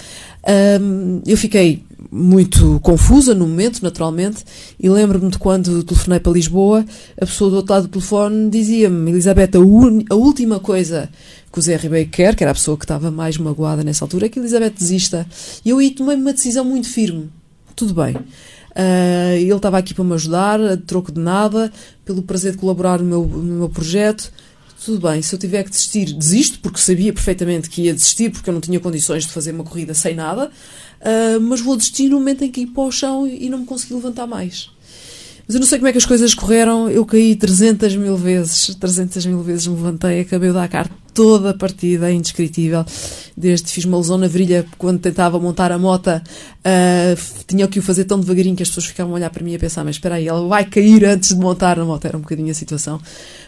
eu 1.26 1.36
fiquei 1.36 1.84
muito 2.10 2.80
confusa 2.80 3.34
no 3.34 3.46
momento, 3.46 3.82
naturalmente, 3.82 4.44
e 4.78 4.88
lembro-me 4.88 5.30
de 5.30 5.38
quando 5.38 5.82
telefonei 5.82 6.20
para 6.20 6.32
Lisboa, 6.32 6.84
a 7.20 7.26
pessoa 7.26 7.50
do 7.50 7.56
outro 7.56 7.74
lado 7.74 7.82
do 7.86 7.90
telefone 7.90 8.50
dizia-me, 8.50 9.10
Elizabeth, 9.10 9.50
a, 9.54 10.14
a 10.14 10.16
última 10.16 10.60
coisa 10.60 11.08
que 11.52 11.58
o 11.58 11.62
Zé 11.62 11.76
Ribeiro 11.76 12.08
quer, 12.10 12.34
que 12.34 12.44
era 12.44 12.52
a 12.52 12.54
pessoa 12.54 12.76
que 12.76 12.84
estava 12.84 13.10
mais 13.10 13.36
magoada 13.36 13.82
nessa 13.82 14.04
altura, 14.04 14.26
é 14.26 14.28
que 14.28 14.38
Elizabeth 14.38 14.70
desista. 14.70 15.26
E 15.64 15.70
eu 15.70 15.78
aí 15.78 15.90
tomei 15.90 16.16
uma 16.16 16.32
decisão 16.32 16.64
muito 16.64 16.88
firme. 16.88 17.28
Tudo 17.74 17.94
bem. 17.94 18.14
Uh, 18.16 19.34
ele 19.34 19.52
estava 19.52 19.78
aqui 19.78 19.92
para 19.92 20.04
me 20.04 20.14
ajudar, 20.14 20.60
a 20.60 20.76
troco 20.76 21.10
de 21.10 21.20
nada, 21.20 21.72
pelo 22.04 22.22
prazer 22.22 22.52
de 22.52 22.58
colaborar 22.58 23.00
no 23.00 23.04
meu, 23.04 23.26
no 23.26 23.58
meu 23.58 23.68
projeto. 23.68 24.32
Tudo 24.84 25.08
bem, 25.08 25.20
se 25.20 25.34
eu 25.34 25.38
tiver 25.38 25.62
que 25.64 25.70
desistir, 25.70 26.12
desisto, 26.14 26.58
porque 26.60 26.80
sabia 26.80 27.12
perfeitamente 27.12 27.68
que 27.68 27.82
ia 27.82 27.92
desistir, 27.92 28.30
porque 28.30 28.48
eu 28.48 28.54
não 28.54 28.62
tinha 28.62 28.80
condições 28.80 29.24
de 29.24 29.32
fazer 29.32 29.52
uma 29.52 29.62
corrida 29.62 29.92
sem 29.92 30.14
nada, 30.14 30.50
uh, 31.00 31.40
mas 31.40 31.60
vou 31.60 31.76
desistir 31.76 32.08
no 32.08 32.18
momento 32.18 32.44
em 32.44 32.50
que 32.50 32.62
ir 32.62 32.66
para 32.66 32.82
o 32.82 32.92
chão 32.92 33.26
e 33.26 33.48
não 33.48 33.58
me 33.58 33.66
consegui 33.66 33.94
levantar 33.94 34.26
mais. 34.26 34.70
Mas 35.50 35.56
eu 35.56 35.60
não 35.62 35.66
sei 35.66 35.78
como 35.78 35.88
é 35.88 35.90
que 35.90 35.98
as 35.98 36.06
coisas 36.06 36.32
correram, 36.32 36.88
eu 36.88 37.04
caí 37.04 37.34
300 37.34 37.96
mil 37.96 38.16
vezes, 38.16 38.72
300 38.76 39.26
mil 39.26 39.42
vezes 39.42 39.66
me 39.66 39.74
levantei, 39.74 40.20
acabei 40.20 40.50
de 40.50 40.54
dar 40.54 40.68
toda 41.12 41.50
a 41.50 41.54
partida, 41.54 42.08
é 42.08 42.14
indescritível. 42.14 42.84
Desde 43.36 43.70
fiz 43.70 43.84
uma 43.84 43.98
lesão 43.98 44.18
na 44.18 44.26
virilha 44.26 44.64
quando 44.78 45.00
tentava 45.00 45.38
montar 45.38 45.72
a 45.72 45.78
moto, 45.78 46.08
uh, 46.08 47.42
tinha 47.46 47.66
que 47.66 47.78
o 47.78 47.82
fazer 47.82 48.04
tão 48.04 48.20
devagarinho 48.20 48.56
que 48.56 48.62
as 48.62 48.68
pessoas 48.68 48.86
ficavam 48.86 49.12
a 49.12 49.16
olhar 49.16 49.30
para 49.30 49.42
mim 49.42 49.52
e 49.52 49.56
a 49.56 49.58
pensar: 49.58 49.84
Mas 49.84 49.96
espera 49.96 50.16
aí, 50.16 50.28
ela 50.28 50.46
vai 50.46 50.64
cair 50.64 51.04
antes 51.04 51.30
de 51.30 51.36
montar 51.36 51.78
a 51.78 51.84
moto. 51.84 52.04
Era 52.04 52.16
um 52.16 52.20
bocadinho 52.20 52.50
a 52.50 52.54
situação. 52.54 53.00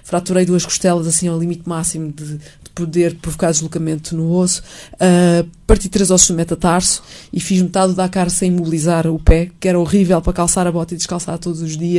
Fraturei 0.03 0.45
duas 0.45 0.65
costelas 0.65 1.07
assim 1.07 1.29
ao 1.29 1.38
limite 1.38 1.69
máximo 1.69 2.12
de, 2.12 2.37
de 2.37 2.71
poder 2.75 3.17
provocar 3.17 3.51
deslocamento 3.51 4.17
no 4.17 4.33
osso. 4.33 4.62
Uh, 4.95 5.49
parti 5.67 5.88
três 5.88 6.11
ossos 6.11 6.29
do 6.29 6.35
metatarso 6.35 7.03
e 7.33 7.41
fiz 7.41 7.62
metade 7.62 7.95
da 7.95 8.09
cara 8.09 8.31
sem 8.31 8.49
imobilizar 8.49 9.07
o 9.07 9.19
pé, 9.19 9.51
que 9.61 9.69
era 9.69 9.79
horrível 9.79 10.21
para 10.21 10.33
calçar 10.33 10.67
a 10.67 10.73
bota 10.73 10.95
e 10.95 10.97
descalçar 10.97 11.38
todos 11.38 11.61
os 11.61 11.77
dias. 11.77 11.91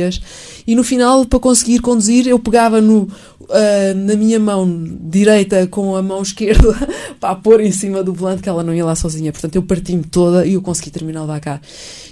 E 0.66 0.74
no 0.74 0.82
final, 0.82 1.24
para 1.26 1.38
conseguir 1.38 1.80
conduzir, 1.80 2.26
eu 2.26 2.38
pegava 2.38 2.80
no, 2.80 3.02
uh, 3.02 3.94
na 3.94 4.14
minha 4.16 4.38
mão 4.38 4.66
direita 5.00 5.66
com 5.66 5.96
a 5.96 6.02
mão 6.02 6.22
esquerda 6.22 6.74
para 7.20 7.34
pôr 7.34 7.60
em 7.60 7.72
cima 7.72 8.02
do 8.02 8.12
volante, 8.12 8.42
que 8.42 8.48
ela 8.48 8.62
não 8.62 8.74
ia 8.74 8.84
lá 8.84 8.94
sozinha. 8.94 9.32
Portanto, 9.32 9.56
eu 9.56 9.62
parti-me 9.62 10.04
toda 10.04 10.46
e 10.46 10.54
eu 10.54 10.62
consegui 10.62 10.90
terminar 10.90 11.24
o 11.24 11.26
Dakar. 11.26 11.60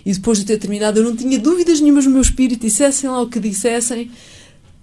E 0.04 0.12
depois 0.12 0.38
de 0.38 0.44
ter 0.44 0.58
terminado, 0.58 1.00
eu 1.00 1.04
não 1.04 1.16
tinha 1.16 1.38
dúvidas 1.38 1.80
nenhumas 1.80 2.04
no 2.04 2.12
meu 2.12 2.22
espírito, 2.22 2.62
dissessem 2.62 3.08
lá 3.08 3.20
o 3.20 3.28
que 3.28 3.40
dissessem, 3.40 4.10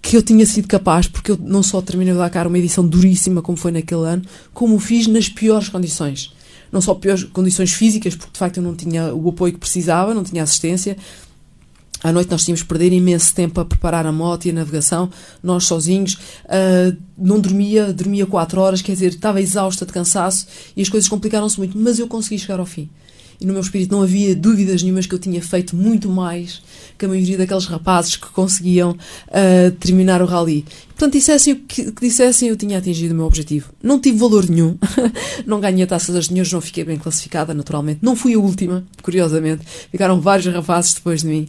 que 0.02 0.16
eu 0.16 0.22
tinha 0.22 0.46
sido 0.46 0.66
capaz, 0.66 1.06
porque 1.06 1.30
eu 1.30 1.38
não 1.40 1.62
só 1.62 1.80
terminei 1.82 2.14
o 2.14 2.18
Dakar 2.18 2.46
uma 2.46 2.58
edição 2.58 2.86
duríssima 2.86 3.42
como 3.42 3.56
foi 3.56 3.70
naquele 3.70 4.06
ano, 4.06 4.22
como 4.52 4.76
o 4.76 4.78
fiz 4.78 5.06
nas 5.06 5.28
piores 5.28 5.68
condições. 5.68 6.32
Não 6.72 6.80
só 6.80 6.94
piores 6.94 7.24
condições 7.24 7.72
físicas, 7.72 8.14
porque 8.14 8.32
de 8.32 8.38
facto 8.38 8.56
eu 8.58 8.62
não 8.62 8.74
tinha 8.74 9.12
o 9.12 9.28
apoio 9.28 9.52
que 9.52 9.58
precisava, 9.58 10.14
não 10.14 10.22
tinha 10.22 10.42
assistência. 10.42 10.96
À 12.02 12.12
noite 12.12 12.30
nós 12.30 12.44
tínhamos 12.44 12.62
que 12.62 12.68
perder 12.68 12.92
imenso 12.92 13.34
tempo 13.34 13.60
a 13.60 13.64
preparar 13.64 14.06
a 14.06 14.12
moto 14.12 14.46
e 14.46 14.50
a 14.50 14.54
navegação, 14.54 15.10
nós 15.42 15.64
sozinhos. 15.64 16.14
Uh, 16.44 16.96
não 17.16 17.38
dormia, 17.38 17.92
dormia 17.92 18.26
quatro 18.26 18.60
horas, 18.60 18.80
quer 18.80 18.92
dizer, 18.92 19.08
estava 19.08 19.40
exausta 19.40 19.84
de 19.84 19.92
cansaço 19.92 20.46
e 20.76 20.80
as 20.82 20.88
coisas 20.88 21.08
complicaram-se 21.08 21.58
muito, 21.58 21.78
mas 21.78 21.98
eu 21.98 22.08
consegui 22.08 22.38
chegar 22.38 22.58
ao 22.58 22.66
fim 22.66 22.88
e 23.40 23.46
no 23.46 23.54
meu 23.54 23.62
espírito 23.62 23.90
não 23.90 24.02
havia 24.02 24.36
dúvidas 24.36 24.82
nenhumas 24.82 25.06
que 25.06 25.14
eu 25.14 25.18
tinha 25.18 25.42
feito 25.42 25.74
muito 25.74 26.08
mais 26.08 26.60
que 26.98 27.06
a 27.06 27.08
maioria 27.08 27.38
daqueles 27.38 27.64
rapazes 27.64 28.16
que 28.16 28.28
conseguiam 28.28 28.90
uh, 28.90 29.70
terminar 29.80 30.20
o 30.20 30.26
rally. 30.26 30.64
Portanto, 30.88 31.14
dissessem 31.14 31.54
o 31.54 31.56
que, 31.56 31.90
que, 31.90 32.00
dissessem, 32.02 32.50
eu 32.50 32.56
tinha 32.56 32.76
atingido 32.76 33.14
o 33.14 33.16
meu 33.16 33.24
objetivo. 33.24 33.72
Não 33.82 33.98
tive 33.98 34.18
valor 34.18 34.46
nenhum, 34.46 34.76
não 35.46 35.58
ganhei 35.58 35.84
a 35.84 35.86
taça 35.86 36.12
das 36.12 36.26
senhores, 36.26 36.52
não 36.52 36.60
fiquei 36.60 36.84
bem 36.84 36.98
classificada, 36.98 37.54
naturalmente. 37.54 38.00
Não 38.02 38.14
fui 38.14 38.34
a 38.34 38.38
última, 38.38 38.84
curiosamente. 39.02 39.64
Ficaram 39.90 40.20
vários 40.20 40.52
rapazes 40.52 40.92
depois 40.92 41.22
de 41.22 41.28
mim 41.28 41.48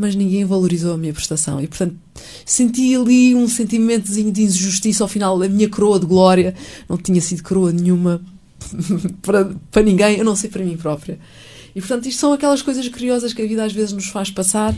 mas 0.00 0.14
ninguém 0.14 0.44
valorizou 0.44 0.94
a 0.94 0.96
minha 0.96 1.12
prestação. 1.12 1.60
E, 1.60 1.68
portanto, 1.68 1.94
senti 2.44 2.96
ali 2.96 3.34
um 3.34 3.46
sentimentozinho 3.46 4.32
de 4.32 4.42
injustiça 4.42 5.04
ao 5.04 5.08
final. 5.08 5.40
A 5.42 5.48
minha 5.48 5.68
coroa 5.68 6.00
de 6.00 6.06
glória 6.06 6.54
não 6.88 6.96
tinha 6.96 7.20
sido 7.20 7.42
coroa 7.42 7.70
nenhuma 7.70 8.20
para, 9.22 9.50
para 9.70 9.82
ninguém, 9.82 10.16
eu 10.16 10.24
não 10.24 10.34
sei 10.34 10.48
para 10.48 10.64
mim 10.64 10.76
própria. 10.76 11.18
E 11.74 11.80
portanto, 11.80 12.06
isto 12.06 12.18
são 12.18 12.32
aquelas 12.32 12.62
coisas 12.62 12.88
curiosas 12.88 13.32
que 13.32 13.42
a 13.42 13.46
vida 13.46 13.62
às 13.62 13.72
vezes 13.72 13.92
nos 13.92 14.06
faz 14.06 14.30
passar. 14.30 14.74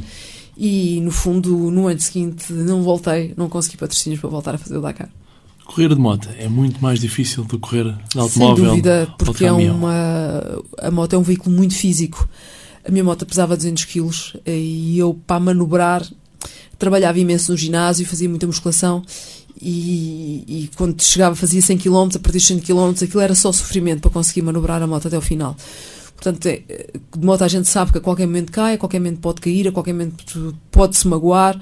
E 0.57 1.01
no 1.01 1.11
fundo, 1.11 1.71
no 1.71 1.87
ano 1.87 2.01
seguinte, 2.01 2.53
não 2.53 2.83
voltei, 2.83 3.33
não 3.37 3.49
consegui 3.49 3.79
patrocínios 3.79 4.21
para 4.21 4.29
voltar 4.29 4.55
a 4.55 4.59
fazer 4.59 4.77
o 4.77 4.83
Dakar. 4.83 5.09
Correr 5.65 5.89
de 5.89 5.95
moto 5.95 6.29
é 6.37 6.49
muito 6.49 6.83
mais 6.83 7.01
difícil 7.01 7.45
do 7.45 7.59
que 7.59 7.59
correr 7.59 7.85
de 7.85 8.19
automóvel. 8.19 8.57
Sem 8.57 8.65
dúvida, 8.67 9.15
porque 9.17 9.47
é 9.47 9.53
uma. 9.53 10.63
A 10.79 10.91
moto 10.91 11.15
é 11.15 11.19
um 11.19 11.23
veículo 11.23 11.55
muito 11.55 11.75
físico. 11.75 12.29
A 12.85 12.91
minha 12.91 13.05
moto 13.05 13.25
pesava 13.25 13.57
200 13.57 13.85
kg 13.85 14.11
e 14.47 14.99
eu, 14.99 15.15
para 15.27 15.39
manobrar, 15.39 16.07
trabalhava 16.79 17.19
imenso 17.19 17.53
no 17.53 17.59
ginásio, 17.59 18.07
fazia 18.07 18.29
muita 18.29 18.47
musculação 18.47 19.05
e, 19.61 20.45
e, 20.49 20.71
quando 20.77 21.01
chegava 21.01 21.37
fazia 21.37 21.63
100 21.63 21.79
km, 21.79 22.09
a 22.17 22.19
partir 22.19 22.39
de 22.39 22.45
100 22.45 22.61
km, 22.61 22.93
aquilo 23.03 23.21
era 23.21 23.35
só 23.35 23.53
sofrimento 23.53 24.01
para 24.01 24.11
conseguir 24.11 24.43
manobrar 24.43 24.83
a 24.83 24.87
moto 24.89 25.07
até 25.07 25.17
o 25.17 25.21
final. 25.21 25.57
Portanto, 26.17 26.47
é, 26.47 26.63
de 27.17 27.25
moto 27.25 27.43
a 27.43 27.49
gente 27.49 27.69
sabe 27.69 27.93
que 27.93 27.99
a 27.99 28.01
qualquer 28.01 28.27
momento 28.27 28.51
cai, 28.51 28.75
a 28.75 28.79
qualquer 28.79 28.99
momento 28.99 29.21
pode 29.21 29.41
cair, 29.41 29.69
a 29.69 29.73
qualquer 29.73 29.93
momento 29.93 30.57
pode 30.71 30.97
se 30.97 31.07
magoar, 31.07 31.61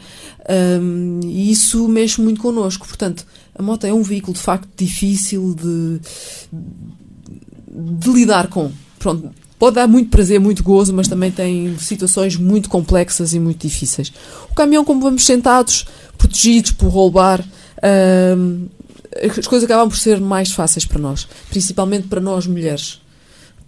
um, 0.80 1.20
e 1.24 1.50
isso 1.50 1.86
mexe 1.88 2.20
muito 2.22 2.40
connosco. 2.40 2.86
Portanto, 2.86 3.26
a 3.54 3.62
moto 3.62 3.84
é 3.84 3.92
um 3.92 4.02
veículo 4.02 4.34
de 4.34 4.40
facto 4.40 4.68
difícil 4.76 5.54
de, 5.54 6.00
de 7.70 8.10
lidar 8.10 8.48
com. 8.48 8.72
Pronto, 8.98 9.30
pode 9.60 9.74
dar 9.76 9.86
muito 9.86 10.08
prazer, 10.08 10.40
muito 10.40 10.64
gozo, 10.64 10.94
mas 10.94 11.06
também 11.06 11.30
tem 11.30 11.76
situações 11.78 12.34
muito 12.34 12.70
complexas 12.70 13.34
e 13.34 13.38
muito 13.38 13.68
difíceis. 13.68 14.10
O 14.50 14.54
caminhão, 14.54 14.86
como 14.86 15.02
vamos 15.02 15.26
sentados, 15.26 15.84
protegidos 16.16 16.72
por 16.72 16.88
roll 16.88 17.10
bar, 17.10 17.44
as 19.38 19.46
coisas 19.46 19.68
acabam 19.68 19.86
por 19.86 19.98
ser 19.98 20.18
mais 20.18 20.50
fáceis 20.50 20.86
para 20.86 20.98
nós, 20.98 21.28
principalmente 21.50 22.08
para 22.08 22.22
nós 22.22 22.46
mulheres. 22.46 23.02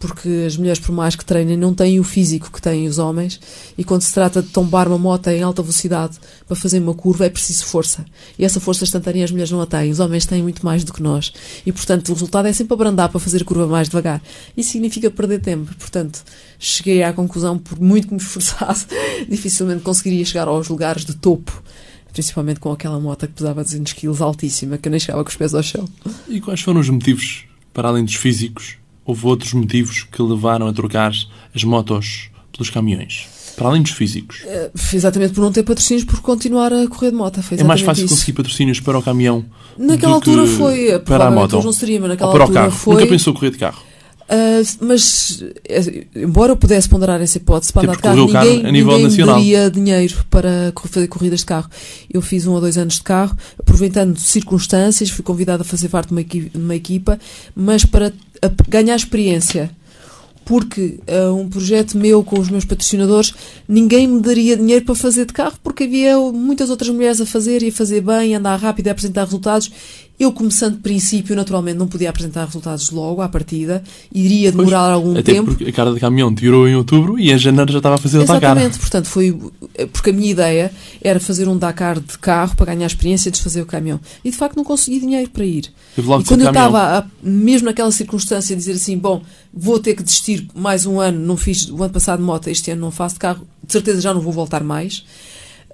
Porque 0.03 0.47
as 0.49 0.57
mulheres, 0.57 0.81
por 0.81 0.91
mais 0.91 1.15
que 1.15 1.25
treinem, 1.25 1.57
não 1.57 1.73
têm 1.73 2.01
o 2.01 2.03
físico 2.03 2.51
que 2.51 2.61
têm 2.61 2.89
os 2.89 2.99
homens, 2.99 3.39
e 3.79 3.85
quando 3.85 4.03
se 4.03 4.13
trata 4.13 4.43
de 4.43 4.49
tombar 4.49 4.89
uma 4.89 4.99
moto 4.99 5.29
em 5.29 5.45
alta 5.45 5.63
velocidade 5.63 6.19
para 6.45 6.57
fazer 6.57 6.81
uma 6.81 6.93
curva, 6.93 7.25
é 7.25 7.31
preciso 7.31 7.65
força. 7.67 8.05
E 8.37 8.45
essa 8.45 8.59
força 8.59 8.83
instantânea 8.83 9.25
as 9.25 9.31
mulheres 9.31 9.53
não 9.53 9.61
a 9.61 9.67
têm, 9.67 9.93
os 9.93 10.01
homens 10.01 10.27
têm 10.27 10.43
muito 10.43 10.65
mais 10.67 10.83
do 10.83 10.93
que 10.93 11.01
nós. 11.01 11.33
E, 11.65 11.71
portanto, 11.71 12.09
o 12.09 12.15
resultado 12.15 12.49
é 12.49 12.53
sempre 12.53 12.75
abrandar 12.75 13.11
para 13.11 13.21
fazer 13.21 13.43
a 13.43 13.45
curva 13.45 13.69
mais 13.69 13.89
devagar. 13.89 14.21
Isso 14.57 14.73
significa 14.73 15.09
perder 15.09 15.41
tempo. 15.41 15.73
Portanto, 15.77 16.25
cheguei 16.59 17.05
à 17.05 17.13
conclusão, 17.13 17.57
por 17.57 17.79
muito 17.81 18.09
que 18.09 18.15
me 18.15 18.21
esforçasse, 18.21 18.89
dificilmente 19.31 19.83
conseguiria 19.83 20.25
chegar 20.25 20.49
aos 20.49 20.69
lugares 20.69 21.05
de 21.05 21.15
topo 21.15 21.63
principalmente 22.13 22.61
com 22.61 22.71
aquela 22.71 23.01
moto 23.01 23.27
que 23.27 23.33
pesava 23.33 23.65
200 23.65 23.95
kg 23.95 24.23
altíssima, 24.23 24.77
que 24.77 24.87
eu 24.87 24.91
nem 24.91 25.01
chegava 25.01 25.25
com 25.25 25.31
os 25.31 25.37
pés 25.37 25.55
ao 25.55 25.63
chão. 25.63 25.89
E 26.29 26.43
quais 26.43 26.61
foram 26.61 26.79
os 26.79 26.91
motivos, 26.91 27.47
para 27.73 27.89
além 27.89 28.05
dos 28.05 28.17
físicos, 28.17 28.77
houve 29.05 29.27
outros 29.27 29.53
motivos 29.53 30.05
que 30.05 30.23
levaram 30.23 30.67
a 30.67 30.73
trocar 30.73 31.13
as 31.55 31.65
motos 31.65 32.31
pelos 32.53 32.71
caminhões? 32.71 33.27
Para 33.57 33.69
além 33.69 33.83
dos 33.83 33.93
físicos. 33.93 34.43
É, 34.47 34.71
exatamente 34.95 35.35
por 35.35 35.43
não 35.43 35.53
ter 35.53 35.63
patrocínios, 35.63 36.05
por 36.05 36.21
continuar 36.21 36.73
a 36.73 36.87
correr 36.89 37.11
de 37.11 37.17
moto. 37.17 37.41
é 37.59 37.65
mais 37.65 37.83
fácil 37.83 38.07
isso. 38.07 38.15
conseguir 38.15 38.33
patrocínios 38.33 38.81
para 38.81 38.99
o 38.99 39.03
caminhão. 39.03 39.45
Naquela 39.77 40.15
altura 40.15 40.47
foi. 40.47 40.99
Para 41.01 41.27
a 41.27 41.31
moto. 41.31 41.63
não 41.63 41.73
seria, 41.73 42.01
mas 42.01 42.11
naquela 42.11 42.31
Ou 42.31 42.35
para 42.35 42.45
altura 42.45 42.61
o 42.61 42.65
carro. 42.65 42.77
foi. 42.77 42.95
Nunca 42.95 43.07
pensou 43.07 43.35
correr 43.35 43.51
de 43.51 43.59
carro? 43.59 43.83
Uh, 44.33 44.87
mas, 44.87 45.45
eh, 45.69 46.07
embora 46.17 46.53
eu 46.53 46.57
pudesse 46.57 46.89
ponderar 46.89 47.21
essa 47.21 47.37
hipótese 47.37 47.71
para 47.71 47.83
andar 47.83 47.97
de 47.97 48.03
carro, 48.03 48.17
ninguém, 48.17 48.33
carro 48.33 48.67
a 48.67 48.73
nível 48.73 48.93
ninguém 48.93 49.05
nacional. 49.05 49.35
daria 49.37 49.71
dinheiro 49.71 50.25
para 50.31 50.73
fazer 50.87 51.07
corridas 51.09 51.41
de 51.41 51.47
carro. 51.47 51.69
Eu 52.11 52.23
fiz 52.23 52.47
um 52.47 52.53
ou 52.53 52.61
dois 52.61 52.79
anos 52.79 52.95
de 52.95 53.03
carro, 53.03 53.37
aproveitando 53.59 54.19
circunstâncias, 54.19 55.11
fui 55.11 55.23
convidado 55.23 55.61
a 55.61 55.65
fazer 55.67 55.91
parte 55.91 56.09
de 56.09 56.15
uma, 56.15 56.23
equipa, 56.23 56.59
de 56.59 56.65
uma 56.65 56.75
equipa 56.75 57.21
mas 57.55 57.85
para 57.85 58.11
ganhar 58.69 58.97
experiência 58.97 59.71
porque 60.45 60.99
uh, 61.09 61.33
um 61.35 61.49
projeto 61.49 61.97
meu 61.97 62.23
com 62.25 62.39
os 62.39 62.51
meus 62.51 62.65
patrocinadores, 62.65 63.33
ninguém 63.69 64.07
me 64.09 64.21
daria 64.21 64.57
dinheiro 64.57 64.85
para 64.85 64.95
fazer 64.95 65.25
de 65.25 65.33
carro, 65.33 65.55
porque 65.63 65.85
havia 65.85 66.19
muitas 66.19 66.71
outras 66.71 66.91
mulheres 66.91 67.21
a 67.21 67.27
fazer 67.27 67.63
e 67.63 67.69
a 67.69 67.73
fazer 67.73 68.01
bem, 68.01 68.35
andar 68.35 68.57
rápido, 68.57 68.89
a 68.89 68.91
apresentar 68.91 69.25
resultados. 69.25 69.71
Eu, 70.21 70.31
começando 70.31 70.75
de 70.75 70.81
princípio, 70.81 71.35
naturalmente 71.35 71.77
não 71.79 71.89
podia 71.89 72.11
apresentar 72.11 72.45
resultados 72.45 72.91
logo 72.91 73.23
à 73.23 73.29
partida, 73.29 73.83
iria 74.15 74.53
demorar 74.53 74.85
pois, 74.85 74.95
algum 74.95 75.13
até 75.13 75.33
tempo. 75.33 75.47
Porque 75.47 75.65
a 75.65 75.73
cara 75.73 75.93
de 75.93 75.99
caminhão 75.99 76.33
tirou 76.33 76.69
em 76.69 76.77
outubro 76.77 77.19
e 77.19 77.33
em 77.33 77.39
janeiro 77.39 77.73
já 77.73 77.79
estava 77.79 77.97
a 77.97 77.99
fazer 77.99 78.19
o 78.19 78.21
Dakar. 78.21 78.37
Exatamente, 78.37 78.79
portanto, 78.79 79.07
foi 79.07 79.37
eh, 79.75 79.87
porque 79.87 80.11
a 80.11 80.13
minha 80.13 80.31
ideia 80.31 80.73
era 81.03 81.19
fazer 81.19 81.49
um 81.49 81.57
Dakar 81.57 81.99
de 81.99 82.19
carro 82.19 82.55
para 82.55 82.67
ganhar 82.67 82.87
experiência 82.87 83.31
de 83.31 83.43
fazer 83.43 83.63
o 83.63 83.67
caminhão. 83.67 83.99
E 84.25 84.31
de 84.31 84.37
facto 84.37 84.57
não 84.57 84.63
consegui 84.63 85.01
dinheiro 85.01 85.31
para 85.31 85.45
ir. 85.45 85.73
E 85.99 86.03
quando 86.03 86.43
eu 86.43 86.49
estava, 86.49 87.11
mesmo 87.23 87.67
naquela 87.67 87.91
circunstância, 87.91 88.55
a 88.55 88.57
dizer 88.57 88.73
assim: 88.73 88.97
bom, 88.97 89.23
vou 89.53 89.81
ter 89.81 89.95
que 89.95 90.03
desistir 90.03 90.47
mais 90.55 90.87
um 90.87 91.01
ano, 91.01 91.19
não 91.19 91.37
fiz 91.37 91.69
o 91.69 91.83
ano 91.83 91.93
passado 91.93 92.23
moto, 92.23 92.49
este 92.49 92.71
ano 92.71 92.81
não 92.81 92.91
faço 92.91 93.17
de 93.17 93.21
carro, 93.21 93.47
de 93.65 93.73
certeza 93.73 94.01
já 94.01 94.15
não 94.15 94.21
vou 94.21 94.33
voltar 94.33 94.63
mais. 94.63 95.05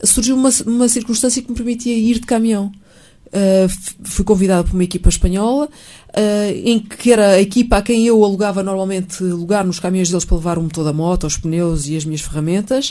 Surgiu 0.04 0.36
uma, 0.36 0.50
uma 0.64 0.88
circunstância 0.88 1.42
que 1.42 1.50
me 1.50 1.56
permitia 1.56 1.96
ir 1.96 2.14
de 2.14 2.26
caminhão. 2.26 2.72
Uh, 3.28 3.68
fui 4.04 4.24
convidada 4.24 4.64
por 4.64 4.72
uma 4.72 4.84
equipa 4.84 5.08
espanhola, 5.08 5.66
uh, 5.66 6.52
em 6.64 6.78
que 6.78 7.12
era 7.12 7.32
a 7.32 7.40
equipa 7.40 7.76
a 7.76 7.82
quem 7.82 8.06
eu 8.06 8.24
alugava 8.24 8.62
normalmente 8.62 9.22
lugar 9.22 9.64
nos 9.64 9.78
caminhões 9.78 10.08
deles 10.08 10.24
para 10.24 10.36
levar 10.36 10.58
o 10.58 10.62
motor 10.62 10.84
da 10.84 10.92
moto, 10.92 11.26
os 11.26 11.36
pneus 11.36 11.86
e 11.86 11.96
as 11.96 12.04
minhas 12.04 12.22
ferramentas. 12.22 12.90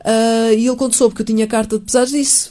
Uh, 0.00 0.54
e 0.56 0.66
ele, 0.66 0.76
quando 0.76 0.94
soube 0.94 1.14
que 1.14 1.22
eu 1.22 1.26
tinha 1.26 1.46
carta 1.46 1.78
de 1.78 1.84
pesados, 1.84 2.12
disse: 2.12 2.50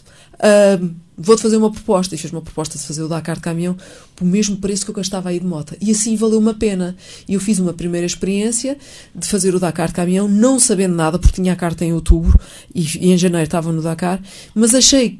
Vou-te 1.17 1.41
fazer 1.41 1.57
uma 1.57 1.71
proposta. 1.71 2.15
E 2.15 2.17
fez 2.17 2.31
uma 2.31 2.41
proposta 2.41 2.77
de 2.77 2.85
fazer 2.85 3.03
o 3.03 3.07
Dakar 3.07 3.35
de 3.35 3.41
caminhão 3.41 3.77
pelo 4.15 4.29
mesmo 4.29 4.57
preço 4.57 4.83
que 4.83 4.91
eu 4.91 4.95
gastava 4.95 5.29
aí 5.29 5.39
de 5.39 5.45
moto. 5.45 5.75
E 5.79 5.91
assim 5.91 6.15
valeu 6.15 6.39
uma 6.39 6.53
pena. 6.53 6.95
E 7.27 7.35
eu 7.35 7.39
fiz 7.39 7.59
uma 7.59 7.73
primeira 7.73 8.05
experiência 8.05 8.77
de 9.13 9.27
fazer 9.27 9.53
o 9.53 9.59
Dakar 9.59 9.87
de 9.87 9.93
caminhão, 9.93 10.27
não 10.27 10.59
sabendo 10.59 10.95
nada, 10.95 11.19
porque 11.19 11.41
tinha 11.41 11.53
a 11.53 11.55
carta 11.55 11.85
em 11.85 11.93
outubro 11.93 12.37
e, 12.73 12.81
e 12.97 13.11
em 13.11 13.17
janeiro 13.17 13.45
estava 13.45 13.71
no 13.71 13.81
Dakar, 13.81 14.21
mas 14.55 14.73
achei 14.73 15.19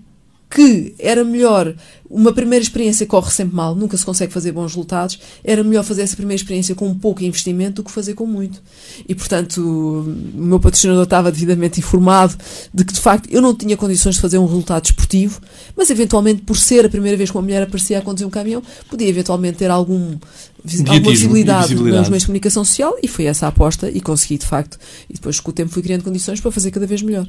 que 0.53 0.93
era 0.99 1.23
melhor 1.23 1.73
uma 2.07 2.31
primeira 2.31 2.61
experiência 2.61 3.07
corre 3.07 3.31
sempre 3.31 3.55
mal, 3.55 3.73
nunca 3.73 3.97
se 3.97 4.05
consegue 4.05 4.31
fazer 4.31 4.51
bons 4.51 4.67
resultados, 4.67 5.19
era 5.43 5.63
melhor 5.63 5.83
fazer 5.83 6.03
essa 6.03 6.15
primeira 6.15 6.39
experiência 6.39 6.75
com 6.75 6.87
um 6.87 6.93
pouco 6.93 7.23
investimento 7.23 7.81
do 7.81 7.83
que 7.83 7.91
fazer 7.91 8.13
com 8.13 8.27
muito. 8.27 8.61
E 9.09 9.15
portanto, 9.15 9.57
o 9.57 10.39
meu 10.39 10.59
patrocinador 10.59 11.05
estava 11.05 11.31
devidamente 11.31 11.79
informado 11.79 12.37
de 12.71 12.85
que 12.85 12.93
de 12.93 12.99
facto 12.99 13.27
eu 13.31 13.41
não 13.41 13.55
tinha 13.55 13.75
condições 13.75 14.15
de 14.15 14.21
fazer 14.21 14.37
um 14.37 14.45
resultado 14.45 14.85
esportivo, 14.85 15.41
mas 15.75 15.89
eventualmente 15.89 16.43
por 16.43 16.55
ser 16.55 16.85
a 16.85 16.89
primeira 16.89 17.17
vez 17.17 17.31
que 17.31 17.35
uma 17.35 17.41
mulher 17.41 17.63
aparecia 17.63 17.97
a 17.97 18.01
conduzir 18.01 18.27
um 18.27 18.31
caminhão, 18.31 18.61
podia 18.87 19.07
eventualmente 19.07 19.57
ter 19.57 19.71
algum 19.71 20.17
alguma 20.87 21.11
visibilidade, 21.11 21.69
visibilidade 21.69 21.99
nos 21.99 22.09
meios 22.09 22.23
de 22.23 22.27
comunicação 22.27 22.63
social 22.63 22.95
e 23.01 23.07
foi 23.07 23.25
essa 23.25 23.47
a 23.47 23.49
aposta 23.49 23.89
e 23.89 23.99
consegui 23.99 24.37
de 24.37 24.45
facto. 24.45 24.77
E 25.09 25.13
depois 25.13 25.39
com 25.39 25.49
o 25.49 25.53
tempo 25.53 25.71
fui 25.71 25.81
criando 25.81 26.03
condições 26.03 26.39
para 26.39 26.51
fazer 26.51 26.69
cada 26.69 26.85
vez 26.85 27.01
melhor 27.01 27.27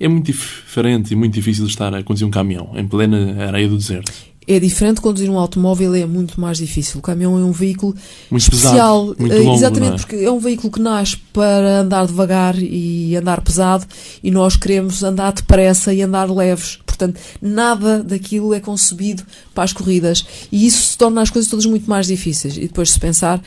é 0.00 0.08
muito 0.08 0.26
diferente 0.26 1.12
e 1.12 1.16
muito 1.16 1.34
difícil 1.34 1.66
estar 1.66 1.94
a 1.94 2.02
conduzir 2.02 2.26
um 2.26 2.30
caminhão 2.30 2.72
em 2.74 2.86
plena 2.86 3.46
areia 3.46 3.68
do 3.68 3.76
deserto. 3.76 4.12
É 4.50 4.58
diferente 4.58 5.02
conduzir 5.02 5.28
um 5.28 5.38
automóvel, 5.38 5.94
é 5.94 6.06
muito 6.06 6.40
mais 6.40 6.56
difícil. 6.56 7.00
O 7.00 7.02
caminhão 7.02 7.36
é 7.38 7.44
um 7.44 7.52
veículo 7.52 7.94
Muito 8.30 8.42
especial, 8.44 9.08
pesado, 9.08 9.16
muito 9.20 9.34
eh, 9.34 9.40
longo, 9.40 9.54
exatamente 9.58 9.94
é? 9.94 9.98
porque 9.98 10.16
é 10.16 10.30
um 10.30 10.38
veículo 10.38 10.72
que 10.72 10.80
nasce 10.80 11.18
para 11.34 11.80
andar 11.80 12.06
devagar 12.06 12.54
e 12.58 13.14
andar 13.14 13.42
pesado 13.42 13.84
e 14.24 14.30
nós 14.30 14.56
queremos 14.56 15.02
andar 15.02 15.34
depressa 15.34 15.92
e 15.92 16.00
andar 16.00 16.30
leves. 16.30 16.78
Portanto, 16.86 17.20
nada 17.42 18.02
daquilo 18.02 18.54
é 18.54 18.58
concebido 18.58 19.22
para 19.54 19.64
as 19.64 19.74
corridas 19.74 20.24
e 20.50 20.66
isso 20.66 20.82
se 20.82 20.98
torna 20.98 21.20
as 21.20 21.28
coisas 21.28 21.50
todas 21.50 21.66
muito 21.66 21.88
mais 21.88 22.06
difíceis. 22.06 22.56
E 22.56 22.62
depois, 22.62 22.90
se 22.90 22.98
pensar, 22.98 23.42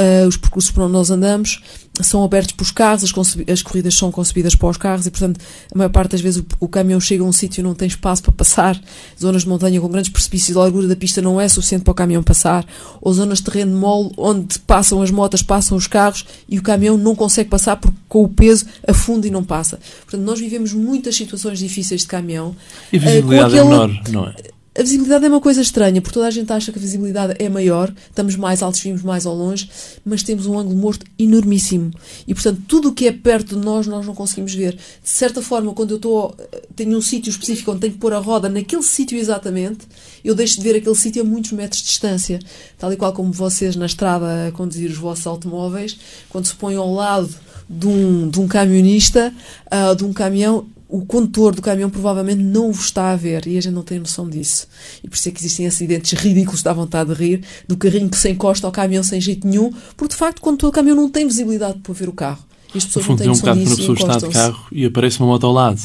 eh, 0.00 0.26
os 0.26 0.36
percursos 0.36 0.70
por 0.70 0.82
onde 0.82 0.92
nós 0.92 1.10
andamos 1.10 1.62
são 2.02 2.24
abertos 2.24 2.52
para 2.52 2.62
os 2.62 2.70
carros, 2.70 3.04
as, 3.04 3.36
as 3.48 3.60
corridas 3.62 3.94
são 3.94 4.10
concebidas 4.10 4.54
para 4.54 4.68
os 4.68 4.76
carros 4.78 5.06
e, 5.06 5.10
portanto, 5.10 5.38
a 5.74 5.76
maior 5.76 5.90
parte 5.90 6.12
das 6.12 6.20
vezes 6.22 6.40
o, 6.40 6.46
o 6.60 6.68
caminhão 6.68 6.98
chega 6.98 7.22
a 7.22 7.26
um 7.26 7.32
sítio 7.32 7.60
e 7.60 7.62
não 7.62 7.74
tem 7.74 7.86
espaço 7.88 8.22
para 8.22 8.32
passar. 8.32 8.80
Zonas 9.20 9.42
de 9.42 9.48
montanha 9.48 9.78
com 9.80 9.88
grandes 9.88 10.10
precipícios, 10.10 10.56
a 10.56 10.60
largura 10.60 10.88
da 10.88 10.96
pista 10.96 11.20
não 11.20 11.38
é 11.38 11.46
suficiente 11.48 11.82
para 11.84 11.92
o 11.92 11.94
caminhão 11.94 12.22
passar, 12.22 12.64
ou 13.02 13.12
zonas 13.12 13.38
de 13.38 13.44
terreno 13.44 13.76
mole 13.78 14.12
onde 14.16 14.58
passam 14.60 15.02
as 15.02 15.10
motas, 15.10 15.42
passam 15.42 15.76
os 15.76 15.86
carros 15.86 16.24
e 16.48 16.58
o 16.58 16.62
caminhão 16.62 16.96
não 16.96 17.14
consegue 17.14 17.50
passar 17.50 17.76
porque 17.76 17.98
com 18.08 18.24
o 18.24 18.28
peso 18.28 18.64
afunda 18.88 19.26
e 19.26 19.30
não 19.30 19.44
passa. 19.44 19.78
Portanto, 20.06 20.24
nós 20.24 20.40
vivemos 20.40 20.72
muitas 20.72 21.14
situações 21.16 21.58
difíceis 21.58 22.00
de 22.02 22.06
caminhão. 22.06 22.56
E 22.90 22.98
visibilidade 22.98 23.56
é 23.56 23.60
aquele- 23.60 23.68
menor, 23.68 24.02
não 24.10 24.26
é? 24.26 24.34
A 24.80 24.82
visibilidade 24.82 25.26
é 25.26 25.28
uma 25.28 25.42
coisa 25.42 25.60
estranha, 25.60 26.00
porque 26.00 26.14
toda 26.14 26.26
a 26.26 26.30
gente 26.30 26.50
acha 26.50 26.72
que 26.72 26.78
a 26.78 26.80
visibilidade 26.80 27.36
é 27.38 27.50
maior, 27.50 27.92
estamos 28.08 28.34
mais 28.34 28.62
altos, 28.62 28.80
vimos 28.80 29.02
mais 29.02 29.26
ao 29.26 29.34
longe, 29.34 29.68
mas 30.06 30.22
temos 30.22 30.46
um 30.46 30.58
ângulo 30.58 30.74
morto 30.74 31.04
enormíssimo. 31.18 31.90
E, 32.26 32.32
portanto, 32.32 32.62
tudo 32.66 32.88
o 32.88 32.92
que 32.94 33.06
é 33.06 33.12
perto 33.12 33.56
de 33.56 33.62
nós, 33.62 33.86
nós 33.86 34.06
não 34.06 34.14
conseguimos 34.14 34.54
ver. 34.54 34.72
De 34.72 34.80
certa 35.10 35.42
forma, 35.42 35.74
quando 35.74 35.90
eu 35.90 35.96
estou, 35.96 36.34
tenho 36.74 36.96
um 36.96 37.02
sítio 37.02 37.28
específico 37.28 37.72
onde 37.72 37.80
tenho 37.82 37.92
que 37.92 37.98
pôr 37.98 38.14
a 38.14 38.18
roda 38.18 38.48
naquele 38.48 38.82
sítio 38.82 39.18
exatamente, 39.18 39.80
eu 40.24 40.34
deixo 40.34 40.56
de 40.56 40.62
ver 40.62 40.76
aquele 40.76 40.96
sítio 40.96 41.20
a 41.20 41.26
muitos 41.26 41.52
metros 41.52 41.82
de 41.82 41.86
distância. 41.86 42.40
Tal 42.78 42.90
e 42.90 42.96
qual 42.96 43.12
como 43.12 43.30
vocês 43.30 43.76
na 43.76 43.84
estrada 43.84 44.48
a 44.48 44.52
conduzir 44.52 44.90
os 44.90 44.96
vossos 44.96 45.26
automóveis, 45.26 45.98
quando 46.30 46.46
se 46.46 46.54
põem 46.54 46.76
ao 46.76 46.90
lado 46.90 47.28
de 47.68 47.86
um, 47.86 48.30
de 48.30 48.40
um 48.40 48.48
camionista, 48.48 49.30
ah, 49.70 49.92
de 49.92 50.06
um 50.06 50.12
caminhão, 50.14 50.66
o 50.90 51.04
condutor 51.04 51.54
do 51.54 51.62
caminhão 51.62 51.88
provavelmente 51.88 52.42
não 52.42 52.72
vos 52.72 52.86
está 52.86 53.12
a 53.12 53.16
ver 53.16 53.46
e 53.46 53.56
a 53.56 53.60
gente 53.60 53.72
não 53.72 53.82
tem 53.82 53.98
noção 53.98 54.28
disso. 54.28 54.66
E 55.02 55.08
por 55.08 55.14
isso 55.16 55.28
é 55.28 55.32
que 55.32 55.40
existem 55.40 55.66
acidentes 55.66 56.12
ridículos, 56.18 56.62
dá 56.62 56.72
vontade 56.72 57.14
de 57.14 57.20
rir, 57.20 57.44
do 57.68 57.76
carrinho 57.76 58.08
que 58.08 58.16
se 58.16 58.28
encosta 58.28 58.66
ao 58.66 58.72
caminhão 58.72 59.02
sem 59.02 59.20
jeito 59.20 59.46
nenhum, 59.46 59.72
porque 59.96 60.14
de 60.14 60.16
facto, 60.16 60.40
quando 60.40 60.66
o 60.66 60.72
caminhão 60.72 60.96
não 60.96 61.08
tem 61.08 61.26
visibilidade 61.26 61.78
para 61.78 61.94
ver 61.94 62.08
o 62.08 62.12
carro. 62.12 62.44
E 62.74 62.78
as 62.78 62.84
pessoas 62.84 63.06
não 63.06 63.16
têm 63.16 63.26
é 63.26 63.30
um 63.30 63.32
noção 63.32 63.40
bocado 63.40 63.58
quando 63.58 63.60
a 63.60 63.64
disso 63.64 63.72
e 63.72 63.86
pessoa 63.86 64.14
está 64.14 64.26
de 64.26 64.32
carro 64.32 64.66
e 64.70 64.84
aparece 64.84 65.18
uma 65.20 65.26
moto 65.26 65.46
ao 65.46 65.52
lado. 65.52 65.80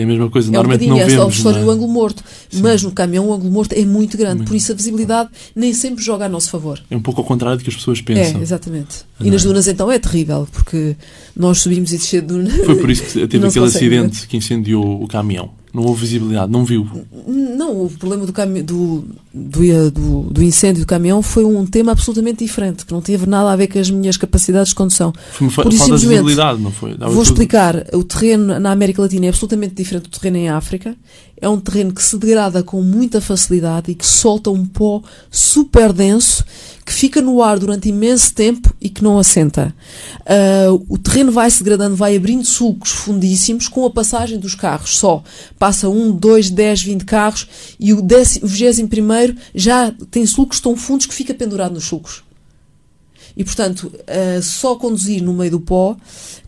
É 0.00 0.04
a 0.04 0.06
mesma 0.06 0.30
coisa, 0.30 0.48
É 0.48 0.50
um 0.50 0.52
normalmente 0.54 0.80
bocadinho 0.88 1.06
não 1.08 1.14
a 1.14 1.24
vemos. 1.24 1.36
história 1.36 1.58
não 1.58 1.66
do 1.66 1.70
é? 1.70 1.74
ângulo 1.74 1.92
morto. 1.92 2.24
Mas 2.54 2.82
no 2.82 2.90
caminhão 2.92 3.28
o 3.28 3.32
ângulo 3.34 3.50
morto 3.52 3.72
é 3.74 3.84
muito 3.84 4.16
grande, 4.16 4.44
por 4.44 4.54
isso 4.56 4.72
a 4.72 4.74
visibilidade 4.74 5.30
nem 5.54 5.72
sempre 5.74 6.02
joga 6.04 6.24
a 6.26 6.28
nosso 6.28 6.50
favor. 6.50 6.80
É 6.90 6.96
um 6.96 7.00
pouco 7.00 7.20
ao 7.20 7.26
contrário 7.26 7.58
do 7.58 7.64
que 7.64 7.70
as 7.70 7.76
pessoas 7.76 8.00
pensam. 8.00 8.40
É, 8.40 8.42
exatamente. 8.42 9.04
Não 9.18 9.26
E 9.26 9.30
nas 9.30 9.42
é? 9.42 9.46
dunas 9.48 9.68
então 9.68 9.90
é 9.90 9.98
terrível, 9.98 10.48
porque 10.52 10.96
nós 11.36 11.58
subimos 11.58 11.92
e 11.92 11.98
descer 11.98 12.20
de 12.22 12.28
duna. 12.28 12.50
Foi 12.64 12.76
por 12.76 12.90
isso 12.90 13.02
que 13.02 13.12
teve 13.28 13.38
Não 13.38 13.48
aquele 13.48 13.64
consegue 13.66 13.88
ver. 13.88 13.98
acidente 13.98 14.26
que 14.26 14.36
incendiou 14.36 15.02
o 15.02 15.06
caminhão. 15.06 15.50
Não 15.72 15.84
houve 15.84 16.00
visibilidade, 16.00 16.50
não 16.50 16.64
viu. 16.64 16.86
Não, 17.28 17.84
o 17.84 17.90
problema 17.90 18.26
do, 18.26 18.32
cami- 18.32 18.62
do, 18.62 19.04
do, 19.32 19.90
do, 19.90 20.20
do 20.22 20.42
incêndio 20.42 20.82
do 20.82 20.86
caminhão 20.86 21.22
foi 21.22 21.44
um 21.44 21.64
tema 21.64 21.92
absolutamente 21.92 22.44
diferente, 22.44 22.84
que 22.84 22.92
não 22.92 23.00
teve 23.00 23.24
nada 23.26 23.52
a 23.52 23.56
ver 23.56 23.68
com 23.68 23.78
as 23.78 23.88
minhas 23.88 24.16
capacidades 24.16 24.70
de 24.70 24.74
condução. 24.74 25.12
Foi 25.32 25.46
uma 25.46 25.52
e 25.52 25.54
falta 25.54 25.70
de 25.70 25.76
visibilidade, 25.92 26.60
não 26.60 26.72
foi? 26.72 26.96
Dava 26.96 27.12
Vou 27.12 27.22
tudo- 27.22 27.32
explicar. 27.32 27.86
O 27.92 28.02
terreno 28.02 28.58
na 28.58 28.72
América 28.72 29.00
Latina 29.02 29.26
é 29.26 29.28
absolutamente 29.28 29.74
diferente 29.74 30.10
do 30.10 30.18
terreno 30.18 30.38
em 30.38 30.48
África. 30.48 30.96
É 31.40 31.48
um 31.48 31.58
terreno 31.58 31.92
que 31.92 32.02
se 32.02 32.18
degrada 32.18 32.62
com 32.62 32.82
muita 32.82 33.20
facilidade 33.20 33.90
e 33.92 33.94
que 33.94 34.04
solta 34.06 34.50
um 34.50 34.66
pó 34.66 35.00
super 35.30 35.92
denso 35.92 36.44
que 36.90 36.94
fica 36.96 37.22
no 37.22 37.40
ar 37.40 37.56
durante 37.56 37.88
imenso 37.88 38.34
tempo 38.34 38.74
e 38.80 38.88
que 38.88 39.00
não 39.00 39.16
assenta. 39.16 39.72
Ah, 40.26 40.76
o 40.88 40.98
terreno 40.98 41.30
vai 41.30 41.48
se 41.48 41.62
degradando, 41.62 41.94
vai 41.94 42.16
abrindo 42.16 42.44
sulcos 42.44 42.90
fundíssimos 42.90 43.68
com 43.68 43.86
a 43.86 43.90
passagem 43.90 44.40
dos 44.40 44.56
carros 44.56 44.98
só. 44.98 45.22
Passa 45.56 45.88
um, 45.88 46.10
dois, 46.10 46.50
dez, 46.50 46.82
vinte 46.82 47.04
carros 47.04 47.46
e 47.78 47.94
o 47.94 48.04
vigésimo 48.42 48.88
primeiro 48.88 49.36
já 49.54 49.92
tem 50.10 50.26
sulcos 50.26 50.58
tão 50.58 50.74
fundos 50.74 51.06
que 51.06 51.14
fica 51.14 51.32
pendurado 51.32 51.74
nos 51.74 51.84
sulcos. 51.84 52.24
E, 53.36 53.44
portanto, 53.44 53.84
uh, 53.84 54.42
só 54.42 54.74
conduzir 54.76 55.22
no 55.22 55.32
meio 55.32 55.52
do 55.52 55.60
pó, 55.60 55.96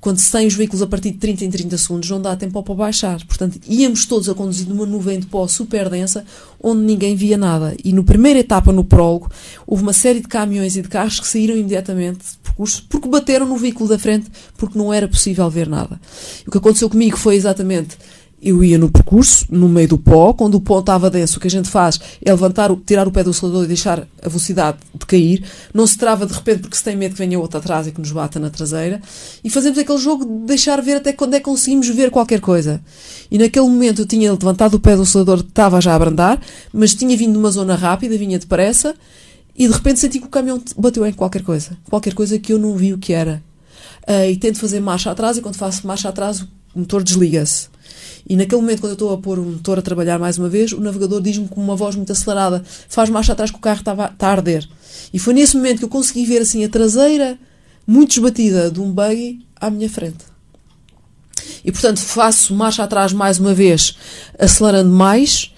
quando 0.00 0.18
se 0.18 0.30
tem 0.30 0.46
os 0.46 0.54
veículos 0.54 0.82
a 0.82 0.86
partir 0.86 1.12
de 1.12 1.18
30 1.18 1.44
em 1.44 1.50
30 1.50 1.78
segundos, 1.78 2.10
não 2.10 2.20
dá 2.20 2.34
tempo 2.36 2.62
pó 2.62 2.74
baixar. 2.74 3.24
Portanto, 3.26 3.60
íamos 3.68 4.06
todos 4.06 4.28
a 4.28 4.34
conduzir 4.34 4.68
numa 4.68 4.86
nuvem 4.86 5.20
de 5.20 5.26
pó 5.26 5.46
super 5.46 5.88
densa, 5.88 6.24
onde 6.60 6.82
ninguém 6.82 7.14
via 7.14 7.38
nada. 7.38 7.76
E 7.84 7.92
na 7.92 8.02
primeira 8.02 8.38
etapa, 8.38 8.72
no 8.72 8.84
prólogo, 8.84 9.30
houve 9.66 9.82
uma 9.82 9.92
série 9.92 10.20
de 10.20 10.28
caminhões 10.28 10.76
e 10.76 10.82
de 10.82 10.88
carros 10.88 11.20
que 11.20 11.26
saíram 11.26 11.56
imediatamente 11.56 12.18
de 12.18 12.38
percurso, 12.42 12.84
porque 12.88 13.08
bateram 13.08 13.46
no 13.46 13.56
veículo 13.56 13.88
da 13.88 13.98
frente, 13.98 14.30
porque 14.56 14.78
não 14.78 14.92
era 14.92 15.08
possível 15.08 15.48
ver 15.48 15.68
nada. 15.68 16.00
E 16.44 16.48
o 16.48 16.50
que 16.50 16.58
aconteceu 16.58 16.90
comigo 16.90 17.16
foi 17.16 17.36
exatamente 17.36 17.96
eu 18.42 18.64
ia 18.64 18.76
no 18.76 18.90
percurso, 18.90 19.46
no 19.48 19.68
meio 19.68 19.86
do 19.86 19.98
pó, 19.98 20.32
quando 20.32 20.56
o 20.56 20.60
pó 20.60 20.80
estava 20.80 21.08
denso, 21.08 21.38
o 21.38 21.40
que 21.40 21.46
a 21.46 21.50
gente 21.50 21.70
faz 21.70 22.00
é 22.20 22.32
levantar, 22.32 22.74
tirar 22.84 23.06
o 23.06 23.12
pé 23.12 23.22
do 23.22 23.30
acelerador 23.30 23.64
e 23.64 23.68
deixar 23.68 24.00
a 24.20 24.28
velocidade 24.28 24.78
de 24.92 25.06
cair, 25.06 25.44
não 25.72 25.86
se 25.86 25.96
trava 25.96 26.26
de 26.26 26.32
repente 26.32 26.62
porque 26.62 26.76
se 26.76 26.82
tem 26.82 26.96
medo 26.96 27.12
que 27.12 27.18
venha 27.18 27.38
outro 27.38 27.58
atrás 27.58 27.86
e 27.86 27.92
que 27.92 28.00
nos 28.00 28.10
bata 28.10 28.40
na 28.40 28.50
traseira, 28.50 29.00
e 29.44 29.48
fazemos 29.48 29.78
aquele 29.78 29.98
jogo 29.98 30.24
de 30.24 30.46
deixar 30.46 30.82
ver 30.82 30.96
até 30.96 31.12
quando 31.12 31.34
é 31.34 31.38
que 31.38 31.44
conseguimos 31.44 31.88
ver 31.88 32.10
qualquer 32.10 32.40
coisa. 32.40 32.80
E 33.30 33.38
naquele 33.38 33.66
momento 33.66 34.02
eu 34.02 34.06
tinha 34.06 34.32
levantado 34.32 34.74
o 34.74 34.80
pé 34.80 34.96
do 34.96 35.02
acelerador, 35.02 35.38
estava 35.46 35.80
já 35.80 35.92
a 35.92 35.94
abrandar, 35.94 36.40
mas 36.72 36.94
tinha 36.94 37.16
vindo 37.16 37.34
numa 37.34 37.50
zona 37.50 37.76
rápida, 37.76 38.18
vinha 38.18 38.40
depressa, 38.40 38.92
e 39.56 39.68
de 39.68 39.72
repente 39.72 40.00
senti 40.00 40.18
que 40.18 40.26
o 40.26 40.30
caminhão 40.30 40.60
bateu 40.76 41.06
em 41.06 41.12
qualquer 41.12 41.42
coisa, 41.42 41.76
qualquer 41.88 42.12
coisa 42.12 42.36
que 42.40 42.52
eu 42.52 42.58
não 42.58 42.76
vi 42.76 42.92
o 42.92 42.98
que 42.98 43.12
era. 43.12 43.40
Uh, 44.02 44.30
e 44.30 44.36
tento 44.36 44.58
fazer 44.58 44.80
marcha 44.80 45.12
atrás, 45.12 45.36
e 45.36 45.40
quando 45.40 45.54
faço 45.54 45.86
marcha 45.86 46.08
atrás, 46.08 46.40
o 46.74 46.80
motor 46.80 47.04
desliga-se. 47.04 47.71
E 48.28 48.36
naquele 48.36 48.60
momento, 48.60 48.80
quando 48.80 48.90
eu 48.90 48.94
estou 48.94 49.12
a 49.12 49.18
pôr 49.18 49.38
o 49.38 49.44
motor 49.44 49.78
a 49.78 49.82
trabalhar 49.82 50.18
mais 50.18 50.38
uma 50.38 50.48
vez, 50.48 50.72
o 50.72 50.80
navegador 50.80 51.20
diz-me 51.20 51.48
com 51.48 51.60
uma 51.60 51.76
voz 51.76 51.96
muito 51.96 52.12
acelerada: 52.12 52.62
faz 52.88 53.10
marcha 53.10 53.32
atrás 53.32 53.50
que 53.50 53.56
o 53.56 53.60
carro 53.60 53.80
está 53.80 53.92
a 54.18 54.30
arder. 54.30 54.68
E 55.12 55.18
foi 55.18 55.34
nesse 55.34 55.56
momento 55.56 55.78
que 55.78 55.84
eu 55.84 55.88
consegui 55.88 56.24
ver 56.24 56.42
assim 56.42 56.64
a 56.64 56.68
traseira 56.68 57.38
muito 57.86 58.12
esbatida 58.12 58.70
de 58.70 58.80
um 58.80 58.90
buggy 58.90 59.44
à 59.56 59.70
minha 59.70 59.88
frente. 59.88 60.24
E 61.64 61.70
portanto 61.70 62.00
faço 62.00 62.54
marcha 62.54 62.82
atrás 62.82 63.12
mais 63.12 63.38
uma 63.38 63.54
vez, 63.54 63.96
acelerando 64.38 64.90
mais, 64.90 65.52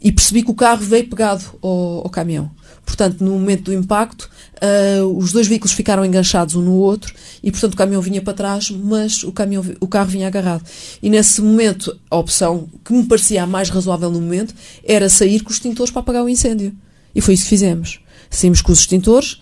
e 0.00 0.10
percebi 0.10 0.42
que 0.42 0.50
o 0.50 0.54
carro 0.54 0.82
veio 0.82 1.08
pegado 1.08 1.44
ao, 1.62 2.02
ao 2.04 2.10
caminhão. 2.10 2.50
Portanto, 2.90 3.22
no 3.22 3.30
momento 3.30 3.62
do 3.62 3.72
impacto, 3.72 4.28
uh, 4.56 5.16
os 5.16 5.30
dois 5.30 5.46
veículos 5.46 5.72
ficaram 5.72 6.04
enganchados 6.04 6.56
um 6.56 6.60
no 6.60 6.72
outro 6.72 7.14
e, 7.40 7.48
portanto, 7.52 7.74
o 7.74 7.76
caminhão 7.76 8.02
vinha 8.02 8.20
para 8.20 8.34
trás, 8.34 8.68
mas 8.68 9.22
o, 9.22 9.30
caminhão, 9.30 9.64
o 9.78 9.86
carro 9.86 10.10
vinha 10.10 10.26
agarrado. 10.26 10.64
E 11.00 11.08
nesse 11.08 11.40
momento, 11.40 11.96
a 12.10 12.16
opção 12.16 12.68
que 12.84 12.92
me 12.92 13.04
parecia 13.04 13.44
a 13.44 13.46
mais 13.46 13.70
razoável 13.70 14.10
no 14.10 14.20
momento 14.20 14.52
era 14.82 15.08
sair 15.08 15.40
com 15.40 15.50
os 15.50 15.56
extintores 15.56 15.92
para 15.92 16.00
apagar 16.00 16.24
o 16.24 16.28
incêndio. 16.28 16.74
E 17.14 17.20
foi 17.20 17.34
isso 17.34 17.44
que 17.44 17.50
fizemos. 17.50 18.00
Saímos 18.28 18.60
com 18.60 18.72
os 18.72 18.80
extintores, 18.80 19.40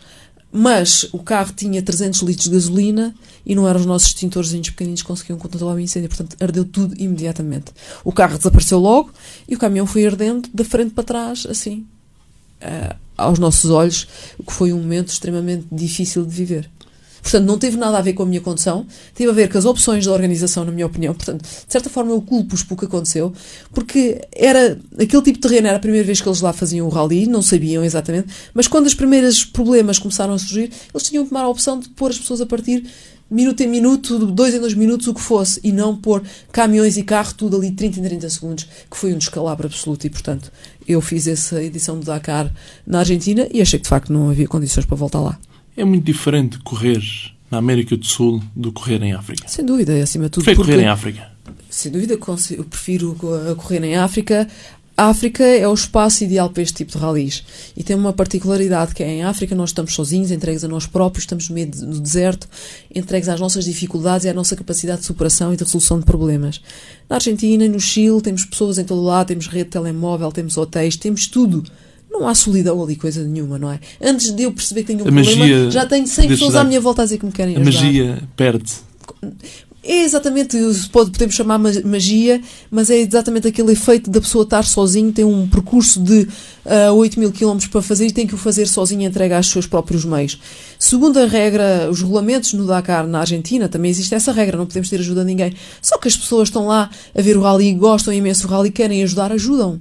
mas 0.52 1.08
o 1.10 1.18
carro 1.18 1.52
tinha 1.56 1.82
300 1.82 2.20
litros 2.20 2.44
de 2.44 2.50
gasolina 2.50 3.14
e 3.46 3.54
não 3.54 3.66
eram 3.66 3.80
os 3.80 3.86
nossos 3.86 4.08
extintores 4.08 4.52
pequeninos 4.52 5.00
que 5.00 5.08
conseguiam 5.08 5.38
controlar 5.38 5.72
o 5.72 5.80
incêndio. 5.80 6.10
Portanto, 6.10 6.36
ardeu 6.38 6.66
tudo 6.66 6.94
imediatamente. 6.98 7.72
O 8.04 8.12
carro 8.12 8.36
desapareceu 8.36 8.78
logo 8.78 9.10
e 9.48 9.54
o 9.54 9.58
caminhão 9.58 9.86
foi 9.86 10.06
ardendo 10.06 10.50
da 10.52 10.64
frente 10.64 10.90
para 10.90 11.04
trás, 11.04 11.46
assim. 11.48 11.86
Uh, 12.62 12.96
aos 13.16 13.38
nossos 13.38 13.70
olhos, 13.70 14.06
o 14.38 14.44
que 14.44 14.52
foi 14.52 14.72
um 14.72 14.78
momento 14.78 15.08
extremamente 15.08 15.66
difícil 15.72 16.24
de 16.24 16.32
viver. 16.32 16.70
Portanto, 17.20 17.44
não 17.44 17.58
teve 17.58 17.76
nada 17.76 17.98
a 17.98 18.00
ver 18.00 18.12
com 18.12 18.22
a 18.22 18.26
minha 18.26 18.40
condução, 18.40 18.86
teve 19.14 19.30
a 19.30 19.34
ver 19.34 19.50
com 19.50 19.58
as 19.58 19.64
opções 19.64 20.06
da 20.06 20.12
organização, 20.12 20.64
na 20.64 20.70
minha 20.70 20.86
opinião. 20.86 21.12
Portanto, 21.14 21.42
de 21.42 21.72
certa 21.72 21.90
forma, 21.90 22.12
eu 22.12 22.22
culpo-os 22.22 22.62
pelo 22.62 22.78
que 22.78 22.86
aconteceu, 22.86 23.32
porque 23.72 24.20
era 24.32 24.78
aquele 24.94 25.22
tipo 25.22 25.38
de 25.38 25.40
terreno, 25.40 25.66
era 25.66 25.76
a 25.76 25.80
primeira 25.80 26.06
vez 26.06 26.20
que 26.20 26.28
eles 26.28 26.40
lá 26.40 26.52
faziam 26.52 26.86
o 26.86 26.90
rally, 26.90 27.26
não 27.26 27.42
sabiam 27.42 27.84
exatamente, 27.84 28.28
mas 28.54 28.68
quando 28.68 28.86
os 28.86 28.94
primeiros 28.94 29.44
problemas 29.44 29.98
começaram 29.98 30.32
a 30.32 30.38
surgir, 30.38 30.70
eles 30.94 31.08
tinham 31.08 31.24
que 31.24 31.30
tomar 31.30 31.42
a 31.42 31.48
opção 31.48 31.80
de 31.80 31.88
pôr 31.90 32.10
as 32.10 32.18
pessoas 32.18 32.40
a 32.40 32.46
partir 32.46 32.86
minuto 33.30 33.60
em 33.62 33.68
minuto, 33.68 34.18
dois 34.26 34.54
em 34.54 34.60
dois 34.60 34.74
minutos, 34.74 35.06
o 35.06 35.14
que 35.14 35.20
fosse, 35.20 35.60
e 35.62 35.72
não 35.72 35.96
pôr 35.96 36.22
caminhões 36.50 36.96
e 36.96 37.02
carro 37.02 37.34
tudo 37.34 37.56
ali 37.56 37.70
30 37.70 38.00
em 38.00 38.02
30 38.02 38.30
segundos, 38.30 38.68
que 38.90 38.96
foi 38.96 39.12
um 39.12 39.18
descalabro 39.18 39.66
absoluto. 39.66 40.06
E, 40.06 40.10
portanto, 40.10 40.50
eu 40.86 41.00
fiz 41.00 41.26
essa 41.26 41.62
edição 41.62 41.98
do 41.98 42.06
Dakar 42.06 42.52
na 42.86 43.00
Argentina 43.00 43.46
e 43.52 43.60
achei 43.60 43.78
que 43.78 43.84
de 43.84 43.88
facto 43.90 44.12
não 44.12 44.30
havia 44.30 44.46
condições 44.46 44.86
para 44.86 44.96
voltar 44.96 45.20
lá. 45.20 45.38
É 45.76 45.84
muito 45.84 46.04
diferente 46.04 46.58
correr 46.60 47.00
na 47.50 47.58
América 47.58 47.96
do 47.96 48.04
Sul 48.04 48.42
do 48.54 48.72
correr 48.72 49.02
em 49.02 49.12
África. 49.12 49.46
Sem 49.46 49.64
dúvida, 49.64 50.02
acima 50.02 50.24
de 50.24 50.30
tudo. 50.30 50.44
Prefiro 50.44 50.66
correr 50.66 50.82
em 50.82 50.88
África. 50.88 51.38
Sem 51.70 51.92
dúvida, 51.92 52.14
eu 52.14 52.64
prefiro 52.64 53.14
correr 53.56 53.84
em 53.84 53.96
África. 53.96 54.48
A 54.98 55.10
África 55.10 55.44
é 55.44 55.68
o 55.68 55.72
espaço 55.72 56.24
ideal 56.24 56.50
para 56.50 56.60
este 56.60 56.74
tipo 56.74 56.90
de 56.90 56.98
ralis. 56.98 57.44
E 57.76 57.84
tem 57.84 57.94
uma 57.94 58.12
particularidade 58.12 58.96
que 58.96 59.02
é 59.04 59.08
em 59.08 59.22
África 59.22 59.54
nós 59.54 59.70
estamos 59.70 59.94
sozinhos, 59.94 60.32
entregues 60.32 60.64
a 60.64 60.68
nós 60.68 60.86
próprios, 60.88 61.22
estamos 61.22 61.48
no 61.48 61.54
meio 61.54 61.70
do 61.70 62.00
deserto, 62.00 62.48
entregues 62.92 63.28
às 63.28 63.38
nossas 63.38 63.64
dificuldades 63.64 64.24
e 64.24 64.28
à 64.28 64.34
nossa 64.34 64.56
capacidade 64.56 65.02
de 65.02 65.06
superação 65.06 65.54
e 65.54 65.56
de 65.56 65.62
resolução 65.62 66.00
de 66.00 66.04
problemas. 66.04 66.60
Na 67.08 67.14
Argentina 67.14 67.64
e 67.64 67.68
no 67.68 67.78
Chile 67.78 68.20
temos 68.20 68.44
pessoas 68.44 68.76
em 68.76 68.82
todo 68.84 69.00
lado, 69.00 69.28
temos 69.28 69.46
rede 69.46 69.66
de 69.66 69.70
telemóvel, 69.70 70.32
temos 70.32 70.56
hotéis, 70.56 70.96
temos 70.96 71.28
tudo. 71.28 71.62
não 72.10 72.26
há 72.26 72.34
solidão 72.34 72.82
ali, 72.82 72.96
coisa 72.96 73.22
nenhuma, 73.22 73.56
não 73.56 73.70
é? 73.70 73.78
Antes 74.02 74.32
de 74.32 74.42
eu 74.42 74.52
perceber 74.52 74.80
que 74.80 74.88
tenho 74.88 75.04
um 75.04 75.08
A 75.08 75.12
problema, 75.12 75.70
já 75.70 75.86
tenho 75.86 76.08
100 76.08 76.28
pessoas 76.28 76.56
à 76.56 76.64
minha 76.64 76.80
volta 76.80 77.02
a 77.02 77.04
dizer 77.04 77.18
que 77.18 77.26
me 77.26 77.30
querem 77.30 77.54
A 77.56 77.60
ajudar. 77.60 77.80
magia 77.84 78.22
perde. 78.34 78.72
É 79.80 80.02
exatamente, 80.02 80.56
pode, 80.90 81.12
podemos 81.12 81.34
chamar 81.36 81.56
ma- 81.56 81.70
magia, 81.84 82.42
mas 82.68 82.90
é 82.90 82.98
exatamente 82.98 83.46
aquele 83.46 83.72
efeito 83.72 84.10
da 84.10 84.20
pessoa 84.20 84.42
estar 84.42 84.64
sozinho, 84.64 85.12
tem 85.12 85.24
um 85.24 85.48
percurso 85.48 86.00
de 86.00 86.28
uh, 86.66 86.92
8 86.94 87.18
mil 87.18 87.30
quilómetros 87.30 87.70
para 87.70 87.80
fazer 87.80 88.06
e 88.06 88.12
tem 88.12 88.26
que 88.26 88.34
o 88.34 88.38
fazer 88.38 88.66
sozinho 88.66 89.02
entrega 89.02 89.36
aos 89.36 89.46
seus 89.48 89.66
próprios 89.68 90.04
meios. 90.04 90.38
Segundo 90.80 91.18
a 91.18 91.26
regra, 91.26 91.88
os 91.90 92.02
regulamentos 92.02 92.54
no 92.54 92.66
Dakar, 92.66 93.06
na 93.06 93.20
Argentina, 93.20 93.68
também 93.68 93.88
existe 93.90 94.14
essa 94.14 94.32
regra, 94.32 94.56
não 94.58 94.66
podemos 94.66 94.90
ter 94.90 94.98
ajuda 94.98 95.20
de 95.20 95.26
ninguém. 95.28 95.54
Só 95.80 95.96
que 95.96 96.08
as 96.08 96.16
pessoas 96.16 96.48
estão 96.48 96.66
lá 96.66 96.90
a 97.16 97.22
ver 97.22 97.36
o 97.36 97.40
rally, 97.40 97.72
gostam 97.74 98.12
imenso 98.12 98.48
do 98.48 98.52
rally, 98.52 98.72
querem 98.72 99.02
ajudar, 99.04 99.30
ajudam. 99.32 99.80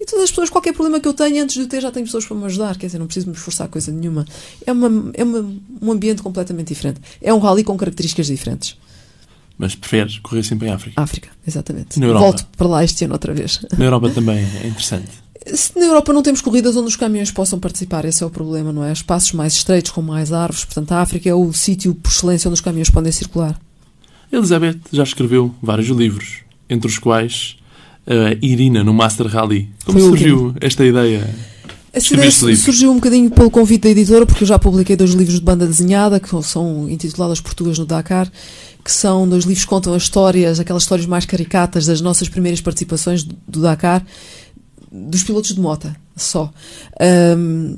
E 0.00 0.06
todas 0.06 0.24
as 0.24 0.30
pessoas, 0.30 0.50
qualquer 0.50 0.72
problema 0.72 0.98
que 0.98 1.06
eu 1.06 1.14
tenha, 1.14 1.42
antes 1.42 1.54
de 1.54 1.62
o 1.62 1.66
ter, 1.66 1.80
já 1.82 1.90
tenho 1.90 2.06
pessoas 2.06 2.24
para 2.24 2.36
me 2.36 2.46
ajudar. 2.46 2.76
Quer 2.76 2.86
dizer, 2.86 2.98
não 2.98 3.06
preciso 3.06 3.26
me 3.28 3.34
esforçar 3.34 3.68
coisa 3.68 3.92
nenhuma. 3.92 4.26
É, 4.66 4.72
uma, 4.72 5.10
é 5.14 5.22
uma, 5.22 5.52
um 5.80 5.92
ambiente 5.92 6.22
completamente 6.22 6.68
diferente. 6.68 7.00
É 7.22 7.32
um 7.32 7.38
rally 7.38 7.62
com 7.62 7.76
características 7.76 8.26
diferentes. 8.26 8.76
Mas 9.56 9.74
preferes 9.74 10.18
correr 10.18 10.42
sempre 10.42 10.68
em 10.68 10.70
África. 10.72 11.00
África, 11.00 11.28
exatamente. 11.46 11.98
Na 12.00 12.06
Europa? 12.06 12.24
Volto 12.24 12.46
para 12.56 12.66
lá 12.66 12.84
este 12.84 13.04
ano 13.04 13.14
outra 13.14 13.32
vez. 13.32 13.60
Na 13.78 13.84
Europa 13.84 14.10
também 14.10 14.38
é 14.38 14.66
interessante. 14.66 15.10
Se 15.46 15.78
na 15.78 15.86
Europa 15.86 16.12
não 16.12 16.22
temos 16.22 16.40
corridas 16.40 16.74
onde 16.74 16.88
os 16.88 16.96
caminhões 16.96 17.30
possam 17.30 17.58
participar, 17.58 18.06
esse 18.06 18.22
é 18.22 18.26
o 18.26 18.30
problema, 18.30 18.72
não 18.72 18.82
é? 18.82 18.90
Espaços 18.90 19.32
mais 19.32 19.52
estreitos, 19.52 19.90
com 19.90 20.00
mais 20.00 20.32
árvores, 20.32 20.64
portanto 20.64 20.92
a 20.92 21.02
África 21.02 21.28
é 21.28 21.34
o 21.34 21.52
sítio 21.52 21.94
por 21.94 22.10
excelência 22.10 22.48
onde 22.48 22.54
os 22.54 22.60
caminhões 22.62 22.88
podem 22.88 23.12
circular. 23.12 23.60
Elizabeth 24.32 24.80
já 24.90 25.02
escreveu 25.02 25.54
vários 25.62 25.88
livros, 25.88 26.38
entre 26.68 26.88
os 26.88 26.98
quais 26.98 27.56
a 28.06 28.32
Irina 28.44 28.82
no 28.82 28.94
Master 28.94 29.26
Rally. 29.26 29.68
Como 29.84 30.00
surgiu 30.00 30.54
esta 30.60 30.84
ideia? 30.84 31.28
Essa 31.94 32.12
ideia 32.12 32.30
surgiu 32.56 32.90
um 32.90 32.96
bocadinho 32.96 33.30
pelo 33.30 33.48
convite 33.48 33.82
da 33.82 33.88
editora, 33.88 34.26
porque 34.26 34.42
eu 34.42 34.48
já 34.48 34.58
publiquei 34.58 34.96
dois 34.96 35.12
livros 35.12 35.38
de 35.38 35.44
banda 35.44 35.64
desenhada, 35.64 36.18
que 36.18 36.28
são 36.42 36.90
intitulados 36.90 37.40
Portugas 37.40 37.78
no 37.78 37.86
Dakar, 37.86 38.28
que 38.84 38.90
são 38.90 39.28
dois 39.28 39.44
livros 39.44 39.64
que 39.64 39.70
contam 39.70 39.94
as 39.94 40.02
histórias, 40.02 40.58
aquelas 40.58 40.82
histórias 40.82 41.06
mais 41.06 41.24
caricatas 41.24 41.86
das 41.86 42.00
nossas 42.00 42.28
primeiras 42.28 42.60
participações 42.60 43.22
do, 43.22 43.60
Dakar, 43.60 44.04
dos 44.90 45.22
pilotos 45.22 45.54
de 45.54 45.60
mota, 45.60 45.94
só. 46.16 46.52
Ahm, 47.00 47.76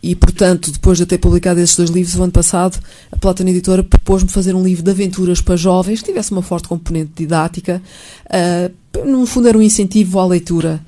e, 0.00 0.14
portanto, 0.14 0.70
depois 0.70 0.96
de 0.96 1.02
eu 1.02 1.06
ter 1.08 1.18
publicado 1.18 1.58
esses 1.58 1.74
dois 1.74 1.90
livros, 1.90 2.14
o 2.14 2.22
ano 2.22 2.30
passado, 2.30 2.78
a 3.10 3.16
Platona 3.16 3.50
Editora 3.50 3.82
propôs-me 3.82 4.28
fazer 4.28 4.54
um 4.54 4.62
livro 4.62 4.84
de 4.84 4.90
aventuras 4.92 5.40
para 5.40 5.56
jovens, 5.56 6.00
que 6.00 6.06
tivesse 6.06 6.30
uma 6.30 6.42
forte 6.42 6.68
componente 6.68 7.10
didática. 7.16 7.82
ah, 8.30 8.70
no 9.04 9.26
fundo, 9.26 9.48
era 9.48 9.58
um 9.58 9.62
incentivo 9.62 10.20
à 10.20 10.26
leitura. 10.26 10.80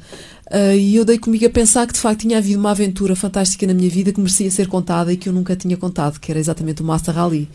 Ah, 0.51 0.74
e 0.74 0.96
eu 0.96 1.05
dei 1.05 1.18
comigo 1.18 1.46
a 1.46 1.51
pensar 1.51 1.86
que 1.86 1.92
de 1.92 2.01
facto 2.01 2.20
tinha 2.20 2.38
havido 2.38 2.59
uma 2.59 2.70
aventura 2.70 3.14
fantástica 3.14 3.66
na 3.66 3.74
minha 3.74 3.90
vida 3.90 4.12
que 4.12 4.20
merecia 4.20 4.51
ser 4.51 4.66
contada 4.66 5.12
e 5.12 5.16
que 5.16 5.28
eu 5.28 5.32
nunca 5.32 5.55
tinha 5.55 5.76
contado, 5.76 6.18
que 6.18 6.30
era 6.30 6.40
exatamente 6.40 6.82
o 6.82 6.84
Master 6.84 7.14
Rally. 7.14 7.49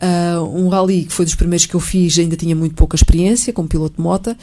Ah, 0.00 0.42
um 0.42 0.68
rally 0.68 1.04
que 1.04 1.12
foi 1.12 1.26
dos 1.26 1.34
primeiros 1.34 1.66
que 1.66 1.74
eu 1.74 1.80
fiz, 1.80 2.18
ainda 2.18 2.36
tinha 2.36 2.56
muito 2.56 2.74
pouca 2.74 2.96
experiência 2.96 3.52
como 3.52 3.68
piloto 3.68 3.96
de 3.96 4.02
mota 4.02 4.36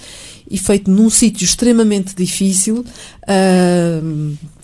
e 0.50 0.58
feito 0.58 0.92
num 0.92 1.10
sítio 1.10 1.44
extremamente 1.44 2.16
difícil, 2.16 2.86
ah, 3.28 4.00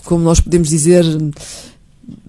como 0.05 0.23
nós 0.23 0.39
podemos 0.39 0.69
dizer, 0.69 1.03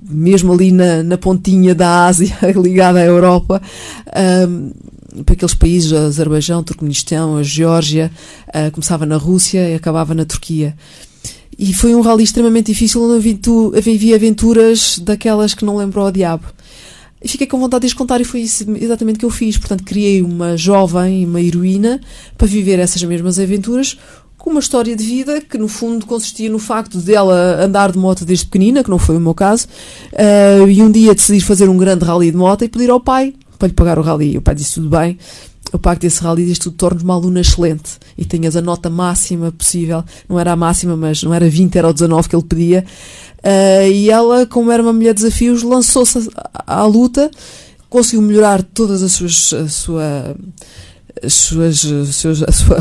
mesmo 0.02 0.52
ali 0.52 0.70
na, 0.70 1.02
na 1.02 1.18
pontinha 1.18 1.74
da 1.74 2.07
Ásia, 2.07 2.36
ligada 2.57 3.00
à 3.00 3.05
Europa, 3.05 3.61
ahm, 4.07 4.70
para 5.22 5.34
aqueles 5.34 5.54
países, 5.54 5.92
o 5.92 5.96
Azerbaijão, 5.96 6.62
Turcomenistão, 6.62 7.36
a 7.36 7.42
Geórgia, 7.42 8.10
ah, 8.52 8.70
começava 8.70 9.06
na 9.06 9.16
Rússia 9.16 9.70
e 9.70 9.74
acabava 9.74 10.14
na 10.14 10.24
Turquia. 10.24 10.76
E 11.56 11.72
foi 11.72 11.94
um 11.94 12.00
rally 12.00 12.24
extremamente 12.24 12.66
difícil 12.66 13.02
onde 13.02 13.38
havia 13.78 14.16
aventuras 14.16 14.98
daquelas 14.98 15.54
que 15.54 15.64
não 15.64 15.76
lembrou 15.76 16.04
ao 16.04 16.12
diabo. 16.12 16.46
E 17.22 17.28
fiquei 17.28 17.46
com 17.46 17.58
vontade 17.58 17.82
de 17.82 17.86
lhes 17.86 17.94
contar 17.94 18.20
e 18.20 18.24
foi 18.24 18.40
isso 18.40 18.66
exatamente 18.76 19.16
o 19.16 19.18
que 19.20 19.24
eu 19.24 19.30
fiz. 19.30 19.56
Portanto, 19.56 19.84
criei 19.84 20.20
uma 20.20 20.56
jovem, 20.56 21.24
uma 21.24 21.40
heroína, 21.40 22.00
para 22.36 22.46
viver 22.46 22.78
essas 22.78 23.02
mesmas 23.02 23.38
aventuras, 23.38 23.96
com 24.36 24.50
uma 24.50 24.60
história 24.60 24.94
de 24.94 25.02
vida 25.02 25.40
que, 25.40 25.56
no 25.56 25.68
fundo, 25.68 26.04
consistia 26.04 26.50
no 26.50 26.58
facto 26.58 26.98
dela 26.98 27.64
andar 27.64 27.92
de 27.92 27.98
moto 27.98 28.26
desde 28.26 28.44
pequenina, 28.44 28.84
que 28.84 28.90
não 28.90 28.98
foi 28.98 29.16
o 29.16 29.20
meu 29.20 29.32
caso, 29.32 29.66
eh, 30.12 30.58
e 30.68 30.82
um 30.82 30.90
dia 30.90 31.14
decidir 31.14 31.40
fazer 31.40 31.66
um 31.66 31.78
grande 31.78 32.04
rally 32.04 32.30
de 32.30 32.36
moto 32.36 32.62
e 32.62 32.68
pedir 32.68 32.90
ao 32.90 33.00
pai 33.00 33.32
para 33.59 33.68
lhe 33.68 33.74
pagar 33.74 33.98
o 33.98 34.02
rally. 34.02 34.36
O 34.38 34.42
pai 34.42 34.55
disse 34.55 34.74
tudo 34.74 34.88
bem, 34.90 35.18
eu 35.72 35.78
pago 35.78 36.00
desse 36.00 36.22
rally 36.22 36.44
diz 36.46 36.59
tu 36.59 36.70
tornes 36.70 37.02
uma 37.02 37.14
aluna 37.14 37.40
excelente 37.40 37.92
e 38.16 38.24
tenhas 38.24 38.55
a 38.57 38.61
nota 38.62 38.88
máxima 38.88 39.50
possível. 39.50 40.05
Não 40.28 40.38
era 40.38 40.52
a 40.52 40.57
máxima, 40.57 40.96
mas 40.96 41.22
não 41.22 41.34
era 41.34 41.48
20, 41.48 41.76
era 41.76 41.88
o 41.88 41.92
19 41.92 42.28
que 42.28 42.36
ele 42.36 42.44
pedia. 42.44 42.84
Eh, 43.42 43.90
e 43.90 44.11
ela, 44.11 44.46
como 44.46 44.70
era 44.70 44.82
uma 44.82 44.92
mulher 44.92 45.12
de 45.14 45.22
desafios, 45.22 45.62
lançou-se 45.62 46.30
à, 46.66 46.80
à 46.82 46.84
luta, 46.86 47.30
conseguiu 47.90 48.22
melhorar 48.22 48.62
todas 48.62 49.02
as 49.02 49.12
suas, 49.12 49.52
a 49.52 49.68
sua, 49.68 50.36
as 51.22 51.34
suas, 51.34 51.84
os 51.84 52.16
seus- 52.16 52.42
a 52.42 52.52
sua- 52.52 52.78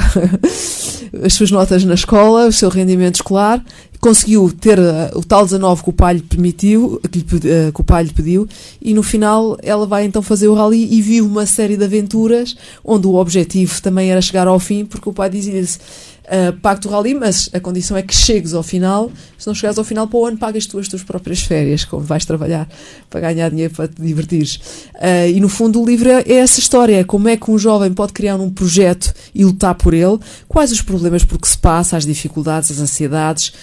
as 1.25 1.33
suas 1.33 1.51
notas 1.51 1.83
na 1.83 1.93
escola, 1.95 2.47
o 2.47 2.51
seu 2.51 2.69
rendimento 2.69 3.15
escolar, 3.15 3.63
conseguiu 4.03 4.51
ter 4.51 4.77
eh, 4.77 5.11
o 5.15 5.23
tal 5.23 5.45
19 5.45 5.81
que 5.81 5.89
o 5.89 5.93
pai 5.93 6.15
lhe 6.15 6.21
permitiu, 6.21 6.99
que, 7.09 7.19
lhe 7.19 7.49
eh, 7.49 7.71
que 7.73 7.79
o 7.79 7.83
pai 7.85 8.03
lhe 8.03 8.11
pediu, 8.11 8.45
e 8.81 8.93
no 8.93 9.01
final 9.01 9.57
ela 9.63 9.87
vai 9.87 10.03
então 10.03 10.21
fazer 10.21 10.49
o 10.49 10.53
rally 10.53 10.93
e 10.93 11.01
viu 11.01 11.25
uma 11.25 11.45
série 11.45 11.77
de 11.77 11.85
aventuras 11.85 12.53
onde 12.83 13.07
o 13.07 13.15
objetivo 13.15 13.81
também 13.81 14.11
era 14.11 14.21
chegar 14.21 14.45
ao 14.45 14.59
fim, 14.59 14.83
porque 14.83 15.07
o 15.07 15.13
pai 15.13 15.29
dizia-lhe 15.29 15.65
uh, 15.65 16.51
pago-te 16.59 16.85
o 16.85 16.91
rally, 16.91 17.13
mas 17.13 17.49
a 17.53 17.61
condição 17.61 17.95
é 17.95 18.01
que 18.01 18.13
chegues 18.13 18.53
ao 18.53 18.61
final. 18.61 19.09
Se 19.37 19.47
não 19.47 19.55
chegares 19.55 19.77
ao 19.77 19.85
final 19.85 20.05
para 20.05 20.19
o 20.19 20.25
ano, 20.25 20.37
pagas 20.37 20.65
tu 20.65 20.79
as 20.79 20.89
tuas 20.89 21.01
próprias 21.01 21.39
férias, 21.39 21.85
como 21.85 22.03
vais 22.03 22.25
trabalhar 22.25 22.67
para 23.09 23.21
ganhar 23.21 23.49
dinheiro 23.49 23.73
para 23.73 23.87
te 23.87 24.01
divertires. 24.01 24.55
Uh, 24.95 25.29
e 25.33 25.39
no 25.39 25.47
fundo, 25.47 25.81
o 25.81 25.85
livro 25.85 26.09
é, 26.09 26.23
é 26.27 26.33
essa 26.35 26.59
história: 26.59 26.99
é 26.99 27.03
como 27.05 27.29
é 27.29 27.37
que 27.37 27.49
um 27.49 27.57
jovem 27.57 27.93
pode 27.93 28.11
criar 28.11 28.35
um 28.35 28.49
projeto 28.49 29.13
e 29.33 29.45
lutar 29.45 29.75
por 29.75 29.93
ele, 29.93 30.19
quais 30.47 30.73
os 30.73 30.81
problemas 30.81 31.23
por 31.23 31.39
que 31.39 31.47
se 31.47 31.57
passa, 31.57 31.95
as 31.95 32.05
dificuldades, 32.05 32.69
as 32.69 32.79
ansiedades. 32.79 33.53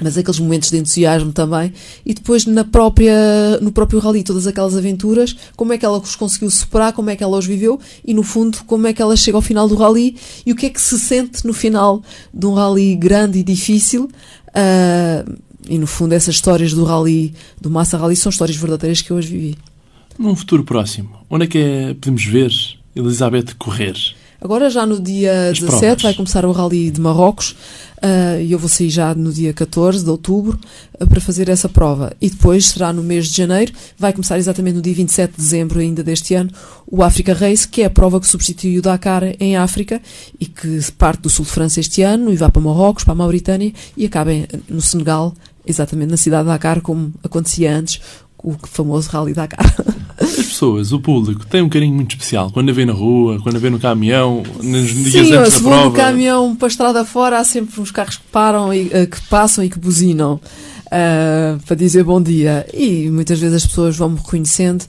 Mas 0.00 0.16
aqueles 0.16 0.38
momentos 0.40 0.70
de 0.70 0.78
entusiasmo 0.78 1.32
também, 1.32 1.72
e 2.06 2.14
depois 2.14 2.46
na 2.46 2.64
própria, 2.64 3.58
no 3.60 3.70
próprio 3.70 3.98
rally, 3.98 4.22
todas 4.22 4.46
aquelas 4.46 4.76
aventuras, 4.76 5.36
como 5.56 5.72
é 5.72 5.78
que 5.78 5.84
ela 5.84 5.98
os 5.98 6.16
conseguiu 6.16 6.50
superar, 6.50 6.92
como 6.92 7.10
é 7.10 7.16
que 7.16 7.22
ela 7.22 7.36
os 7.36 7.46
viveu, 7.46 7.78
e 8.04 8.14
no 8.14 8.22
fundo, 8.22 8.58
como 8.66 8.86
é 8.86 8.92
que 8.92 9.02
ela 9.02 9.16
chega 9.16 9.36
ao 9.36 9.42
final 9.42 9.68
do 9.68 9.74
rally 9.74 10.16
e 10.46 10.52
o 10.52 10.56
que 10.56 10.66
é 10.66 10.70
que 10.70 10.80
se 10.80 10.98
sente 10.98 11.46
no 11.46 11.52
final 11.52 12.02
de 12.32 12.46
um 12.46 12.54
rally 12.54 12.96
grande 12.96 13.38
e 13.38 13.42
difícil. 13.42 14.08
ah, 14.54 15.24
e 15.68 15.78
no 15.78 15.86
fundo, 15.86 16.14
essas 16.14 16.34
histórias 16.36 16.72
do 16.72 16.84
rally, 16.84 17.34
do 17.60 17.70
Massa 17.70 17.98
Rally, 17.98 18.16
são 18.16 18.30
histórias 18.30 18.56
verdadeiras 18.56 19.02
que 19.02 19.10
eu 19.10 19.16
hoje 19.18 19.28
vivi. 19.28 19.58
Num 20.18 20.34
futuro 20.34 20.64
próximo, 20.64 21.10
onde 21.28 21.44
é 21.44 21.46
que 21.46 21.58
é- 21.58 21.94
podemos 21.94 22.24
ver 22.24 22.50
Elizabeth 22.96 23.54
correr? 23.58 23.94
Agora, 24.40 24.70
já 24.70 24.86
no 24.86 24.98
dia 24.98 25.50
As 25.50 25.58
17, 25.58 25.80
provas. 25.80 26.02
vai 26.02 26.14
começar 26.14 26.44
o 26.44 26.52
Rally 26.52 26.90
de 26.90 27.00
Marrocos 27.00 27.54
ah, 28.02 28.40
e 28.40 28.52
eu 28.52 28.58
vou 28.58 28.68
sair 28.68 28.88
já 28.88 29.14
no 29.14 29.30
dia 29.30 29.52
14 29.52 30.02
de 30.02 30.10
outubro 30.10 30.58
ah, 30.98 31.06
para 31.06 31.20
fazer 31.20 31.48
essa 31.48 31.68
prova. 31.68 32.12
E 32.20 32.30
depois 32.30 32.68
será 32.68 32.92
no 32.92 33.02
mês 33.02 33.28
de 33.28 33.36
janeiro, 33.36 33.72
vai 33.98 34.12
começar 34.12 34.38
exatamente 34.38 34.76
no 34.76 34.82
dia 34.82 34.94
27 34.94 35.32
de 35.32 35.36
dezembro 35.36 35.80
ainda 35.80 36.02
deste 36.02 36.34
ano, 36.34 36.50
o 36.86 37.02
Africa 37.02 37.34
Race, 37.34 37.68
que 37.68 37.82
é 37.82 37.86
a 37.86 37.90
prova 37.90 38.18
que 38.18 38.26
substitui 38.26 38.78
o 38.78 38.82
Dakar 38.82 39.22
em 39.38 39.56
África 39.56 40.00
e 40.38 40.46
que 40.46 40.80
parte 40.92 41.20
do 41.22 41.30
sul 41.30 41.44
de 41.44 41.50
França 41.50 41.80
este 41.80 42.02
ano 42.02 42.32
e 42.32 42.36
vai 42.36 42.50
para 42.50 42.62
Marrocos, 42.62 43.04
para 43.04 43.12
a 43.12 43.16
Mauritânia 43.16 43.72
e 43.96 44.06
acaba 44.06 44.30
no 44.68 44.80
Senegal, 44.80 45.34
exatamente 45.66 46.10
na 46.10 46.16
cidade 46.16 46.44
de 46.44 46.48
Dakar, 46.48 46.80
como 46.80 47.12
acontecia 47.22 47.76
antes, 47.76 48.00
o 48.42 48.54
famoso 48.66 49.08
Rally 49.10 49.32
Dakar. 49.32 49.74
As 50.20 50.36
pessoas, 50.36 50.92
o 50.92 51.00
público, 51.00 51.46
tem 51.46 51.62
um 51.62 51.68
carinho 51.68 51.94
muito 51.94 52.10
especial 52.10 52.50
quando 52.50 52.68
a 52.68 52.72
vê 52.72 52.84
na 52.84 52.92
rua, 52.92 53.40
quando 53.42 53.56
a 53.56 53.58
vê 53.58 53.70
no 53.70 53.78
caminhão, 53.78 54.42
nos 54.62 54.88
dias 54.88 55.28
Sim, 55.28 55.34
antes 55.34 55.54
se 55.54 55.62
da 55.62 55.70
prova. 55.70 55.96
caminhão 55.96 56.54
para 56.54 56.66
a 56.66 56.68
estrada 56.68 57.04
fora, 57.04 57.38
há 57.38 57.44
sempre 57.44 57.80
uns 57.80 57.90
carros 57.90 58.16
que 58.18 58.24
param 58.30 58.72
e 58.72 58.90
eh, 58.92 59.06
que 59.06 59.20
passam 59.28 59.64
e 59.64 59.70
que 59.70 59.78
buzinam 59.78 60.38
ah, 60.90 61.56
para 61.64 61.76
dizer 61.76 62.02
bom 62.04 62.20
dia. 62.20 62.66
E 62.74 63.08
muitas 63.10 63.38
vezes 63.38 63.56
as 63.56 63.66
pessoas 63.66 63.96
vão-me 63.96 64.16
reconhecendo 64.16 64.84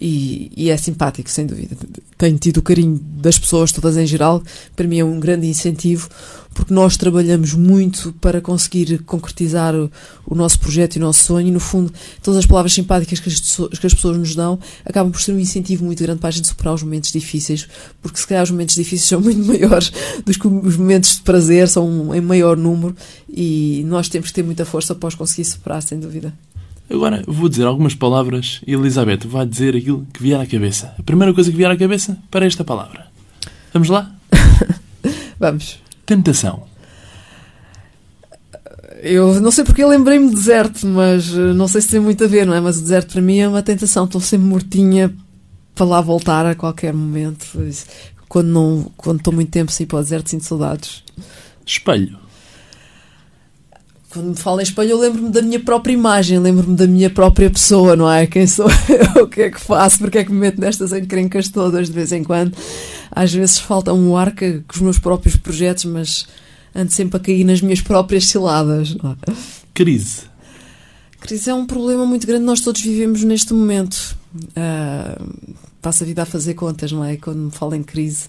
e, 0.00 0.50
e 0.56 0.70
é 0.70 0.76
simpático, 0.76 1.28
sem 1.30 1.46
dúvida. 1.46 1.76
Tenho 2.16 2.38
tido 2.38 2.58
o 2.58 2.62
carinho 2.62 2.98
das 2.98 3.38
pessoas, 3.38 3.70
todas 3.70 3.96
em 3.96 4.06
geral, 4.06 4.42
para 4.74 4.86
mim 4.86 4.98
é 4.98 5.04
um 5.04 5.20
grande 5.20 5.46
incentivo, 5.46 6.08
porque 6.54 6.72
nós 6.72 6.96
trabalhamos 6.96 7.54
muito 7.54 8.12
para 8.14 8.40
conseguir 8.40 8.98
concretizar 9.04 9.74
o, 9.74 9.90
o 10.26 10.34
nosso 10.34 10.58
projeto 10.58 10.96
e 10.96 10.98
o 10.98 11.02
nosso 11.02 11.24
sonho, 11.24 11.48
e 11.48 11.50
no 11.50 11.60
fundo, 11.60 11.92
todas 12.22 12.38
as 12.38 12.46
palavras 12.46 12.72
simpáticas 12.72 13.20
que 13.20 13.28
as, 13.28 13.40
pessoas- 13.40 13.78
que 13.78 13.86
as 13.86 13.94
pessoas 13.94 14.16
nos 14.16 14.34
dão 14.34 14.58
acabam 14.84 15.12
por 15.12 15.20
ser 15.20 15.32
um 15.32 15.38
incentivo 15.38 15.84
muito 15.84 16.02
grande 16.02 16.18
para 16.18 16.28
a 16.28 16.32
gente 16.32 16.48
superar 16.48 16.74
os 16.74 16.82
momentos 16.82 17.12
difíceis, 17.12 17.68
porque 18.02 18.18
se 18.18 18.26
calhar 18.26 18.42
os 18.42 18.50
momentos 18.50 18.74
difíceis 18.74 19.08
são 19.08 19.20
muito 19.22 19.44
maiores 19.46 19.92
do 20.24 20.32
que 20.32 20.46
os 20.48 20.76
momentos 20.76 21.16
de 21.16 21.22
prazer, 21.22 21.68
são 21.68 22.14
em 22.14 22.20
maior 22.20 22.56
número, 22.56 22.96
e 23.28 23.84
nós 23.86 24.08
temos 24.08 24.28
que 24.28 24.34
ter 24.34 24.42
muita 24.42 24.64
força 24.64 24.94
para 24.94 25.08
os 25.08 25.14
conseguir 25.14 25.44
superar, 25.44 25.82
sem 25.82 26.00
dúvida. 26.00 26.32
Agora 26.90 27.22
vou 27.26 27.48
dizer 27.48 27.64
algumas 27.66 27.94
palavras 27.94 28.60
e 28.66 28.72
Elizabeth 28.72 29.20
vai 29.26 29.46
dizer 29.46 29.76
aquilo 29.76 30.04
que 30.12 30.20
vier 30.20 30.40
à 30.40 30.44
cabeça. 30.44 30.92
A 30.98 31.02
primeira 31.02 31.32
coisa 31.32 31.50
que 31.50 31.56
vier 31.56 31.70
à 31.70 31.76
cabeça 31.76 32.18
para 32.30 32.44
esta 32.44 32.64
palavra. 32.64 33.06
Vamos 33.72 33.88
lá? 33.88 34.10
Vamos. 35.38 35.78
Tentação. 36.04 36.64
Eu 39.02 39.40
não 39.40 39.52
sei 39.52 39.64
porque 39.64 39.84
lembrei-me 39.84 40.28
de 40.28 40.34
deserto, 40.34 40.86
mas 40.86 41.32
eh, 41.32 41.54
não 41.54 41.68
sei 41.68 41.80
se 41.80 41.88
tem 41.88 42.00
muito 42.00 42.24
a 42.24 42.26
ver, 42.26 42.44
não 42.44 42.54
é? 42.54 42.60
Mas 42.60 42.78
o 42.78 42.82
deserto 42.82 43.12
para 43.12 43.22
mim 43.22 43.38
é 43.38 43.48
uma 43.48 43.62
tentação. 43.62 44.04
Estou 44.04 44.20
sempre 44.20 44.46
mortinha 44.48 45.14
para 45.74 45.86
lá 45.86 46.00
voltar 46.00 46.44
a 46.44 46.54
qualquer 46.56 46.92
momento. 46.92 47.46
Quando 48.28 48.48
não, 48.48 48.92
quando 48.96 49.18
estou 49.18 49.32
muito 49.32 49.50
tempo 49.50 49.70
sem 49.70 49.84
ir 49.84 49.86
para 49.86 50.00
o 50.00 50.02
deserto, 50.02 50.28
sinto 50.28 50.44
saudades. 50.44 51.04
Espelho. 51.64 52.18
Quando 54.10 54.30
me 54.30 54.36
falo 54.36 54.58
em 54.58 54.64
espelho, 54.64 54.90
eu 54.90 54.98
lembro-me 54.98 55.30
da 55.30 55.40
minha 55.40 55.60
própria 55.60 55.92
imagem, 55.92 56.40
lembro-me 56.40 56.74
da 56.74 56.86
minha 56.86 57.08
própria 57.08 57.48
pessoa, 57.48 57.94
não 57.94 58.10
é? 58.10 58.26
Quem 58.26 58.44
sou 58.44 58.66
eu, 59.16 59.22
o 59.22 59.28
que 59.28 59.42
é 59.42 59.50
que 59.50 59.60
faço, 59.60 59.98
porque 59.98 60.18
é 60.18 60.24
que 60.24 60.32
me 60.32 60.38
meto 60.38 60.60
nestas 60.60 60.92
encrencas 60.92 61.48
todas 61.48 61.86
de 61.86 61.92
vez 61.92 62.10
em 62.10 62.24
quando. 62.24 62.56
Às 63.08 63.32
vezes 63.32 63.60
falta 63.60 63.92
um 63.92 64.16
ar 64.16 64.34
com 64.34 64.74
os 64.74 64.80
meus 64.80 64.98
próprios 64.98 65.36
projetos, 65.36 65.84
mas 65.84 66.26
ando 66.74 66.90
sempre 66.90 67.18
a 67.18 67.20
cair 67.20 67.44
nas 67.44 67.60
minhas 67.60 67.80
próprias 67.80 68.26
ciladas. 68.26 68.96
Não 68.96 69.12
é? 69.12 69.32
Crise. 69.72 70.22
Crise 71.20 71.48
é 71.48 71.54
um 71.54 71.64
problema 71.64 72.04
muito 72.04 72.26
grande, 72.26 72.44
nós 72.44 72.60
todos 72.60 72.82
vivemos 72.82 73.22
neste 73.22 73.52
momento. 73.52 74.16
Uh, 74.34 75.54
passo 75.80 76.02
a 76.02 76.06
vida 76.06 76.22
a 76.22 76.26
fazer 76.26 76.54
contas, 76.54 76.90
não 76.90 77.04
é? 77.04 77.16
Quando 77.16 77.38
me 77.38 77.50
falo 77.52 77.76
em 77.76 77.82
crise, 77.84 78.26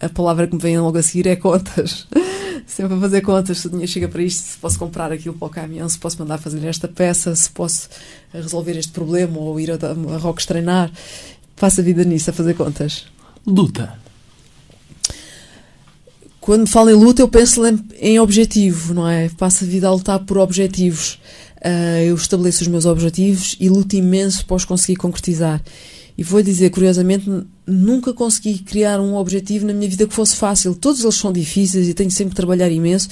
a 0.00 0.08
palavra 0.08 0.48
que 0.48 0.54
me 0.56 0.60
vem 0.60 0.80
logo 0.80 0.98
a 0.98 1.02
seguir 1.02 1.28
é 1.28 1.36
contas. 1.36 2.08
Sempre 2.66 2.94
a 2.96 3.00
fazer 3.00 3.20
contas, 3.20 3.58
se 3.58 3.66
o 3.66 3.70
dinheiro 3.70 3.90
chega 3.90 4.08
para 4.08 4.22
isto, 4.22 4.42
se 4.42 4.58
posso 4.58 4.78
comprar 4.78 5.12
aquilo 5.12 5.34
para 5.34 5.46
o 5.46 5.50
caminhão, 5.50 5.88
se 5.88 5.98
posso 5.98 6.18
mandar 6.18 6.38
fazer 6.38 6.64
esta 6.66 6.88
peça, 6.88 7.34
se 7.34 7.50
posso 7.50 7.88
resolver 8.32 8.78
este 8.78 8.92
problema 8.92 9.38
ou 9.38 9.58
ir 9.58 9.70
a, 9.70 9.74
a 9.74 10.16
Rocks 10.18 10.46
treinar. 10.46 10.90
Passo 11.56 11.80
a 11.80 11.84
vida 11.84 12.04
nisso, 12.04 12.30
a 12.30 12.32
fazer 12.32 12.54
contas. 12.54 13.06
Luta. 13.46 14.00
Quando 16.40 16.68
falo 16.68 16.90
em 16.90 16.94
luta, 16.94 17.22
eu 17.22 17.28
penso 17.28 17.62
em 18.00 18.18
objetivo, 18.18 18.94
não 18.94 19.08
é? 19.08 19.28
Passo 19.38 19.62
a 19.62 19.66
vida 19.66 19.86
a 19.86 19.92
lutar 19.92 20.18
por 20.20 20.38
objetivos. 20.38 21.20
Uh, 21.64 22.02
eu 22.04 22.16
estabeleço 22.16 22.62
os 22.62 22.68
meus 22.68 22.84
objetivos 22.84 23.56
e 23.60 23.68
luto 23.68 23.94
imenso 23.94 24.44
para 24.44 24.56
os 24.56 24.64
conseguir 24.64 24.96
concretizar. 24.96 25.62
E 26.16 26.22
vou 26.22 26.42
dizer, 26.42 26.70
curiosamente, 26.70 27.30
nunca 27.66 28.12
consegui 28.12 28.58
criar 28.58 29.00
um 29.00 29.14
objetivo 29.14 29.66
na 29.66 29.72
minha 29.72 29.88
vida 29.88 30.06
que 30.06 30.14
fosse 30.14 30.36
fácil. 30.36 30.74
Todos 30.74 31.02
eles 31.02 31.14
são 31.14 31.32
difíceis 31.32 31.88
e 31.88 31.94
tenho 31.94 32.10
sempre 32.10 32.30
que 32.30 32.36
trabalhar 32.36 32.70
imenso. 32.70 33.08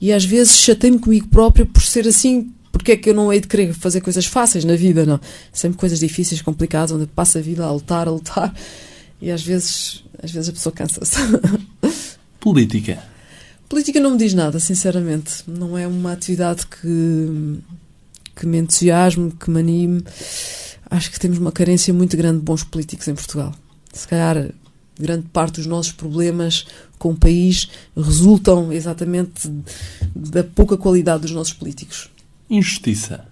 E 0.00 0.12
às 0.12 0.24
vezes 0.24 0.58
chatei-me 0.58 0.98
comigo 0.98 1.28
próprio 1.28 1.66
por 1.66 1.82
ser 1.82 2.06
assim. 2.06 2.52
Porque 2.70 2.92
é 2.92 2.96
que 2.96 3.08
eu 3.08 3.14
não 3.14 3.32
hei 3.32 3.40
de 3.40 3.48
querer 3.48 3.72
fazer 3.72 4.00
coisas 4.02 4.26
fáceis 4.26 4.64
na 4.64 4.76
vida, 4.76 5.06
não? 5.06 5.18
Sempre 5.52 5.78
coisas 5.78 5.98
difíceis, 5.98 6.42
complicadas, 6.42 6.92
onde 6.92 7.06
passa 7.06 7.38
a 7.38 7.42
vida 7.42 7.64
a 7.64 7.72
lutar, 7.72 8.06
a 8.06 8.10
lutar. 8.10 8.54
E 9.20 9.30
às 9.30 9.42
vezes, 9.42 10.04
às 10.22 10.30
vezes 10.30 10.50
a 10.50 10.52
pessoa 10.52 10.72
cansa-se. 10.72 11.16
Política. 12.38 13.02
Política 13.68 13.98
não 13.98 14.12
me 14.12 14.18
diz 14.18 14.34
nada, 14.34 14.60
sinceramente. 14.60 15.42
Não 15.46 15.76
é 15.76 15.86
uma 15.86 16.12
atividade 16.12 16.66
que, 16.66 17.58
que 18.36 18.46
me 18.46 18.58
entusiasme, 18.58 19.32
que 19.32 19.50
me 19.50 19.60
anime. 19.60 20.04
Acho 20.90 21.10
que 21.10 21.18
temos 21.18 21.38
uma 21.38 21.52
carência 21.52 21.92
muito 21.92 22.16
grande 22.16 22.38
de 22.38 22.44
bons 22.44 22.62
políticos 22.62 23.08
em 23.08 23.14
Portugal. 23.14 23.54
Se 23.92 24.06
calhar, 24.06 24.50
grande 24.98 25.26
parte 25.32 25.56
dos 25.56 25.66
nossos 25.66 25.92
problemas 25.92 26.66
com 26.98 27.10
o 27.10 27.16
país 27.16 27.68
resultam 27.96 28.72
exatamente 28.72 29.50
da 30.14 30.44
pouca 30.44 30.76
qualidade 30.76 31.22
dos 31.22 31.32
nossos 31.32 31.52
políticos. 31.52 32.10
Injustiça. 32.48 33.24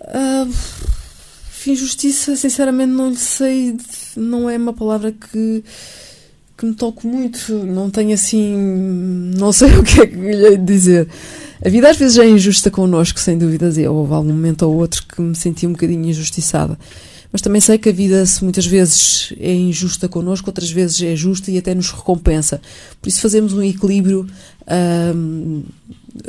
Uh, 0.00 0.52
injustiça, 1.66 2.36
sinceramente, 2.36 2.92
não 2.92 3.10
lhe 3.10 3.16
sei. 3.16 3.76
Não 4.16 4.48
é 4.48 4.56
uma 4.56 4.72
palavra 4.72 5.12
que 5.12 5.62
que 6.56 6.64
me 6.64 6.74
toco 6.74 7.06
muito, 7.06 7.52
não 7.52 7.90
tenho 7.90 8.14
assim, 8.14 8.56
não 9.36 9.52
sei 9.52 9.68
o 9.76 9.82
que 9.82 10.00
é 10.00 10.06
que 10.06 10.14
lhe 10.14 10.46
hei 10.46 10.56
de 10.56 10.64
dizer. 10.64 11.08
A 11.64 11.68
vida 11.68 11.88
às 11.88 11.96
vezes 11.96 12.18
é 12.18 12.28
injusta 12.28 12.70
connosco, 12.70 13.18
sem 13.18 13.38
dúvidas, 13.38 13.78
e 13.78 13.86
houve 13.86 14.12
algum 14.12 14.32
momento 14.32 14.62
ou 14.62 14.76
outro 14.76 15.02
que 15.06 15.20
me 15.20 15.34
senti 15.34 15.66
um 15.66 15.72
bocadinho 15.72 16.04
injustiçada. 16.04 16.78
Mas 17.32 17.40
também 17.40 17.60
sei 17.60 17.76
que 17.76 17.88
a 17.88 17.92
vida 17.92 18.22
muitas 18.42 18.66
vezes 18.66 19.32
é 19.38 19.52
injusta 19.52 20.08
connosco, 20.08 20.48
outras 20.48 20.70
vezes 20.70 21.00
é 21.02 21.16
justa 21.16 21.50
e 21.50 21.58
até 21.58 21.74
nos 21.74 21.90
recompensa. 21.90 22.60
Por 23.00 23.08
isso 23.08 23.20
fazemos 23.20 23.52
um 23.52 23.62
equilíbrio 23.62 24.26
hum, 25.14 25.62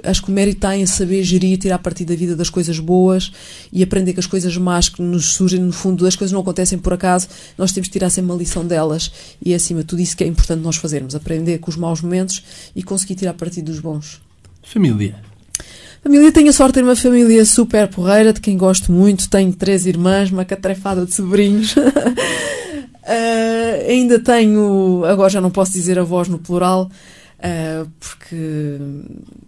acho 0.04 0.24
que 0.24 0.30
o 0.30 0.34
mérito 0.34 0.58
está 0.58 0.76
em 0.76 0.86
saber 0.86 1.24
gerir, 1.24 1.58
tirar 1.58 1.78
partido 1.80 2.10
da 2.10 2.16
vida 2.16 2.36
das 2.36 2.50
coisas 2.50 2.80
boas 2.80 3.32
e 3.72 3.84
aprender 3.84 4.14
que 4.14 4.20
as 4.20 4.26
coisas 4.26 4.58
más 4.58 4.90
que 4.90 5.02
nos 5.02 5.34
surgem, 5.34 5.62
no 5.62 5.72
fundo, 5.72 6.06
as 6.06 6.16
coisas 6.16 6.34
não 6.34 6.42
acontecem 6.42 6.78
por 6.78 6.94
acaso, 6.94 7.28
nós 7.58 7.72
temos 7.72 7.88
que 7.88 7.94
tirar 7.94 8.10
sempre 8.10 8.32
uma 8.32 8.38
lição 8.38 8.66
delas 8.66 9.12
e 9.44 9.54
acima 9.54 9.82
de 9.82 9.88
tudo 9.88 10.02
isso 10.02 10.18
que 10.18 10.24
é 10.24 10.28
importante 10.28 10.62
nós 10.62 10.78
fazermos, 10.78 11.16
aprender 11.16 11.60
com 11.60 11.70
os 11.70 11.78
maus 11.78 12.02
momentos 12.02 12.44
e 12.76 12.82
conseguir 12.84 13.16
tirar 13.16 13.34
partido 13.34 13.72
dos 13.72 13.80
bons. 13.80 14.27
Família. 14.72 15.16
Família, 16.04 16.32
tenho 16.32 16.50
a 16.50 16.54
sorte 16.54 16.74
de 16.74 16.80
ter 16.80 16.84
uma 16.84 16.96
família 16.96 17.46
super 17.46 17.88
porreira, 17.88 18.34
de 18.34 18.42
quem 18.42 18.58
gosto 18.58 18.92
muito. 18.92 19.30
Tenho 19.30 19.54
três 19.54 19.86
irmãs, 19.86 20.30
uma 20.30 20.44
catrefada 20.44 21.06
de 21.06 21.14
sobrinhos. 21.14 21.76
uh, 21.76 21.84
ainda 23.88 24.20
tenho, 24.20 25.06
agora 25.06 25.30
já 25.30 25.40
não 25.40 25.50
posso 25.50 25.72
dizer 25.72 25.98
avós 25.98 26.28
no 26.28 26.38
plural, 26.38 26.90
Uh, 27.38 27.88
porque 28.00 28.80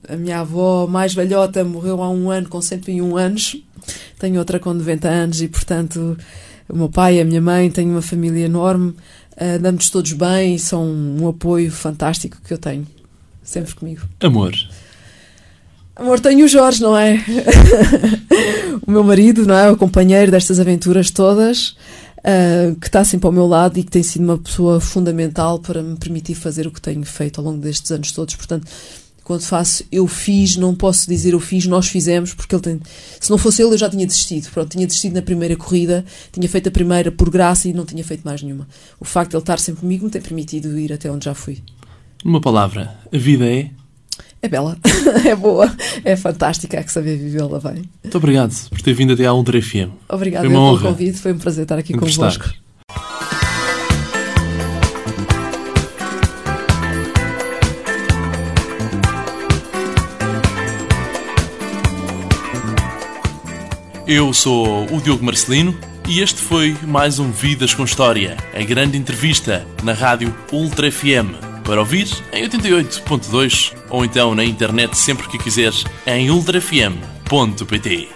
a 0.08 0.16
minha 0.16 0.42
avó 0.42 0.86
mais 0.86 1.16
velhota 1.16 1.64
morreu 1.64 2.04
há 2.04 2.10
um 2.12 2.30
ano 2.30 2.48
com 2.48 2.62
101 2.62 3.18
anos, 3.18 3.58
tenho 4.20 4.38
outra 4.38 4.60
com 4.60 4.72
90 4.76 5.08
anos 5.08 5.42
e, 5.42 5.48
portanto, 5.48 6.16
o 6.68 6.78
meu 6.78 6.88
pai 6.88 7.18
e 7.18 7.22
a 7.22 7.26
minha 7.26 7.42
mãe 7.42 7.72
têm 7.72 7.90
uma 7.90 8.04
família 8.04 8.46
enorme, 8.46 8.90
uh, 8.90 9.58
andamos 9.58 9.90
todos 9.90 10.14
bem 10.14 10.54
e 10.54 10.60
são 10.60 10.86
um 10.86 11.28
apoio 11.28 11.72
fantástico 11.72 12.38
que 12.46 12.54
eu 12.54 12.60
tenho, 12.60 12.86
sempre 13.42 13.74
comigo. 13.74 14.08
Amor. 14.20 14.54
Amor, 16.00 16.22
tenho 16.22 16.46
o 16.46 16.48
Jorge, 16.48 16.82
não 16.82 16.98
é? 16.98 17.22
o 18.88 18.90
meu 18.90 19.04
marido, 19.04 19.46
não 19.46 19.54
é? 19.54 19.70
O 19.70 19.76
companheiro 19.76 20.32
destas 20.32 20.58
aventuras 20.58 21.12
todas 21.12 21.76
uh, 22.20 22.74
que 22.80 22.88
está 22.88 23.04
sempre 23.04 23.28
ao 23.28 23.34
meu 23.34 23.46
lado 23.46 23.78
e 23.78 23.84
que 23.84 23.92
tem 23.92 24.02
sido 24.02 24.24
uma 24.24 24.38
pessoa 24.38 24.80
fundamental 24.80 25.60
para 25.60 25.84
me 25.84 25.98
permitir 25.98 26.36
fazer 26.36 26.66
o 26.66 26.72
que 26.72 26.82
tenho 26.82 27.04
feito 27.04 27.42
ao 27.42 27.46
longo 27.46 27.60
destes 27.60 27.92
anos 27.92 28.14
todos. 28.14 28.34
Portanto, 28.36 28.66
quando 29.26 29.42
faço 29.42 29.84
eu 29.92 30.08
fiz, 30.08 30.56
não 30.56 30.74
posso 30.74 31.06
dizer 31.06 31.34
eu 31.34 31.40
fiz, 31.42 31.66
nós 31.66 31.88
fizemos, 31.88 32.34
porque 32.34 32.56
ele 32.56 32.62
tem. 32.62 32.80
Se 33.20 33.30
não 33.30 33.38
fosse 33.38 33.62
ele, 33.62 33.74
eu 33.74 33.78
já 33.78 33.90
tinha 33.90 34.08
desistido. 34.08 34.50
Pronto, 34.52 34.70
tinha 34.70 34.88
desistido 34.88 35.16
na 35.16 35.22
primeira 35.22 35.58
corrida, 35.58 36.06
tinha 36.32 36.48
feito 36.48 36.70
a 36.70 36.72
primeira 36.72 37.12
por 37.12 37.30
graça 37.30 37.68
e 37.68 37.74
não 37.74 37.86
tinha 37.86 38.06
feito 38.06 38.24
mais 38.24 38.42
nenhuma. 38.42 38.66
O 39.02 39.06
facto 39.06 39.32
de 39.32 39.36
ele 39.36 39.44
estar 39.44 39.60
sempre 39.60 39.82
comigo 39.82 40.06
me 40.06 40.12
tem 40.12 40.22
permitido 40.22 40.80
ir 40.80 40.94
até 40.94 41.12
onde 41.12 41.26
já 41.26 41.34
fui. 41.34 41.60
Numa 42.24 42.40
palavra, 42.40 42.98
a 43.14 43.18
vida 43.18 43.46
é 43.46 43.70
é 44.42 44.48
bela, 44.48 44.78
é 45.26 45.36
boa, 45.36 45.72
é 46.04 46.16
fantástica, 46.16 46.80
há 46.80 46.84
que 46.84 46.92
saber 46.92 47.18
vivê-la 47.18 47.60
bem. 47.60 47.84
Muito 48.04 48.18
obrigado 48.18 48.54
por 48.70 48.82
ter 48.82 48.94
vindo 48.94 49.14
até 49.14 49.26
à 49.26 49.34
Ultra 49.34 49.62
FM. 49.62 49.90
Obrigado 50.08 50.44
pelo 50.44 50.56
honra. 50.56 50.90
convite, 50.90 51.20
foi 51.20 51.34
um 51.34 51.38
prazer 51.38 51.64
estar 51.64 51.78
aqui 51.78 51.94
convosco. 51.94 52.50
Eu 64.08 64.34
sou 64.34 64.92
o 64.92 65.02
Diogo 65.02 65.24
Marcelino 65.24 65.78
e 66.08 66.22
este 66.22 66.42
foi 66.42 66.76
mais 66.88 67.20
um 67.20 67.30
Vidas 67.30 67.76
com 67.76 67.84
História, 67.84 68.36
a 68.56 68.64
grande 68.64 68.98
entrevista 68.98 69.68
na 69.84 69.94
rádio 69.94 70.34
Ultra 70.52 70.92
FM 70.92 71.49
para 71.70 71.82
ouvir 71.82 72.08
em 72.34 72.50
88.2 72.50 73.76
ou 73.92 74.04
então 74.04 74.34
na 74.34 74.44
internet 74.44 74.98
sempre 74.98 75.28
que 75.28 75.38
quiseres 75.38 75.86
em 76.04 76.32
ultrafm.pt. 76.32 78.10